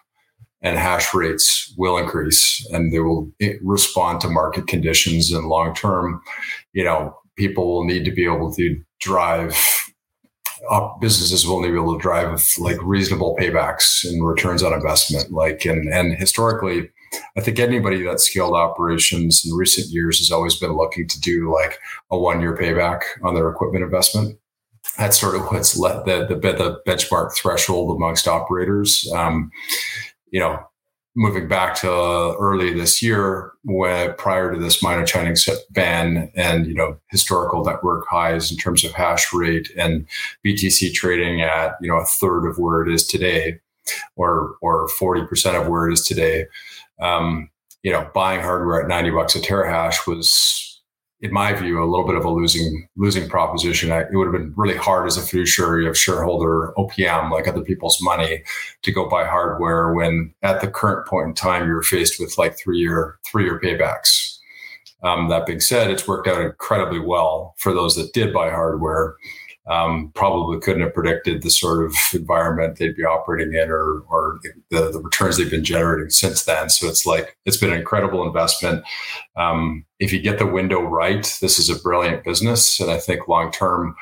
and 0.63 0.79
hash 0.79 1.15
rates 1.15 1.73
will 1.77 1.99
increase, 1.99 2.67
and 2.73 2.93
they 2.93 3.01
will 3.01 3.31
respond 3.63 4.21
to 4.21 4.29
market 4.29 4.67
conditions. 4.67 5.31
And 5.31 5.47
long 5.47 5.75
term, 5.75 6.21
you 6.73 6.85
know, 6.85 7.17
people 7.37 7.69
will 7.69 7.85
need 7.85 8.05
to 8.05 8.11
be 8.11 8.25
able 8.25 8.53
to 8.55 8.81
drive 9.01 9.57
businesses 11.01 11.47
will 11.47 11.61
need 11.61 11.69
to 11.69 11.73
be 11.75 11.79
able 11.79 11.97
to 11.97 12.03
drive 12.03 12.45
like 12.59 12.77
reasonable 12.83 13.37
paybacks 13.39 14.05
and 14.05 14.27
returns 14.27 14.63
on 14.63 14.73
investment. 14.73 15.31
Like 15.31 15.65
and 15.65 15.93
and 15.93 16.19
historically, 16.19 16.91
I 17.37 17.41
think 17.41 17.59
anybody 17.59 18.03
that's 18.03 18.25
scaled 18.25 18.55
operations 18.55 19.45
in 19.47 19.57
recent 19.57 19.89
years 19.89 20.19
has 20.19 20.31
always 20.31 20.57
been 20.57 20.77
looking 20.77 21.07
to 21.09 21.21
do 21.21 21.53
like 21.53 21.79
a 22.11 22.19
one 22.19 22.41
year 22.41 22.57
payback 22.57 23.03
on 23.23 23.35
their 23.35 23.49
equipment 23.49 23.85
investment. 23.85 24.39
That's 24.97 25.21
sort 25.21 25.37
of 25.37 25.43
what's 25.47 25.77
let 25.77 26.07
the, 26.07 26.27
the 26.27 26.35
the 26.35 26.81
benchmark 26.87 27.35
threshold 27.35 27.97
amongst 27.97 28.27
operators. 28.27 29.11
Um, 29.15 29.51
you 30.31 30.41
know, 30.41 30.59
moving 31.19 31.49
back 31.49 31.75
to 31.75 31.91
early 32.39 32.73
this 32.73 33.03
year, 33.03 33.53
when 33.65 34.15
prior 34.15 34.55
to 34.55 34.61
this 34.61 34.83
miner 34.83 35.05
ban 35.71 36.31
and 36.35 36.67
you 36.67 36.75
know 36.75 36.97
historical 37.11 37.65
network 37.65 38.07
highs 38.09 38.51
in 38.51 38.57
terms 38.57 38.85
of 38.85 38.93
hash 38.93 39.33
rate 39.33 39.71
and 39.77 40.07
BTC 40.47 40.93
trading 40.95 41.43
at 41.43 41.75
you 41.81 41.89
know 41.89 41.97
a 41.97 42.05
third 42.05 42.49
of 42.49 42.59
where 42.59 42.83
it 42.83 42.93
is 42.93 43.07
today, 43.07 43.59
or 44.17 44.55
or 44.63 44.89
forty 44.89 45.27
percent 45.27 45.57
of 45.57 45.67
where 45.69 45.89
it 45.89 45.93
is 45.93 46.07
today. 46.07 46.47
Um, 47.01 47.51
you 47.83 47.93
know, 47.93 48.09
buying 48.15 48.41
hardware 48.41 48.83
at 48.83 48.89
ninety 48.89 49.11
bucks 49.11 49.35
a 49.35 49.41
terahash 49.41 50.07
was 50.07 50.68
in 51.21 51.33
my 51.33 51.53
view, 51.53 51.83
a 51.83 51.91
little 51.91 52.07
bit 52.07 52.15
of 52.15 52.25
a 52.25 52.31
losing 52.31 52.89
losing 52.97 53.29
proposition. 53.29 53.91
it 53.91 54.09
would 54.13 54.27
have 54.27 54.33
been 54.33 54.55
really 54.57 54.77
hard 54.77 55.07
as 55.07 55.17
a 55.17 55.23
fiduciary 55.23 55.89
of 55.89 55.99
shareholder 55.99 56.73
OPM, 56.77 57.31
like 57.31 57.49
other 57.49 57.63
people's 57.63 57.99
money, 58.03 58.43
to 58.83 58.93
go 58.93 59.09
buy 59.09 59.25
hardware 59.27 59.93
when 59.95 60.33
at 60.43 60.61
the 60.61 60.69
current 60.69 61.07
point 61.09 61.29
in 61.29 61.35
time 61.35 61.67
you're 61.67 61.83
faced 61.83 62.21
with 62.21 62.39
like 62.39 62.57
three 62.57 62.79
year 62.79 63.19
three 63.27 63.45
year 63.45 63.61
paybacks. 63.61 64.39
Um, 65.03 65.29
that 65.29 65.47
being 65.47 65.61
said, 65.61 65.91
it's 65.91 66.09
worked 66.09 66.29
out 66.29 66.41
incredibly 66.41 66.99
well 66.99 67.55
for 67.59 67.73
those 67.73 67.95
that 67.97 68.13
did 68.13 68.33
buy 68.33 68.51
hardware 68.51 69.17
um, 69.69 70.11
probably 70.15 70.59
couldn't 70.61 70.83
have 70.83 70.95
predicted 70.95 71.43
the 71.43 71.51
sort 71.51 71.85
of 71.85 71.95
environment 72.15 72.79
they'd 72.79 72.97
be 72.97 73.05
operating 73.05 73.55
in 73.55 73.69
or, 73.71 74.01
or 74.09 74.41
the, 74.71 74.91
the 74.91 75.01
returns 75.01 75.37
they've 75.37 75.51
been 75.51 75.65
generating 75.65 76.11
since 76.11 76.45
then. 76.45 76.71
So 76.71 76.89
it's 76.89 77.05
like, 77.05 77.37
it's 77.45 77.59
been 77.59 77.73
an 77.73 77.79
incredible 77.79 78.27
investment. 78.27 78.83
Um, 79.37 79.85
if 79.99 80.13
you 80.13 80.21
get 80.21 80.39
the 80.39 80.47
window 80.47 80.81
right, 80.81 81.37
this 81.41 81.59
is 81.59 81.69
a 81.69 81.79
brilliant 81.81 82.25
business. 82.25 82.81
And 82.81 82.91
I 82.91 82.99
think 82.99 83.29
long 83.29 83.53
term, 83.53 83.95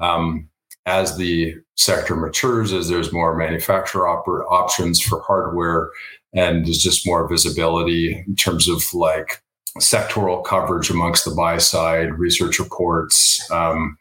um, 0.00 0.48
as 0.86 1.16
the 1.16 1.54
sector 1.76 2.16
matures, 2.16 2.72
as 2.72 2.88
there's 2.88 3.12
more 3.12 3.36
manufacturer 3.36 4.08
op- 4.08 4.28
options 4.50 5.00
for 5.00 5.20
hardware, 5.20 5.90
and 6.34 6.66
there's 6.66 6.82
just 6.82 7.06
more 7.06 7.28
visibility 7.28 8.22
in 8.26 8.34
terms 8.34 8.68
of 8.68 8.82
like 8.92 9.42
sectoral 9.78 10.44
coverage 10.44 10.90
amongst 10.90 11.24
the 11.24 11.30
buy 11.30 11.58
side, 11.58 12.18
research 12.18 12.58
reports, 12.58 13.48
um, 13.50 13.96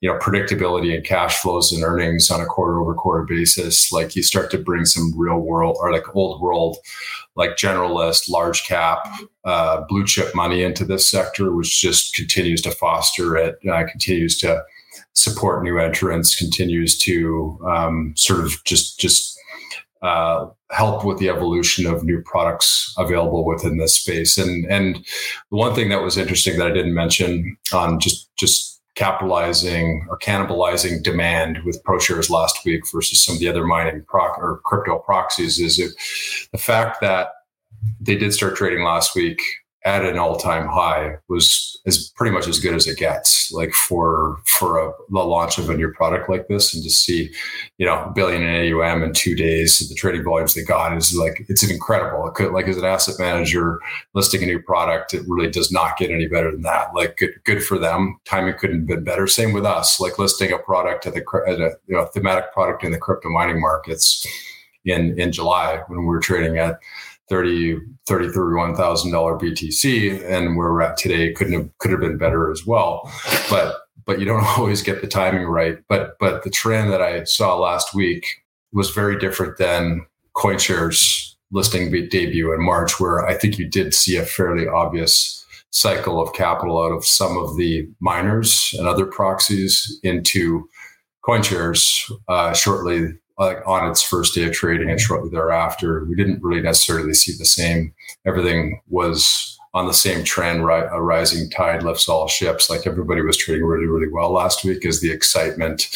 you 0.00 0.10
know, 0.10 0.18
predictability 0.18 0.94
and 0.94 1.04
cash 1.04 1.36
flows 1.40 1.72
and 1.72 1.82
earnings 1.82 2.30
on 2.30 2.40
a 2.40 2.46
quarter 2.46 2.80
over 2.80 2.94
quarter 2.94 3.24
basis. 3.24 3.90
Like 3.92 4.14
you 4.14 4.22
start 4.22 4.50
to 4.52 4.58
bring 4.58 4.84
some 4.84 5.12
real 5.16 5.38
world 5.38 5.76
or 5.80 5.92
like 5.92 6.14
old 6.14 6.40
world, 6.40 6.78
like 7.36 7.56
generalist, 7.56 8.28
large 8.28 8.64
cap, 8.64 8.98
uh, 9.44 9.82
blue 9.88 10.04
chip 10.04 10.34
money 10.34 10.62
into 10.62 10.84
this 10.84 11.10
sector, 11.10 11.54
which 11.54 11.80
just 11.80 12.14
continues 12.14 12.62
to 12.62 12.70
foster 12.70 13.36
it, 13.36 13.58
uh, 13.70 13.84
continues 13.90 14.38
to 14.38 14.62
support 15.14 15.64
new 15.64 15.78
entrants, 15.78 16.36
continues 16.36 16.96
to 16.98 17.58
um, 17.66 18.12
sort 18.16 18.40
of 18.40 18.62
just 18.64 18.98
just 19.00 19.38
uh, 20.02 20.46
help 20.70 21.04
with 21.04 21.18
the 21.18 21.28
evolution 21.28 21.86
of 21.86 22.04
new 22.04 22.22
products 22.22 22.94
available 22.98 23.44
within 23.44 23.78
this 23.78 23.96
space. 23.96 24.38
And 24.38 24.64
and 24.70 24.96
the 25.50 25.56
one 25.56 25.74
thing 25.74 25.88
that 25.88 26.02
was 26.02 26.16
interesting 26.16 26.58
that 26.58 26.68
I 26.68 26.72
didn't 26.72 26.94
mention 26.94 27.56
on 27.72 27.98
just 27.98 28.30
just 28.36 28.77
capitalizing 28.98 30.04
or 30.10 30.18
cannibalizing 30.18 31.00
demand 31.04 31.60
with 31.64 31.80
ProShares 31.84 32.28
last 32.28 32.64
week 32.64 32.82
versus 32.92 33.24
some 33.24 33.36
of 33.36 33.40
the 33.40 33.48
other 33.48 33.64
mining 33.64 34.02
proc 34.08 34.36
or 34.38 34.60
crypto 34.64 34.98
proxies 34.98 35.60
is 35.60 35.76
the 36.50 36.58
fact 36.58 37.00
that 37.00 37.28
they 38.00 38.16
did 38.16 38.34
start 38.34 38.56
trading 38.56 38.82
last 38.82 39.14
week 39.14 39.40
at 39.88 40.04
an 40.04 40.18
all-time 40.18 40.68
high 40.68 41.16
was 41.28 41.80
is 41.86 42.12
pretty 42.14 42.30
much 42.30 42.46
as 42.46 42.58
good 42.58 42.74
as 42.74 42.86
it 42.86 42.98
gets 42.98 43.50
like 43.52 43.72
for 43.72 44.36
for 44.44 44.78
a, 44.78 44.92
the 45.08 45.20
launch 45.20 45.56
of 45.56 45.70
a 45.70 45.74
new 45.74 45.90
product 45.90 46.28
like 46.28 46.46
this. 46.48 46.74
And 46.74 46.84
to 46.84 46.90
see 46.90 47.30
you 47.78 47.86
know 47.86 48.04
a 48.04 48.12
billion 48.14 48.42
in 48.42 48.74
AUM 48.74 49.02
in 49.02 49.14
two 49.14 49.34
days 49.34 49.78
the 49.88 49.94
trading 49.94 50.24
volumes 50.24 50.54
they 50.54 50.62
got 50.62 50.94
is 50.94 51.16
like 51.16 51.46
it's 51.48 51.68
incredible. 51.68 52.28
It 52.28 52.34
could, 52.34 52.52
like 52.52 52.68
as 52.68 52.76
an 52.76 52.84
asset 52.84 53.14
manager 53.18 53.80
listing 54.12 54.42
a 54.42 54.46
new 54.46 54.60
product 54.60 55.14
it 55.14 55.22
really 55.26 55.50
does 55.50 55.72
not 55.72 55.96
get 55.96 56.10
any 56.10 56.28
better 56.28 56.50
than 56.50 56.62
that. 56.62 56.94
Like 56.94 57.16
good, 57.16 57.30
good 57.44 57.64
for 57.64 57.78
them. 57.78 58.18
Timing 58.26 58.58
couldn't 58.58 58.80
have 58.80 58.86
been 58.86 59.04
better. 59.04 59.26
Same 59.26 59.54
with 59.54 59.64
us 59.64 59.98
like 59.98 60.18
listing 60.18 60.52
a 60.52 60.58
product 60.58 61.06
at 61.06 61.14
the 61.14 61.24
at 61.46 61.60
a 61.60 61.78
you 61.86 61.96
know 61.96 62.04
thematic 62.06 62.52
product 62.52 62.84
in 62.84 62.92
the 62.92 62.98
crypto 62.98 63.30
mining 63.30 63.60
markets 63.60 64.26
in 64.84 65.18
in 65.18 65.32
July 65.32 65.80
when 65.86 66.00
we 66.00 66.06
were 66.06 66.20
trading 66.20 66.58
at 66.58 66.78
30 67.28 67.78
30 68.06 68.28
31000 68.30 69.10
dollar 69.10 69.38
btc 69.38 70.24
and 70.24 70.56
where 70.56 70.72
we're 70.72 70.82
at 70.82 70.96
today 70.96 71.32
couldn't 71.32 71.52
have 71.52 71.78
could 71.78 71.90
have 71.90 72.00
been 72.00 72.18
better 72.18 72.50
as 72.50 72.66
well. 72.66 73.10
But 73.50 73.76
but 74.04 74.18
you 74.18 74.24
don't 74.24 74.44
always 74.58 74.82
get 74.82 75.00
the 75.00 75.08
timing 75.08 75.46
right. 75.46 75.78
But 75.88 76.18
but 76.18 76.42
the 76.42 76.50
trend 76.50 76.92
that 76.92 77.02
i 77.02 77.24
saw 77.24 77.56
last 77.56 77.94
week 77.94 78.26
was 78.72 78.90
very 78.90 79.18
different 79.18 79.58
than 79.58 80.06
coinshares 80.34 81.34
listing 81.50 81.90
debut 81.90 82.52
in 82.52 82.62
march 82.62 83.00
where 83.00 83.26
i 83.26 83.34
think 83.34 83.58
you 83.58 83.66
did 83.66 83.94
see 83.94 84.16
a 84.16 84.24
fairly 84.24 84.68
obvious 84.68 85.44
cycle 85.70 86.20
of 86.20 86.32
capital 86.32 86.80
out 86.80 86.92
of 86.92 87.04
some 87.04 87.36
of 87.36 87.56
the 87.56 87.88
miners 88.00 88.74
and 88.78 88.86
other 88.86 89.06
proxies 89.06 89.98
into 90.02 90.68
coinshares 91.26 92.10
uh, 92.28 92.52
shortly 92.54 93.12
like 93.38 93.58
on 93.66 93.88
its 93.88 94.02
first 94.02 94.34
day 94.34 94.44
of 94.44 94.52
trading 94.52 94.90
and 94.90 95.00
shortly 95.00 95.30
thereafter. 95.30 96.04
We 96.04 96.16
didn't 96.16 96.42
really 96.42 96.60
necessarily 96.60 97.14
see 97.14 97.32
the 97.36 97.44
same. 97.44 97.94
Everything 98.26 98.80
was 98.88 99.56
on 99.74 99.86
the 99.86 99.92
same 99.92 100.24
trend, 100.24 100.64
right? 100.64 100.88
A 100.90 101.00
rising 101.00 101.48
tide 101.50 101.82
lifts 101.82 102.08
all 102.08 102.26
ships. 102.26 102.68
Like 102.68 102.86
everybody 102.86 103.22
was 103.22 103.36
trading 103.36 103.64
really, 103.64 103.86
really 103.86 104.08
well 104.08 104.32
last 104.32 104.64
week 104.64 104.84
as 104.84 105.00
the 105.00 105.12
excitement 105.12 105.88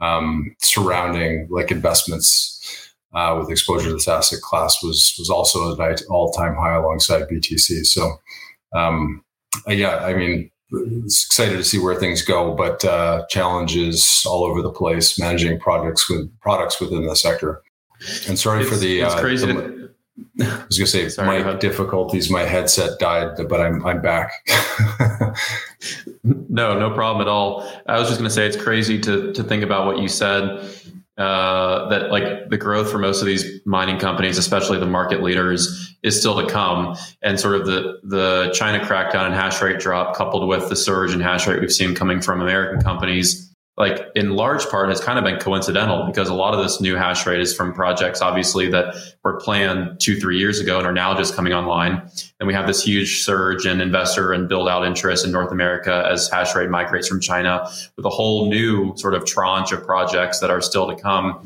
um, 0.00 0.54
surrounding 0.60 1.46
like 1.50 1.70
investments 1.70 2.54
uh, 3.14 3.36
with 3.38 3.50
exposure 3.50 3.88
to 3.88 3.94
this 3.94 4.08
asset 4.08 4.40
class 4.40 4.82
was 4.82 5.14
was 5.18 5.30
also 5.30 5.72
at 5.72 6.00
an 6.00 6.06
all 6.08 6.30
time 6.32 6.54
high 6.54 6.74
alongside 6.74 7.28
BTC. 7.28 7.84
So, 7.86 8.12
um, 8.74 9.22
yeah, 9.66 9.96
I 9.96 10.14
mean, 10.14 10.50
excited 10.72 11.56
to 11.56 11.64
see 11.64 11.78
where 11.78 11.94
things 11.94 12.22
go, 12.22 12.54
but 12.54 12.84
uh, 12.84 13.26
challenges 13.28 14.24
all 14.26 14.44
over 14.44 14.62
the 14.62 14.70
place 14.70 15.18
managing 15.18 15.58
projects 15.58 16.10
with 16.10 16.30
products 16.40 16.80
within 16.80 17.06
the 17.06 17.16
sector. 17.16 17.62
And 18.28 18.38
sorry 18.38 18.62
it's, 18.62 18.70
for 18.70 18.76
the. 18.76 19.00
It's 19.00 19.14
uh, 19.14 19.20
crazy. 19.20 19.46
The, 19.46 19.52
to, 19.54 19.90
I 20.40 20.64
was 20.66 20.78
going 20.78 20.86
to 20.86 20.86
say 20.86 21.08
sorry, 21.08 21.42
my 21.42 21.54
difficulties. 21.54 22.30
My 22.30 22.42
headset 22.42 22.98
died, 22.98 23.36
but 23.48 23.60
I'm 23.60 23.84
I'm 23.84 24.02
back. 24.02 24.30
no, 26.22 26.78
no 26.78 26.90
problem 26.94 27.22
at 27.22 27.28
all. 27.28 27.68
I 27.86 27.98
was 27.98 28.08
just 28.08 28.20
going 28.20 28.28
to 28.28 28.34
say 28.34 28.46
it's 28.46 28.56
crazy 28.56 29.00
to 29.00 29.32
to 29.32 29.42
think 29.42 29.62
about 29.62 29.86
what 29.86 29.98
you 29.98 30.08
said 30.08 30.64
uh, 31.18 31.88
that 31.88 32.10
like 32.10 32.48
the 32.48 32.56
growth 32.56 32.90
for 32.90 32.98
most 32.98 33.20
of 33.20 33.26
these 33.26 33.60
mining 33.64 33.98
companies, 33.98 34.38
especially 34.38 34.78
the 34.78 34.86
market 34.86 35.22
leaders, 35.22 35.96
is 36.02 36.18
still 36.18 36.40
to 36.40 36.50
come. 36.50 36.96
And 37.22 37.38
sort 37.40 37.56
of 37.56 37.66
the 37.66 37.98
the 38.04 38.52
China 38.54 38.84
crackdown 38.84 39.26
and 39.26 39.34
hash 39.34 39.60
rate 39.60 39.80
drop, 39.80 40.14
coupled 40.14 40.48
with 40.48 40.68
the 40.68 40.76
surge 40.76 41.12
in 41.12 41.20
hash 41.20 41.46
rate 41.46 41.60
we've 41.60 41.72
seen 41.72 41.94
coming 41.94 42.20
from 42.20 42.40
American 42.40 42.80
companies, 42.80 43.47
like 43.78 44.08
in 44.16 44.30
large 44.30 44.68
part 44.68 44.88
has 44.88 45.00
kind 45.00 45.18
of 45.18 45.24
been 45.24 45.38
coincidental 45.38 46.04
because 46.04 46.28
a 46.28 46.34
lot 46.34 46.52
of 46.52 46.62
this 46.62 46.80
new 46.80 46.96
hash 46.96 47.24
rate 47.26 47.40
is 47.40 47.54
from 47.54 47.72
projects 47.72 48.20
obviously 48.20 48.68
that 48.68 48.94
were 49.22 49.38
planned 49.40 50.00
two 50.00 50.18
three 50.18 50.36
years 50.36 50.58
ago 50.58 50.78
and 50.78 50.86
are 50.86 50.92
now 50.92 51.14
just 51.16 51.34
coming 51.34 51.52
online. 51.52 52.02
And 52.40 52.46
we 52.46 52.54
have 52.54 52.66
this 52.66 52.82
huge 52.82 53.22
surge 53.22 53.66
in 53.66 53.80
investor 53.80 54.32
and 54.32 54.48
build 54.48 54.68
out 54.68 54.84
interest 54.84 55.24
in 55.24 55.30
north 55.30 55.52
america 55.52 56.06
as 56.10 56.28
hash 56.28 56.54
rate 56.54 56.68
migrates 56.68 57.06
from 57.06 57.20
china 57.20 57.68
with 57.96 58.04
a 58.04 58.10
whole 58.10 58.48
new 58.48 58.96
sort 58.96 59.14
of 59.14 59.24
tranche 59.24 59.70
of 59.70 59.84
projects 59.84 60.40
that 60.40 60.50
are 60.50 60.60
still 60.60 60.88
to 60.88 61.00
come. 61.00 61.40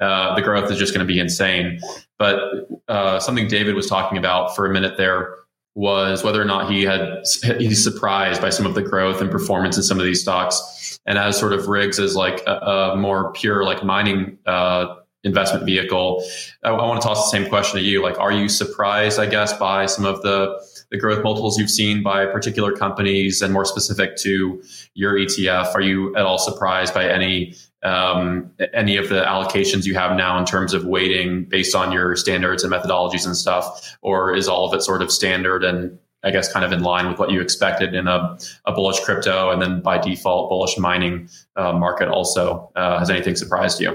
Uh, 0.00 0.34
the 0.34 0.42
growth 0.42 0.70
is 0.70 0.78
just 0.78 0.94
going 0.94 1.06
to 1.06 1.12
be 1.12 1.18
insane. 1.18 1.80
But 2.18 2.38
uh, 2.86 3.18
something 3.18 3.48
david 3.48 3.74
was 3.74 3.88
talking 3.88 4.18
about 4.18 4.54
for 4.54 4.66
a 4.66 4.70
minute 4.70 4.96
there 4.96 5.34
was 5.74 6.22
whether 6.22 6.40
or 6.40 6.44
not 6.44 6.70
he 6.70 6.82
had 6.82 7.24
he's 7.58 7.82
surprised 7.82 8.40
by 8.40 8.50
some 8.50 8.66
of 8.66 8.74
the 8.74 8.82
growth 8.82 9.20
and 9.20 9.30
performance 9.30 9.76
in 9.76 9.82
some 9.82 9.98
of 9.98 10.04
these 10.04 10.20
stocks 10.20 10.81
and 11.06 11.18
as 11.18 11.38
sort 11.38 11.52
of 11.52 11.62
RIGZ 11.62 11.98
as 11.98 12.16
like 12.16 12.42
a, 12.46 12.52
a 12.52 12.96
more 12.96 13.32
pure 13.32 13.64
like 13.64 13.84
mining 13.84 14.38
uh, 14.46 14.96
investment 15.24 15.64
vehicle. 15.64 16.24
I, 16.64 16.70
I, 16.70 16.86
want 16.86 17.00
to 17.00 17.06
toss 17.06 17.30
the 17.30 17.36
same 17.36 17.48
question 17.48 17.78
to 17.78 17.84
you 17.84 18.02
like 18.02 18.18
are 18.18 18.32
you 18.32 18.48
surprised 18.48 19.20
i 19.20 19.26
guess 19.26 19.52
by 19.52 19.86
some 19.86 20.04
of 20.04 20.20
the 20.22 20.60
the 20.90 20.98
growth 20.98 21.22
multiples 21.22 21.56
you've 21.58 21.70
seen 21.70 22.02
by 22.02 22.26
particular 22.26 22.72
companies 22.72 23.40
and 23.40 23.52
more 23.52 23.64
specific 23.64 24.16
to 24.16 24.60
your 24.94 25.14
etf 25.14 25.74
are 25.76 25.80
you 25.80 26.14
at 26.16 26.24
all 26.26 26.38
surprised 26.38 26.92
by 26.92 27.08
any 27.08 27.54
um, 27.82 28.50
any 28.72 28.96
of 28.96 29.08
the 29.08 29.22
allocations 29.22 29.84
you 29.84 29.94
have 29.94 30.16
now 30.16 30.38
in 30.38 30.44
terms 30.44 30.72
of 30.72 30.84
weighting 30.84 31.44
based 31.44 31.74
on 31.74 31.92
your 31.92 32.14
standards 32.16 32.62
and 32.62 32.72
methodologies 32.72 33.26
and 33.26 33.36
stuff, 33.36 33.96
or 34.02 34.34
is 34.34 34.48
all 34.48 34.68
of 34.68 34.74
it 34.74 34.82
sort 34.82 35.02
of 35.02 35.10
standard 35.10 35.64
and 35.64 35.98
I 36.24 36.30
guess 36.30 36.52
kind 36.52 36.64
of 36.64 36.72
in 36.72 36.82
line 36.82 37.08
with 37.08 37.18
what 37.18 37.30
you 37.30 37.40
expected 37.40 37.94
in 37.94 38.06
a, 38.06 38.38
a 38.64 38.72
bullish 38.72 39.00
crypto 39.00 39.50
and 39.50 39.60
then 39.60 39.80
by 39.80 39.98
default 39.98 40.48
bullish 40.48 40.78
mining 40.78 41.28
uh, 41.56 41.72
market 41.72 42.08
also? 42.08 42.70
Uh, 42.76 42.98
has 42.98 43.10
anything 43.10 43.36
surprised 43.36 43.80
you? 43.80 43.90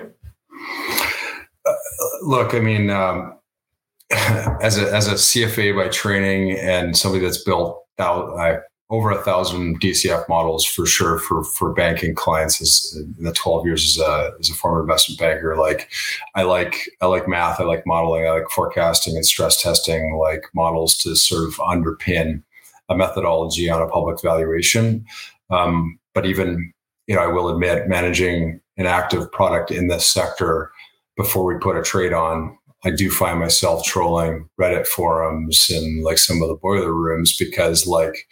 Uh, 1.65 1.73
look, 2.23 2.53
I 2.53 2.59
mean, 2.59 2.89
um, 2.89 3.38
as 4.11 4.78
a 4.78 4.93
as 4.93 5.07
a 5.07 5.15
CFA 5.15 5.75
by 5.75 5.89
training 5.89 6.57
and 6.57 6.97
somebody 6.97 7.23
that's 7.23 7.43
built 7.43 7.86
out, 7.99 8.36
over 8.90 9.12
a 9.12 9.22
thousand 9.22 9.82
DCF 9.82 10.30
models 10.30 10.66
for 10.66 10.86
sure 10.86 11.20
for 11.20 11.44
for 11.44 11.74
banking 11.74 12.16
clients 12.16 12.62
as 12.62 12.98
in 13.18 13.24
the 13.24 13.34
12 13.34 13.66
years 13.66 13.84
as 13.84 14.08
a 14.08 14.34
as 14.40 14.50
a 14.50 14.54
former 14.54 14.82
investment 14.82 15.20
banker. 15.20 15.58
Like 15.58 15.90
I 16.36 16.44
like 16.44 16.90
I 17.02 17.08
like 17.08 17.28
math 17.28 17.60
I 17.60 17.64
like 17.64 17.86
modeling 17.86 18.26
I 18.26 18.32
like 18.32 18.50
forecasting 18.50 19.16
and 19.16 19.26
stress 19.26 19.62
testing 19.62 20.18
like 20.18 20.44
models 20.56 20.98
to 21.00 21.16
sort 21.16 21.48
of 21.48 21.56
underpin 21.56 22.44
a 22.90 22.96
methodology 22.96 23.70
on 23.70 23.82
a 23.82 23.90
public 23.90 24.22
valuation. 24.22 25.06
Um, 25.50 26.00
but 26.14 26.26
even 26.26 26.72
you 27.08 27.16
know 27.16 27.22
I 27.22 27.28
will 27.28 27.50
admit 27.50 27.90
managing 27.90 28.62
an 28.78 28.86
active 28.86 29.30
product 29.32 29.70
in 29.70 29.90
this 29.90 30.08
sector 30.08 30.72
before 31.18 31.44
we 31.44 31.60
put 31.60 31.76
a 31.76 31.82
trade 31.82 32.14
on 32.14 32.58
I 32.86 32.92
do 32.92 33.10
find 33.10 33.40
myself 33.40 33.84
trolling 33.84 34.48
Reddit 34.60 34.88
forums 34.88 35.70
and 35.70 36.04
like 36.04 36.20
some 36.20 36.42
of 36.42 36.48
the 36.48 36.56
boiler 36.56 36.94
rooms 36.94 37.36
because 37.36 37.88
like 37.88 38.28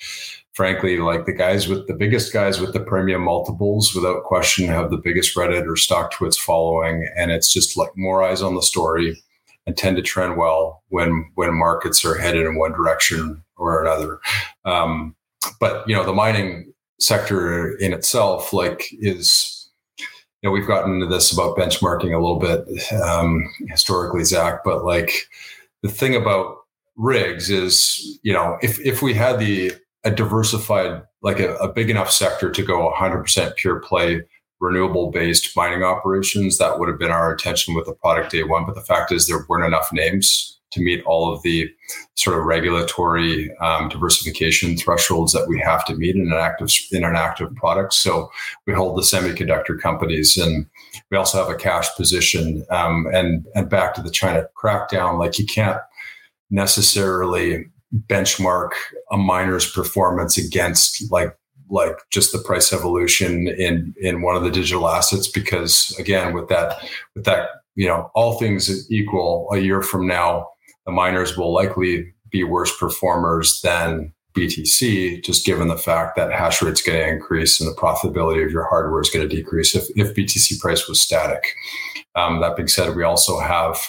frankly, 0.55 0.97
like 0.97 1.25
the 1.25 1.33
guys 1.33 1.67
with 1.67 1.85
the 1.87 1.93
biggest 1.93 2.33
guys 2.33 2.59
with 2.59 2.73
the 2.73 2.79
premium 2.79 3.21
multiples, 3.21 3.93
without 3.93 4.23
question, 4.23 4.67
have 4.67 4.89
the 4.89 4.97
biggest 4.97 5.35
Reddit 5.35 5.65
or 5.67 5.75
StockTwits 5.75 6.39
following, 6.39 7.07
and 7.15 7.29
it's 7.29 7.51
just 7.51 7.77
like 7.77 7.91
more 7.95 8.23
eyes 8.23 8.41
on 8.41 8.55
the 8.55 8.61
story 8.63 9.21
and 9.67 9.77
tend 9.77 9.97
to 9.97 10.01
trend 10.01 10.37
well 10.37 10.83
when 10.89 11.29
when 11.35 11.53
markets 11.53 12.03
are 12.03 12.17
headed 12.17 12.45
in 12.45 12.57
one 12.57 12.71
direction 12.71 13.43
or 13.57 13.81
another. 13.81 14.19
Um, 14.63 15.15
but 15.59 15.87
you 15.87 15.95
know, 15.95 16.05
the 16.05 16.13
mining 16.13 16.73
sector 16.99 17.75
in 17.77 17.93
itself, 17.93 18.53
like, 18.53 18.87
is 18.93 19.69
you 19.99 20.49
know, 20.49 20.51
we've 20.51 20.67
gotten 20.67 20.93
into 20.93 21.07
this 21.07 21.31
about 21.31 21.57
benchmarking 21.57 22.15
a 22.15 22.21
little 22.21 22.39
bit 22.39 22.91
um, 23.01 23.51
historically, 23.67 24.23
Zach, 24.23 24.63
but 24.63 24.85
like 24.85 25.27
the 25.83 25.89
thing 25.89 26.15
about 26.15 26.57
RIGZ 26.97 27.49
is, 27.49 28.19
you 28.23 28.31
know, 28.31 28.57
if 28.61 28.79
if 28.79 29.01
we 29.01 29.13
had 29.13 29.39
the 29.39 29.73
a 30.05 30.11
diversified, 30.11 31.01
like 31.21 31.39
a, 31.39 31.55
a 31.55 31.71
big 31.71 31.89
enough 31.89 32.11
sector 32.11 32.49
to 32.51 32.63
go 32.63 32.93
100% 32.95 33.55
pure 33.55 33.79
play 33.79 34.21
renewable 34.61 35.11
based 35.11 35.55
mining 35.55 35.83
operations. 35.83 36.57
That 36.57 36.79
would 36.79 36.87
have 36.87 36.99
been 36.99 37.11
our 37.11 37.33
intention 37.33 37.73
with 37.75 37.85
the 37.85 37.93
product 37.93 38.31
day 38.31 38.43
one. 38.43 38.65
But 38.65 38.75
the 38.75 38.81
fact 38.81 39.11
is, 39.11 39.27
there 39.27 39.45
weren't 39.49 39.65
enough 39.65 39.91
names 39.91 40.59
to 40.71 40.81
meet 40.81 41.03
all 41.05 41.33
of 41.33 41.41
the 41.41 41.69
sort 42.15 42.37
of 42.37 42.45
regulatory 42.45 43.55
um, 43.57 43.87
diversification 43.89 44.75
thresholds 44.75 45.31
that 45.31 45.47
we 45.47 45.59
have 45.59 45.85
to 45.85 45.95
meet 45.95 46.15
in 46.15 46.31
an 46.31 46.33
active 46.33 46.69
in 46.91 47.03
an 47.03 47.15
active 47.15 47.53
product. 47.55 47.93
So 47.93 48.29
we 48.65 48.73
hold 48.73 48.97
the 48.97 49.01
semiconductor 49.01 49.79
companies, 49.79 50.37
and 50.37 50.65
we 51.09 51.17
also 51.17 51.37
have 51.37 51.53
a 51.53 51.57
cash 51.57 51.87
position. 51.95 52.65
Um, 52.69 53.07
and 53.13 53.45
and 53.55 53.69
back 53.69 53.93
to 53.95 54.01
the 54.01 54.11
China 54.11 54.47
crackdown, 54.55 55.19
like 55.19 55.39
you 55.39 55.45
can't 55.45 55.79
necessarily 56.49 57.65
benchmark 58.07 58.71
a 59.11 59.17
miner's 59.17 59.69
performance 59.71 60.37
against 60.37 61.11
like 61.11 61.35
like 61.69 61.97
just 62.11 62.31
the 62.31 62.39
price 62.39 62.71
evolution 62.71 63.47
in 63.47 63.93
in 63.99 64.21
one 64.21 64.35
of 64.35 64.43
the 64.43 64.51
digital 64.51 64.87
assets 64.87 65.27
because 65.27 65.95
again 65.99 66.33
with 66.33 66.47
that 66.49 66.77
with 67.15 67.25
that 67.25 67.47
you 67.75 67.87
know 67.87 68.11
all 68.13 68.37
things 68.37 68.89
equal 68.91 69.47
a 69.51 69.57
year 69.57 69.81
from 69.81 70.05
now 70.05 70.47
the 70.85 70.91
miners 70.91 71.37
will 71.37 71.53
likely 71.53 72.13
be 72.29 72.43
worse 72.43 72.75
performers 72.77 73.61
than 73.61 74.13
BTC, 74.35 75.23
just 75.23 75.45
given 75.45 75.69
the 75.69 75.77
fact 75.77 76.15
that 76.17 76.31
hash 76.31 76.61
rate's 76.61 76.81
going 76.81 76.99
to 76.99 77.07
increase 77.07 77.59
and 77.59 77.69
the 77.69 77.75
profitability 77.75 78.45
of 78.45 78.51
your 78.51 78.67
hardware 78.67 79.01
is 79.01 79.09
going 79.09 79.27
to 79.27 79.33
decrease 79.33 79.73
if, 79.73 79.85
if 79.95 80.13
BTC 80.13 80.59
price 80.59 80.87
was 80.87 81.01
static. 81.01 81.53
Um, 82.15 82.41
that 82.41 82.57
being 82.57 82.67
said, 82.67 82.95
we 82.95 83.03
also 83.03 83.39
have, 83.39 83.79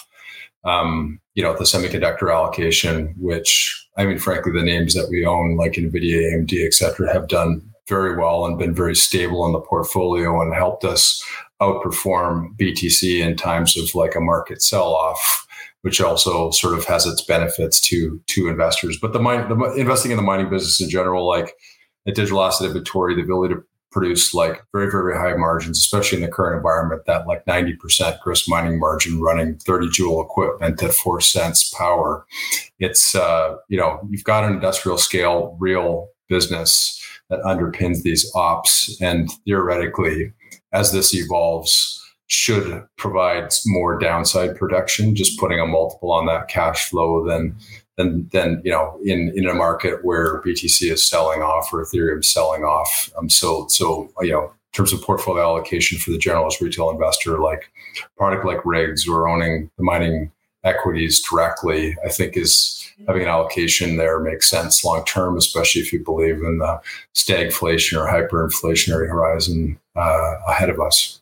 um, 0.63 1.19
you 1.35 1.43
know, 1.43 1.53
the 1.53 1.65
semiconductor 1.65 2.33
allocation, 2.33 3.13
which 3.17 3.86
I 3.97 4.05
mean, 4.05 4.19
frankly, 4.19 4.51
the 4.51 4.63
names 4.63 4.93
that 4.93 5.09
we 5.09 5.25
own, 5.25 5.57
like 5.57 5.73
NVIDIA, 5.73 6.33
AMD, 6.33 6.65
et 6.65 6.73
cetera, 6.73 7.11
have 7.11 7.27
done 7.27 7.61
very 7.87 8.15
well 8.15 8.45
and 8.45 8.57
been 8.57 8.73
very 8.73 8.95
stable 8.95 9.45
in 9.45 9.53
the 9.53 9.59
portfolio 9.59 10.41
and 10.41 10.53
helped 10.53 10.83
us 10.83 11.23
outperform 11.61 12.55
BTC 12.57 13.19
in 13.19 13.35
times 13.35 13.77
of 13.77 13.95
like 13.95 14.15
a 14.15 14.19
market 14.19 14.61
sell 14.61 14.93
off 14.93 15.47
which 15.81 16.01
also 16.01 16.51
sort 16.51 16.77
of 16.77 16.83
has 16.85 17.05
its 17.05 17.21
benefits 17.21 17.79
to 17.79 18.21
to 18.27 18.49
investors. 18.49 18.97
But 18.99 19.13
the, 19.13 19.19
mine, 19.19 19.47
the 19.47 19.55
investing 19.75 20.11
in 20.11 20.17
the 20.17 20.23
mining 20.23 20.49
business 20.49 20.81
in 20.81 20.89
general, 20.89 21.25
like 21.25 21.55
a 22.05 22.11
digital 22.11 22.43
asset 22.43 22.67
inventory, 22.67 23.15
the 23.15 23.21
ability 23.21 23.55
to 23.55 23.63
produce 23.97 24.33
like 24.33 24.63
very 24.71 24.91
very 24.91 25.15
high 25.15 25.35
margins, 25.35 25.79
especially 25.79 26.17
in 26.17 26.23
the 26.23 26.31
current 26.31 26.55
environment, 26.55 27.01
that 27.07 27.27
like 27.27 27.45
ninety 27.47 27.75
percent 27.75 28.19
gross 28.21 28.47
mining 28.47 28.79
margin 28.79 29.19
running 29.19 29.57
thirty 29.57 29.89
joule 29.89 30.21
equipment 30.21 30.81
at 30.83 30.93
four 30.93 31.19
cents 31.19 31.73
power. 31.73 32.25
It's 32.79 33.15
uh, 33.15 33.55
you 33.69 33.77
know 33.77 33.99
you've 34.09 34.23
got 34.23 34.43
an 34.43 34.53
industrial 34.53 34.97
scale 34.97 35.57
real 35.59 36.09
business 36.29 37.01
that 37.29 37.39
underpins 37.41 38.03
these 38.03 38.31
ops, 38.35 38.95
and 39.01 39.29
theoretically, 39.45 40.31
as 40.73 40.91
this 40.91 41.13
evolves 41.15 41.99
should 42.27 42.83
provide 42.97 43.51
more 43.65 43.97
downside 43.97 44.55
protection. 44.57 45.15
Just 45.15 45.39
putting 45.39 45.59
a 45.59 45.65
multiple 45.65 46.11
on 46.11 46.27
that 46.27 46.49
cash 46.49 46.89
flow 46.89 47.25
than 47.27 47.55
than 47.97 48.29
than 48.31 48.61
you 48.63 48.71
know 48.71 48.99
in 49.03 49.33
in 49.35 49.47
a 49.47 49.53
market 49.53 50.05
where 50.05 50.41
BTC 50.41 50.91
is 50.91 51.07
selling 51.07 51.41
off 51.41 51.73
or 51.73 51.83
Ethereum 51.83 52.23
selling 52.23 52.63
off. 52.63 53.11
Um, 53.17 53.29
so 53.29 53.67
so 53.67 54.09
you 54.21 54.31
know 54.31 54.45
in 54.45 54.73
terms 54.73 54.93
of 54.93 55.01
portfolio 55.01 55.43
allocation 55.43 55.97
for 55.97 56.11
the 56.11 56.19
generalist 56.19 56.61
retail 56.61 56.89
investor, 56.89 57.39
like 57.39 57.71
product 58.15 58.45
like 58.45 58.59
RIGZ 58.59 59.07
or 59.09 59.27
owning 59.27 59.69
the 59.77 59.83
mining 59.83 60.31
equities 60.63 61.21
directly, 61.27 61.95
I 62.05 62.09
think 62.09 62.37
is 62.37 62.87
having 63.07 63.23
an 63.23 63.27
allocation 63.27 63.97
there 63.97 64.19
makes 64.19 64.49
sense 64.49 64.83
long 64.83 65.03
term, 65.05 65.37
especially 65.37 65.81
if 65.81 65.93
you 65.93 66.03
believe 66.03 66.37
in 66.37 66.59
the 66.59 66.79
stagflation 67.15 67.97
or 67.97 68.07
hyperinflationary 68.07 69.07
horizon 69.07 69.79
uh, 69.95 70.35
ahead 70.47 70.69
of 70.69 70.79
us. 70.79 71.16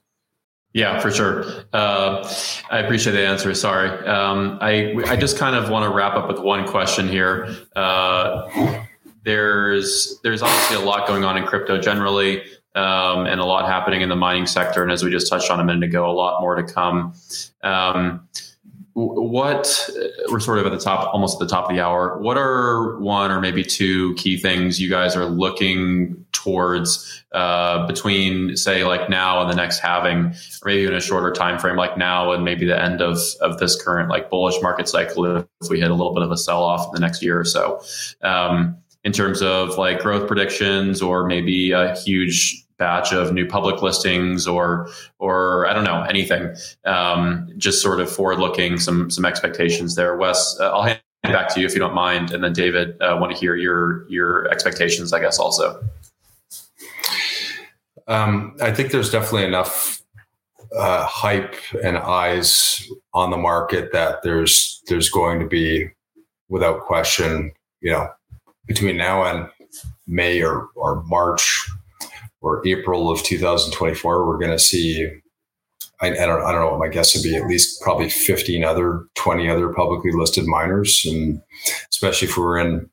Yeah, 0.75 0.99
for 0.99 1.09
sure. 1.09 1.45
Uh, 1.71 2.29
I 2.69 2.79
appreciate 2.79 3.13
the 3.13 3.25
answer. 3.25 3.53
Sorry. 3.53 3.89
Um, 4.05 4.57
I, 4.59 4.93
I 5.07 5.15
just 5.15 5.37
kind 5.37 5.55
of 5.55 5.69
want 5.69 5.89
to 5.89 5.95
wrap 5.95 6.15
up 6.15 6.27
with 6.27 6.39
one 6.39 6.67
question 6.67 7.07
here. 7.07 7.47
Uh, 7.77 8.81
there's, 9.23 10.19
there's 10.21 10.41
obviously 10.41 10.75
a 10.75 10.81
lot 10.81 11.07
going 11.07 11.23
on 11.23 11.37
in 11.37 11.45
crypto 11.45 11.79
generally, 11.79 12.41
um, 12.75 13.25
and 13.25 13.39
a 13.39 13.45
lot 13.45 13.69
happening 13.69 14.01
in 14.01 14.09
the 14.09 14.17
mining 14.17 14.45
sector. 14.45 14.83
And 14.83 14.91
as 14.91 15.01
we 15.01 15.09
just 15.09 15.29
touched 15.29 15.49
on 15.49 15.61
a 15.61 15.63
minute 15.63 15.83
ago, 15.83 16.11
a 16.11 16.11
lot 16.11 16.41
more 16.41 16.55
to 16.55 16.63
come. 16.63 17.13
Um, 17.63 18.27
what 18.95 19.89
we're 20.29 20.39
sort 20.39 20.57
of 20.57 20.65
at 20.65 20.71
the 20.71 20.79
top 20.79 21.13
almost 21.13 21.35
at 21.35 21.45
the 21.45 21.53
top 21.53 21.69
of 21.69 21.75
the 21.75 21.83
hour. 21.83 22.17
What 22.17 22.37
are 22.37 22.97
one 22.99 23.29
or 23.29 23.41
maybe 23.41 23.61
two 23.61 24.15
key 24.15 24.37
things 24.37 24.79
you 24.79 24.89
guys 24.89 25.17
are 25.17 25.25
looking 25.25 26.25
towards 26.31 27.23
uh, 27.33 27.85
between 27.87 28.55
say 28.55 28.85
like 28.85 29.09
now 29.09 29.41
and 29.41 29.51
the 29.51 29.55
next 29.55 29.79
halving 29.79 30.27
or 30.27 30.65
maybe 30.65 30.83
even 30.83 30.95
a 30.95 31.01
shorter 31.01 31.31
time 31.33 31.59
frame 31.59 31.75
like 31.75 31.97
now 31.97 32.31
and 32.31 32.45
maybe 32.45 32.65
the 32.65 32.81
end 32.81 33.01
of 33.01 33.17
of 33.41 33.57
this 33.57 33.81
current 33.83 34.09
like 34.09 34.29
bullish 34.29 34.61
market 34.61 34.87
cycle 34.87 35.25
if 35.35 35.45
we 35.69 35.81
hit 35.81 35.91
a 35.91 35.93
little 35.93 36.13
bit 36.13 36.23
of 36.23 36.31
a 36.31 36.37
sell 36.37 36.63
off 36.63 36.87
in 36.87 36.93
the 36.93 36.99
next 36.99 37.21
year 37.21 37.37
or 37.37 37.43
so 37.43 37.81
um, 38.21 38.77
in 39.03 39.11
terms 39.11 39.41
of 39.41 39.77
like 39.77 39.99
growth 39.99 40.27
predictions 40.27 41.01
or 41.01 41.25
maybe 41.25 41.71
a 41.71 41.95
huge 41.95 42.64
batch 42.77 43.13
of 43.13 43.33
new 43.33 43.47
public 43.47 43.81
listings 43.81 44.47
or 44.47 44.89
or 45.19 45.67
I 45.67 45.73
don't 45.73 45.83
know 45.83 46.01
anything. 46.03 46.55
Um, 46.85 47.49
just 47.57 47.81
sort 47.81 47.99
of 47.99 48.11
forward 48.11 48.39
looking 48.39 48.77
some 48.77 49.09
some 49.09 49.25
expectations 49.25 49.95
there. 49.95 50.15
Wes, 50.17 50.57
uh, 50.59 50.71
I'll 50.71 50.83
hand 50.83 51.01
it 51.23 51.31
back 51.31 51.53
to 51.53 51.59
you 51.59 51.65
if 51.65 51.73
you 51.73 51.79
don't 51.79 51.93
mind, 51.93 52.31
and 52.31 52.43
then 52.43 52.53
David, 52.53 53.01
uh, 53.01 53.17
want 53.19 53.31
to 53.31 53.37
hear 53.37 53.55
your 53.55 54.07
your 54.09 54.49
expectations, 54.49 55.13
I 55.13 55.19
guess 55.19 55.39
also. 55.39 55.81
Um, 58.07 58.55
I 58.61 58.71
think 58.71 58.91
there's 58.91 59.09
definitely 59.09 59.45
enough 59.45 60.01
uh, 60.75 61.05
hype 61.05 61.55
and 61.83 61.97
eyes 61.97 62.87
on 63.13 63.31
the 63.31 63.37
market 63.37 63.91
that 63.93 64.21
there's 64.21 64.83
there's 64.87 65.09
going 65.09 65.39
to 65.39 65.47
be, 65.47 65.89
without 66.49 66.81
question, 66.81 67.51
you 67.81 67.91
know, 67.91 68.07
between 68.67 68.97
now 68.97 69.23
and 69.23 69.49
May 70.07 70.43
or 70.43 70.67
or 70.75 71.03
March 71.03 71.67
or 72.45 72.65
April 72.65 73.09
of 73.09 73.23
2024, 73.23 74.27
we're 74.27 74.37
going 74.37 74.51
to 74.51 74.59
see. 74.59 75.09
I, 76.01 76.07
I, 76.11 76.25
don't, 76.25 76.43
I 76.43 76.51
don't 76.51 76.61
know 76.61 76.77
my 76.77 76.89
guess 76.89 77.15
would 77.15 77.23
be. 77.23 77.35
At 77.35 77.47
least 77.47 77.81
probably 77.81 78.09
15 78.09 78.63
other, 78.63 79.05
20 79.15 79.49
other 79.49 79.73
publicly 79.73 80.11
listed 80.11 80.45
miners, 80.45 81.05
and 81.09 81.41
especially 81.89 82.27
if 82.27 82.37
we're 82.37 82.59
in 82.59 82.89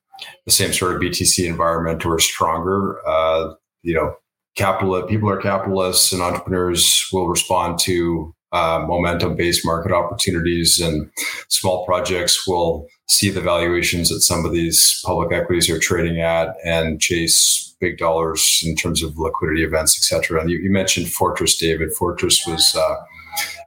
the 0.46 0.52
same 0.52 0.72
sort 0.72 0.94
of 0.94 1.02
BTC 1.02 1.46
environment 1.46 2.06
or 2.06 2.18
stronger, 2.18 3.06
uh, 3.06 3.52
you 3.82 3.92
know, 3.92 4.14
capital 4.56 5.02
people 5.02 5.28
are 5.28 5.40
capitalists 5.40 6.12
and 6.12 6.22
entrepreneurs 6.22 7.06
will 7.12 7.28
respond 7.28 7.78
to 7.80 8.34
uh, 8.52 8.84
momentum 8.86 9.34
based 9.34 9.64
market 9.64 9.92
opportunities 9.92 10.78
and 10.78 11.10
small 11.48 11.86
projects 11.86 12.46
will 12.46 12.86
see 13.08 13.30
the 13.30 13.40
valuations 13.40 14.10
that 14.10 14.20
some 14.20 14.44
of 14.44 14.52
these 14.52 15.00
public 15.04 15.32
equities 15.32 15.70
are 15.70 15.78
trading 15.78 16.20
at 16.20 16.54
and 16.64 17.00
chase 17.00 17.71
big 17.82 17.98
dollars 17.98 18.62
in 18.64 18.74
terms 18.76 19.02
of 19.02 19.18
liquidity 19.18 19.64
events, 19.64 19.98
et 19.98 20.04
cetera. 20.04 20.40
And 20.40 20.48
you, 20.48 20.58
you 20.58 20.70
mentioned 20.70 21.12
Fortress, 21.12 21.56
David. 21.58 21.92
Fortress 21.92 22.46
was 22.46 22.74
uh, 22.74 22.96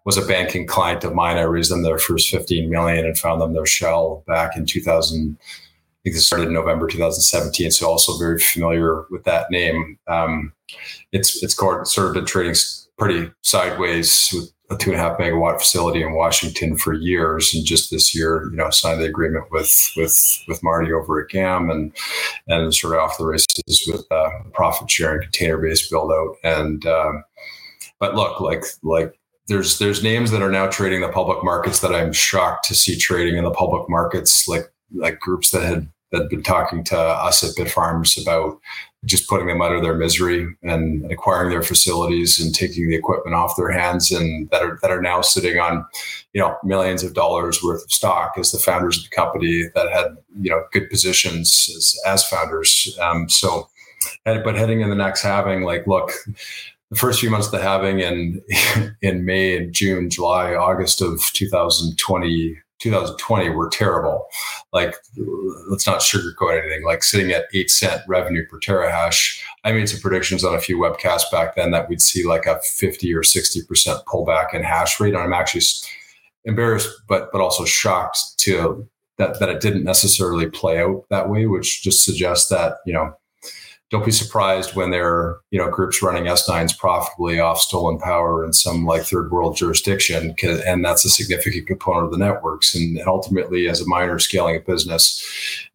was 0.06 0.18
a 0.18 0.26
banking 0.26 0.66
client 0.66 1.04
of 1.04 1.14
mine. 1.14 1.38
I 1.38 1.42
raised 1.42 1.72
them 1.72 1.84
their 1.84 2.00
first 2.00 2.30
15 2.30 2.70
million 2.70 3.06
and 3.06 3.18
found 3.18 3.42
them 3.42 3.54
their 3.54 3.66
shell 3.66 4.24
back 4.26 4.56
in 4.56 4.66
2000. 4.66 5.38
I 5.38 5.46
think 6.04 6.16
this 6.16 6.26
started 6.26 6.48
in 6.48 6.54
November 6.54 6.88
2017, 6.88 7.72
so 7.72 7.88
also 7.88 8.18
very 8.18 8.40
familiar 8.40 9.06
with 9.10 9.24
that 9.26 9.52
name. 9.52 10.00
Um, 10.08 10.54
it's 11.12 11.44
it's 11.44 11.56
sort 11.56 11.98
of 11.98 12.14
been 12.14 12.26
trading 12.26 12.56
pretty 12.98 13.32
sideways 13.42 14.30
with 14.34 14.55
a 14.70 14.78
two 14.78 14.92
and 14.92 15.00
a 15.00 15.04
half 15.04 15.18
megawatt 15.18 15.60
facility 15.60 16.02
in 16.02 16.14
Washington 16.14 16.78
for 16.78 16.94
years, 16.94 17.54
and 17.54 17.66
just 17.66 17.92
this 17.92 18.16
year, 18.16 18.50
you 18.50 18.58
know, 18.58 18.70
signed 18.70 19.02
the 19.02 19.06
agreement 19.06 19.46
with 19.52 19.74
with 19.96 20.44
with 20.48 20.64
Marty 20.64 20.92
over 20.92 21.22
at 21.22 21.30
GAM, 21.30 21.70
and 21.70 21.96
and 22.48 22.74
sort 22.74 22.96
of 22.96 23.00
off 23.00 23.18
the 23.18 23.26
races 23.26 23.84
with 23.88 24.06
uh, 24.12 24.30
profit 24.54 24.90
sharing 24.90 25.22
container 25.22 25.58
based 25.58 25.92
build 25.92 26.12
out. 26.12 26.36
And 26.44 26.86
um, 26.86 27.24
but 28.00 28.16
look, 28.16 28.40
like 28.40 28.64
like 28.84 29.20
there's 29.48 29.78
there's 29.80 30.04
names 30.04 30.32
that 30.32 30.42
are 30.42 30.52
now 30.52 30.68
trading 30.68 31.02
the 31.02 31.10
public 31.10 31.44
markets 31.44 31.82
that 31.82 31.94
I'm 31.94 32.14
shocked 32.14 32.68
to 32.68 32.76
see 32.76 32.98
trading 32.98 33.38
in 33.38 33.44
the 33.44 33.52
public 33.52 33.88
markets, 33.90 34.48
like 34.48 34.72
like 34.94 35.20
groups 35.20 35.52
that 35.52 35.64
had 35.64 35.90
that 36.16 36.24
had 36.24 36.30
been 36.30 36.44
talking 36.44 36.84
to 36.86 36.98
us 36.98 37.44
at 37.44 37.56
Bitfarms 37.56 38.22
about 38.22 38.60
just 39.04 39.28
putting 39.28 39.48
them 39.48 39.62
out 39.62 39.74
of 39.74 39.84
their 39.84 39.94
misery 39.94 40.48
and 40.64 41.12
acquiring 41.12 41.50
their 41.50 41.62
facilities 41.62 42.40
and 42.40 42.56
taking 42.56 42.88
the 42.90 42.96
equipment 42.96 43.36
off 43.36 43.56
their 43.56 43.70
hands 43.70 44.12
and 44.12 44.50
that 44.50 44.64
are 44.64 44.80
that 44.82 44.92
are 44.92 45.02
now 45.02 45.22
sitting 45.22 45.60
on 45.60 45.86
you 46.34 46.42
know 46.42 46.56
millions 46.64 47.04
of 47.04 47.14
dollars 47.14 47.62
worth 47.62 47.84
of 47.84 47.92
stock 47.92 48.34
as 48.38 48.52
the 48.52 48.58
founders 48.58 48.98
of 48.98 49.04
the 49.04 49.16
company 49.16 49.64
that 49.76 49.92
had 49.92 50.18
you 50.40 50.50
know 50.50 50.64
good 50.72 50.90
positions 50.90 51.70
as, 51.76 51.96
as 52.06 52.28
founders. 52.28 52.98
Um, 53.02 53.30
so 53.30 53.70
but 54.24 54.56
heading 54.56 54.82
in 54.82 54.90
the 54.90 54.96
next 54.96 55.22
halving 55.22 55.64
like 55.64 55.86
look 55.86 56.12
the 56.90 56.96
first 56.96 57.20
few 57.20 57.30
months 57.30 57.48
of 57.48 57.52
the 57.52 57.62
halving 57.62 58.00
in 58.00 58.42
in 59.02 59.26
May 59.26 59.58
and 59.58 59.74
June, 59.74 60.10
July, 60.10 60.56
August 60.56 61.02
of 61.02 61.22
2020 61.34 62.58
2020 62.80 63.50
were 63.50 63.70
terrible. 63.70 64.26
Like, 64.74 64.96
let's 65.70 65.88
not 65.88 66.02
sugarcoat 66.02 66.62
anything. 66.62 66.84
Like 66.84 67.04
sitting 67.04 67.32
at 67.32 67.46
eight 67.54 67.70
cent 67.70 68.02
revenue 68.08 68.46
per 68.48 68.60
terahash. 68.60 69.42
I 69.64 69.72
made 69.72 69.90
some 69.90 70.02
predictions 70.02 70.44
on 70.44 70.54
a 70.54 70.62
few 70.62 70.78
webcasts 70.78 71.32
back 71.32 71.56
then 71.56 71.72
that 71.72 71.90
we'd 71.90 72.02
see 72.02 72.26
like 72.26 72.46
a 72.46 72.60
50 72.60 73.14
or 73.14 73.24
60 73.24 73.64
percent 73.64 74.00
pullback 74.08 74.54
in 74.54 74.64
hash 74.64 75.00
rate. 75.00 75.14
And 75.14 75.24
I'm 75.24 75.34
actually 75.34 75.64
embarrassed, 76.44 76.90
but 77.08 77.32
but 77.32 77.42
also 77.42 77.66
shocked 77.66 78.20
to 78.40 78.88
that 79.18 79.40
that 79.40 79.50
it 79.50 79.62
didn't 79.62 79.84
necessarily 79.84 80.50
play 80.50 80.80
out 80.80 81.06
that 81.10 81.30
way, 81.30 81.46
which 81.46 81.82
just 81.82 82.04
suggests 82.04 82.50
that 82.50 82.78
you 82.86 82.94
know 82.94 83.16
don't 83.92 84.06
be 84.06 84.12
surprised 84.12 84.76
when 84.76 84.90
there 84.90 85.08
are 85.08 85.42
you 85.52 85.60
know 85.60 85.70
groups 85.70 86.02
running 86.02 86.26
S9s 86.26 86.78
profitably 86.78 87.40
off 87.40 87.60
stolen 87.60 88.00
power 88.00 88.44
in 88.44 88.54
some 88.54 88.86
like 88.86 89.04
third 89.04 89.32
world 89.32 89.56
jurisdiction, 89.56 90.36
and 90.44 90.84
that's 90.84 91.06
a 91.06 91.10
significant 91.10 91.68
component 91.68 92.06
of 92.06 92.12
the 92.12 92.18
networks. 92.18 92.74
And, 92.74 93.00
ultimately, 93.06 93.68
as 93.68 93.82
a 93.82 93.88
miner 93.88 94.18
scaling 94.20 94.56
a 94.56 94.60
business, 94.60 95.24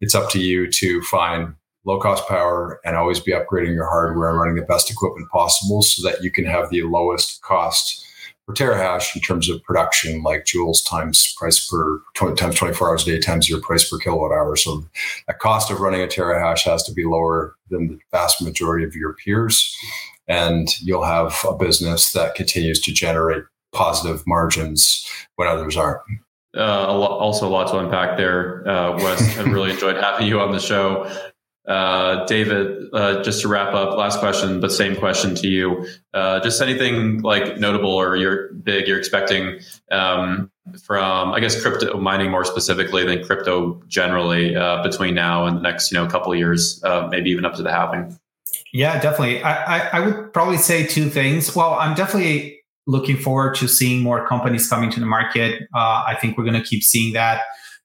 it's 0.01 0.15
up 0.15 0.29
to 0.31 0.39
you 0.39 0.69
to 0.71 1.01
find 1.03 1.53
low 1.85 1.99
cost 1.99 2.27
power 2.27 2.79
and 2.85 2.95
always 2.95 3.19
be 3.19 3.31
upgrading 3.31 3.73
your 3.73 3.89
hardware 3.89 4.29
and 4.29 4.39
running 4.39 4.55
the 4.55 4.61
best 4.61 4.91
equipment 4.91 5.29
possible 5.29 5.81
so 5.81 6.07
that 6.07 6.23
you 6.23 6.29
can 6.29 6.45
have 6.45 6.69
the 6.69 6.83
lowest 6.83 7.41
cost 7.41 8.05
per 8.51 8.65
terahash 8.65 9.15
in 9.15 9.21
terms 9.21 9.49
of 9.49 9.63
production, 9.63 10.23
like 10.23 10.45
joules 10.45 10.87
times 10.87 11.33
price 11.37 11.67
per 11.67 12.01
20, 12.15 12.35
times 12.35 12.55
24 12.55 12.89
hours 12.89 13.07
a 13.07 13.11
day 13.11 13.19
times 13.19 13.49
your 13.49 13.61
price 13.61 13.89
per 13.89 13.97
kilowatt 13.97 14.31
hour. 14.31 14.55
So 14.55 14.83
the 15.27 15.33
cost 15.33 15.71
of 15.71 15.79
running 15.79 16.01
a 16.01 16.07
terahash 16.07 16.63
has 16.63 16.83
to 16.83 16.93
be 16.93 17.05
lower 17.05 17.55
than 17.69 17.87
the 17.87 17.99
vast 18.11 18.41
majority 18.41 18.85
of 18.85 18.95
your 18.95 19.13
peers. 19.13 19.75
And 20.27 20.67
you'll 20.81 21.05
have 21.05 21.35
a 21.47 21.53
business 21.53 22.11
that 22.13 22.35
continues 22.35 22.79
to 22.81 22.93
generate 22.93 23.43
positive 23.73 24.25
margins 24.27 25.05
when 25.35 25.47
others 25.47 25.77
aren't. 25.77 26.01
Uh, 26.55 26.85
also, 26.85 27.47
a 27.47 27.49
lot 27.49 27.71
to 27.71 27.77
unpack 27.77 28.17
there, 28.17 28.67
uh, 28.67 28.91
Wes. 28.97 29.37
I 29.37 29.43
really 29.43 29.71
enjoyed 29.71 29.95
having 29.95 30.27
you 30.27 30.39
on 30.41 30.51
the 30.51 30.59
show. 30.59 31.09
Uh, 31.67 32.25
David, 32.25 32.89
uh, 32.91 33.21
just 33.21 33.41
to 33.41 33.47
wrap 33.47 33.73
up, 33.73 33.97
last 33.97 34.19
question, 34.19 34.59
but 34.59 34.71
same 34.71 34.95
question 34.95 35.35
to 35.35 35.47
you. 35.47 35.87
Uh, 36.13 36.39
just 36.39 36.61
anything 36.61 37.21
like 37.21 37.59
notable 37.59 37.91
or 37.91 38.15
you're 38.15 38.51
big 38.53 38.87
you're 38.87 38.97
expecting 38.97 39.59
um, 39.91 40.49
from, 40.83 41.31
I 41.31 41.39
guess, 41.39 41.61
crypto 41.61 41.99
mining 41.99 42.31
more 42.31 42.45
specifically 42.45 43.05
than 43.05 43.23
crypto 43.23 43.81
generally 43.87 44.55
uh, 44.55 44.81
between 44.81 45.13
now 45.13 45.45
and 45.45 45.57
the 45.57 45.61
next, 45.61 45.91
you 45.91 45.97
know, 45.97 46.07
couple 46.07 46.33
years, 46.33 46.83
uh, 46.83 47.07
maybe 47.11 47.29
even 47.29 47.45
up 47.45 47.53
to 47.55 47.63
the 47.63 47.71
halving. 47.71 48.17
Yeah, 48.73 48.99
definitely. 48.99 49.43
I, 49.43 49.77
I, 49.77 49.89
I 49.93 49.99
would 49.99 50.33
probably 50.33 50.57
say 50.57 50.85
two 50.85 51.09
things. 51.09 51.55
Well, 51.55 51.75
I'm 51.75 51.93
definitely 51.93 52.59
looking 52.87 53.17
forward 53.17 53.55
to 53.55 53.67
seeing 53.67 54.01
more 54.01 54.27
companies 54.27 54.67
coming 54.67 54.89
to 54.91 54.99
the 54.99 55.05
market. 55.05 55.63
Uh, 55.75 56.03
I 56.07 56.17
think 56.19 56.37
we're 56.37 56.43
going 56.43 56.61
to 56.61 56.67
keep 56.67 56.81
seeing 56.83 57.13
that 57.13 57.41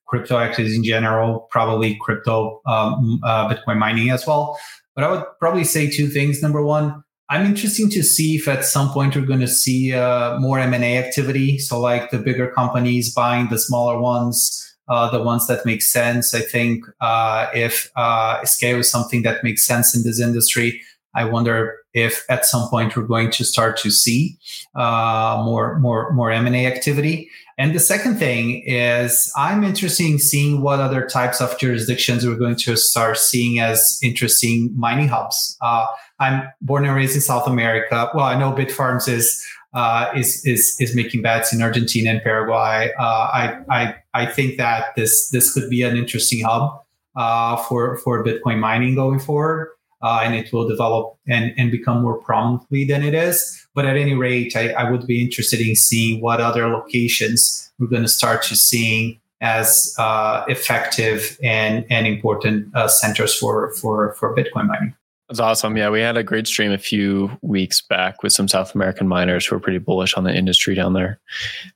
crypto 0.07 0.37
equities 0.37 0.75
in 0.75 0.83
general, 0.83 1.47
probably 1.51 1.97
crypto 2.01 2.61
um, 2.65 3.19
uh, 3.23 3.49
Bitcoin 3.49 3.77
mining 3.77 4.09
as 4.09 4.25
well. 4.25 4.57
But 4.95 5.03
I 5.03 5.11
would 5.11 5.23
probably 5.39 5.63
say 5.63 5.89
two 5.89 6.07
things. 6.07 6.41
Number 6.41 6.63
one, 6.63 7.03
I'm 7.29 7.45
interested 7.45 7.91
to 7.91 8.03
see 8.03 8.37
if 8.37 8.47
at 8.47 8.63
some 8.63 8.89
point 8.89 9.15
we're 9.15 9.25
going 9.25 9.41
to 9.41 9.47
see 9.47 9.93
uh, 9.93 10.39
more 10.39 10.59
M&A 10.59 10.97
activity. 10.97 11.59
So 11.59 11.79
like 11.79 12.09
the 12.09 12.19
bigger 12.19 12.49
companies 12.49 13.13
buying 13.13 13.49
the 13.49 13.59
smaller 13.59 13.99
ones, 13.99 14.63
uh, 14.87 15.11
the 15.11 15.21
ones 15.21 15.45
that 15.47 15.65
make 15.65 15.81
sense. 15.81 16.33
I 16.33 16.39
think 16.39 16.85
uh, 17.01 17.47
if 17.53 17.91
uh, 17.97 18.43
scale 18.45 18.79
is 18.79 18.89
something 18.89 19.23
that 19.23 19.43
makes 19.43 19.65
sense 19.65 19.95
in 19.95 20.03
this 20.03 20.21
industry, 20.21 20.81
I 21.13 21.25
wonder 21.25 21.79
if 21.97 22.23
at 22.29 22.45
some 22.45 22.69
point 22.69 22.95
we're 22.95 23.03
going 23.03 23.31
to 23.31 23.43
start 23.43 23.75
to 23.77 23.89
see 23.89 24.37
uh, 24.75 25.41
more 25.43 25.79
more 25.79 26.11
more 26.13 26.31
M&A 26.31 26.67
activity. 26.67 27.29
And 27.59 27.73
the 27.73 27.79
second 27.79 28.19
thing 28.19 28.61
is, 28.67 29.31
I'm 29.35 29.63
interested 29.63 30.05
in 30.05 30.19
seeing 30.19 30.61
what 30.61 30.79
other 30.79 31.07
types 31.07 31.41
of 31.41 31.57
jurisdictions 31.57 32.23
we're 32.23 32.35
going 32.35 32.57
to 32.57 32.77
start 32.77 33.17
seeing 33.17 33.59
as 33.59 33.99
interesting 34.03 34.71
mining 34.75 35.07
hubs. 35.07 35.57
Uh, 35.59 35.87
I'm 36.19 36.47
born 36.61 36.85
and 36.85 36.95
raised 36.95 37.15
in 37.15 37.21
South 37.21 37.47
America. 37.47 38.11
Well, 38.13 38.25
I 38.25 38.37
know 38.37 38.51
Bitfarms 38.51 39.09
is 39.09 39.43
uh, 39.73 40.11
is 40.15 40.45
is 40.45 40.77
is 40.79 40.95
making 40.95 41.23
bets 41.23 41.51
in 41.51 41.63
Argentina 41.63 42.11
and 42.11 42.21
Paraguay. 42.21 42.91
Uh, 42.99 43.29
I 43.41 43.59
I 43.69 43.95
I 44.13 44.25
think 44.27 44.57
that 44.57 44.95
this 44.95 45.29
this 45.31 45.51
could 45.51 45.67
be 45.67 45.81
an 45.81 45.97
interesting 45.97 46.45
hub 46.45 46.79
uh, 47.15 47.55
for 47.55 47.97
for 47.97 48.23
Bitcoin 48.23 48.59
mining 48.59 48.93
going 48.93 49.19
forward 49.19 49.69
uh, 50.01 50.21
and 50.23 50.35
it 50.35 50.51
will 50.53 50.67
develop 50.67 51.17
and, 51.27 51.53
and 51.57 51.71
become 51.71 52.01
more 52.01 52.17
prominently 52.17 52.85
than 52.85 53.03
it 53.03 53.13
is. 53.13 53.67
But 53.73 53.85
at 53.85 53.97
any 53.97 54.13
rate, 54.13 54.55
I, 54.55 54.71
I 54.73 54.89
would 54.89 55.07
be 55.07 55.21
interested 55.21 55.59
in 55.59 55.75
seeing 55.75 56.21
what 56.21 56.41
other 56.41 56.67
locations 56.67 57.71
we're 57.79 57.87
going 57.87 58.03
to 58.03 58.09
start 58.09 58.43
to 58.43 58.55
seeing 58.55 59.19
as 59.39 59.93
uh, 59.99 60.43
effective 60.47 61.37
and, 61.43 61.85
and 61.89 62.07
important 62.07 62.75
uh, 62.75 62.87
centers 62.87 63.35
for, 63.35 63.71
for, 63.75 64.13
for 64.13 64.35
Bitcoin 64.35 64.67
mining. 64.67 64.95
That's 65.29 65.41
awesome. 65.41 65.75
Yeah, 65.75 65.89
we 65.89 65.99
had 65.99 66.15
a 66.15 66.23
great 66.23 66.47
stream 66.47 66.71
a 66.71 66.77
few 66.77 67.37
weeks 67.41 67.81
back 67.81 68.23
with 68.23 68.31
some 68.31 68.47
South 68.47 68.73
American 68.73 69.09
miners 69.09 69.45
who 69.45 69.57
are 69.57 69.59
pretty 69.59 69.77
bullish 69.77 70.13
on 70.13 70.23
the 70.23 70.33
industry 70.33 70.73
down 70.73 70.93
there. 70.93 71.19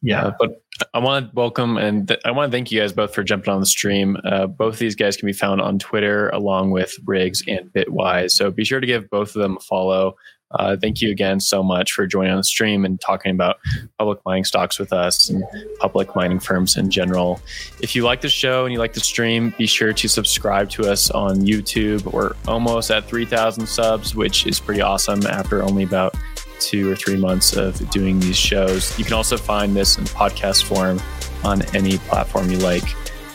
Yeah, 0.02 0.28
uh, 0.28 0.34
but 0.39 0.64
I 0.93 0.99
want 0.99 1.30
to 1.30 1.36
welcome 1.36 1.78
and 1.78 2.08
th- 2.08 2.22
I 2.24 2.32
want 2.32 2.49
to 2.49 2.56
thank 2.56 2.72
you 2.72 2.80
guys 2.80 2.93
both 2.93 3.14
for 3.14 3.24
jumping 3.24 3.54
on 3.54 3.60
the 3.60 3.66
stream. 3.66 4.16
Uh, 4.24 4.47
both 4.47 4.76
of 4.76 4.80
these 4.80 4.95
guys 4.95 5.18
can 5.18 5.26
be 5.26 5.34
found 5.34 5.60
on 5.60 5.80
Twitter 5.80 6.30
along 6.30 6.72
with 6.72 6.95
RIGZ 7.06 7.43
and 7.47 7.72
Bitwise. 7.74 8.32
So 8.32 8.52
be 8.52 8.64
sure 8.64 8.80
to 8.80 8.88
give 8.88 9.10
both 9.10 9.36
of 9.36 9.41
them 9.41 9.58
a 9.58 9.60
follow. 9.60 10.16
Uh, 10.56 10.76
thank 10.76 11.02
you 11.02 11.12
again 11.12 11.39
so 11.39 11.64
much 11.64 11.91
for 11.91 12.06
joining 12.06 12.32
on 12.32 12.38
the 12.38 12.43
stream 12.43 12.86
and 12.86 12.99
talking 12.99 13.32
about 13.32 13.58
public 13.97 14.20
mining 14.26 14.43
stocks 14.43 14.80
with 14.80 14.91
us 14.91 15.30
and 15.30 15.43
public 15.80 16.16
mining 16.16 16.39
firms 16.39 16.78
in 16.78 16.89
general. 16.89 17.39
If 17.82 17.95
you 17.95 18.04
like 18.04 18.22
the 18.22 18.30
show 18.30 18.66
and 18.66 18.74
you 18.74 18.80
like 18.80 18.93
the 18.93 18.99
stream, 18.99 19.54
be 19.58 19.68
sure 19.68 19.93
to 19.93 20.08
subscribe 20.08 20.70
to 20.72 20.89
us 20.91 21.10
on 21.12 21.41
YouTube. 21.41 22.04
We're 22.12 22.34
almost 22.47 22.91
at 22.91 23.06
3,000 23.06 23.66
subs, 23.66 24.16
which 24.16 24.45
is 24.45 24.60
pretty 24.60 24.82
awesome 24.82 25.26
after 25.26 25.64
only 25.64 25.84
about 25.84 26.16
two 26.60 26.91
or 26.91 26.95
three 26.95 27.18
months 27.18 27.58
of 27.58 27.89
doing 27.89 28.20
these 28.20 28.38
shows. 28.38 28.97
You 28.97 29.04
can 29.04 29.14
also 29.14 29.38
find 29.38 29.76
this 29.76 29.97
in 29.97 30.06
podcast 30.06 30.64
form 30.64 31.02
on 31.43 31.64
any 31.76 31.97
platform 31.97 32.49
you 32.49 32.58
like. 32.60 32.84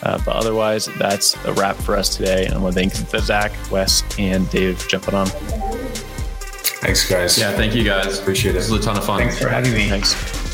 Uh, 0.03 0.17
but 0.25 0.35
otherwise, 0.35 0.85
that's 0.97 1.35
a 1.45 1.53
wrap 1.53 1.75
for 1.75 1.95
us 1.95 2.15
today. 2.15 2.45
And 2.45 2.53
I 2.53 2.57
want 2.59 2.75
to 2.75 2.89
thank 2.89 2.93
Zach, 3.23 3.51
Wes, 3.71 4.03
and 4.17 4.49
Dave 4.49 4.79
for 4.81 4.89
jumping 4.89 5.15
on. 5.15 5.27
Thanks, 6.79 7.09
guys. 7.09 7.37
Yeah, 7.37 7.53
thank 7.53 7.75
you 7.75 7.83
guys. 7.83 8.19
Appreciate 8.19 8.51
it. 8.51 8.59
This 8.59 8.69
was 8.69 8.81
a 8.81 8.85
ton 8.85 8.97
of 8.97 9.05
fun. 9.05 9.19
Thanks 9.19 9.39
for 9.39 9.49
having 9.49 9.73
me. 9.73 9.89
Thanks. 9.89 10.46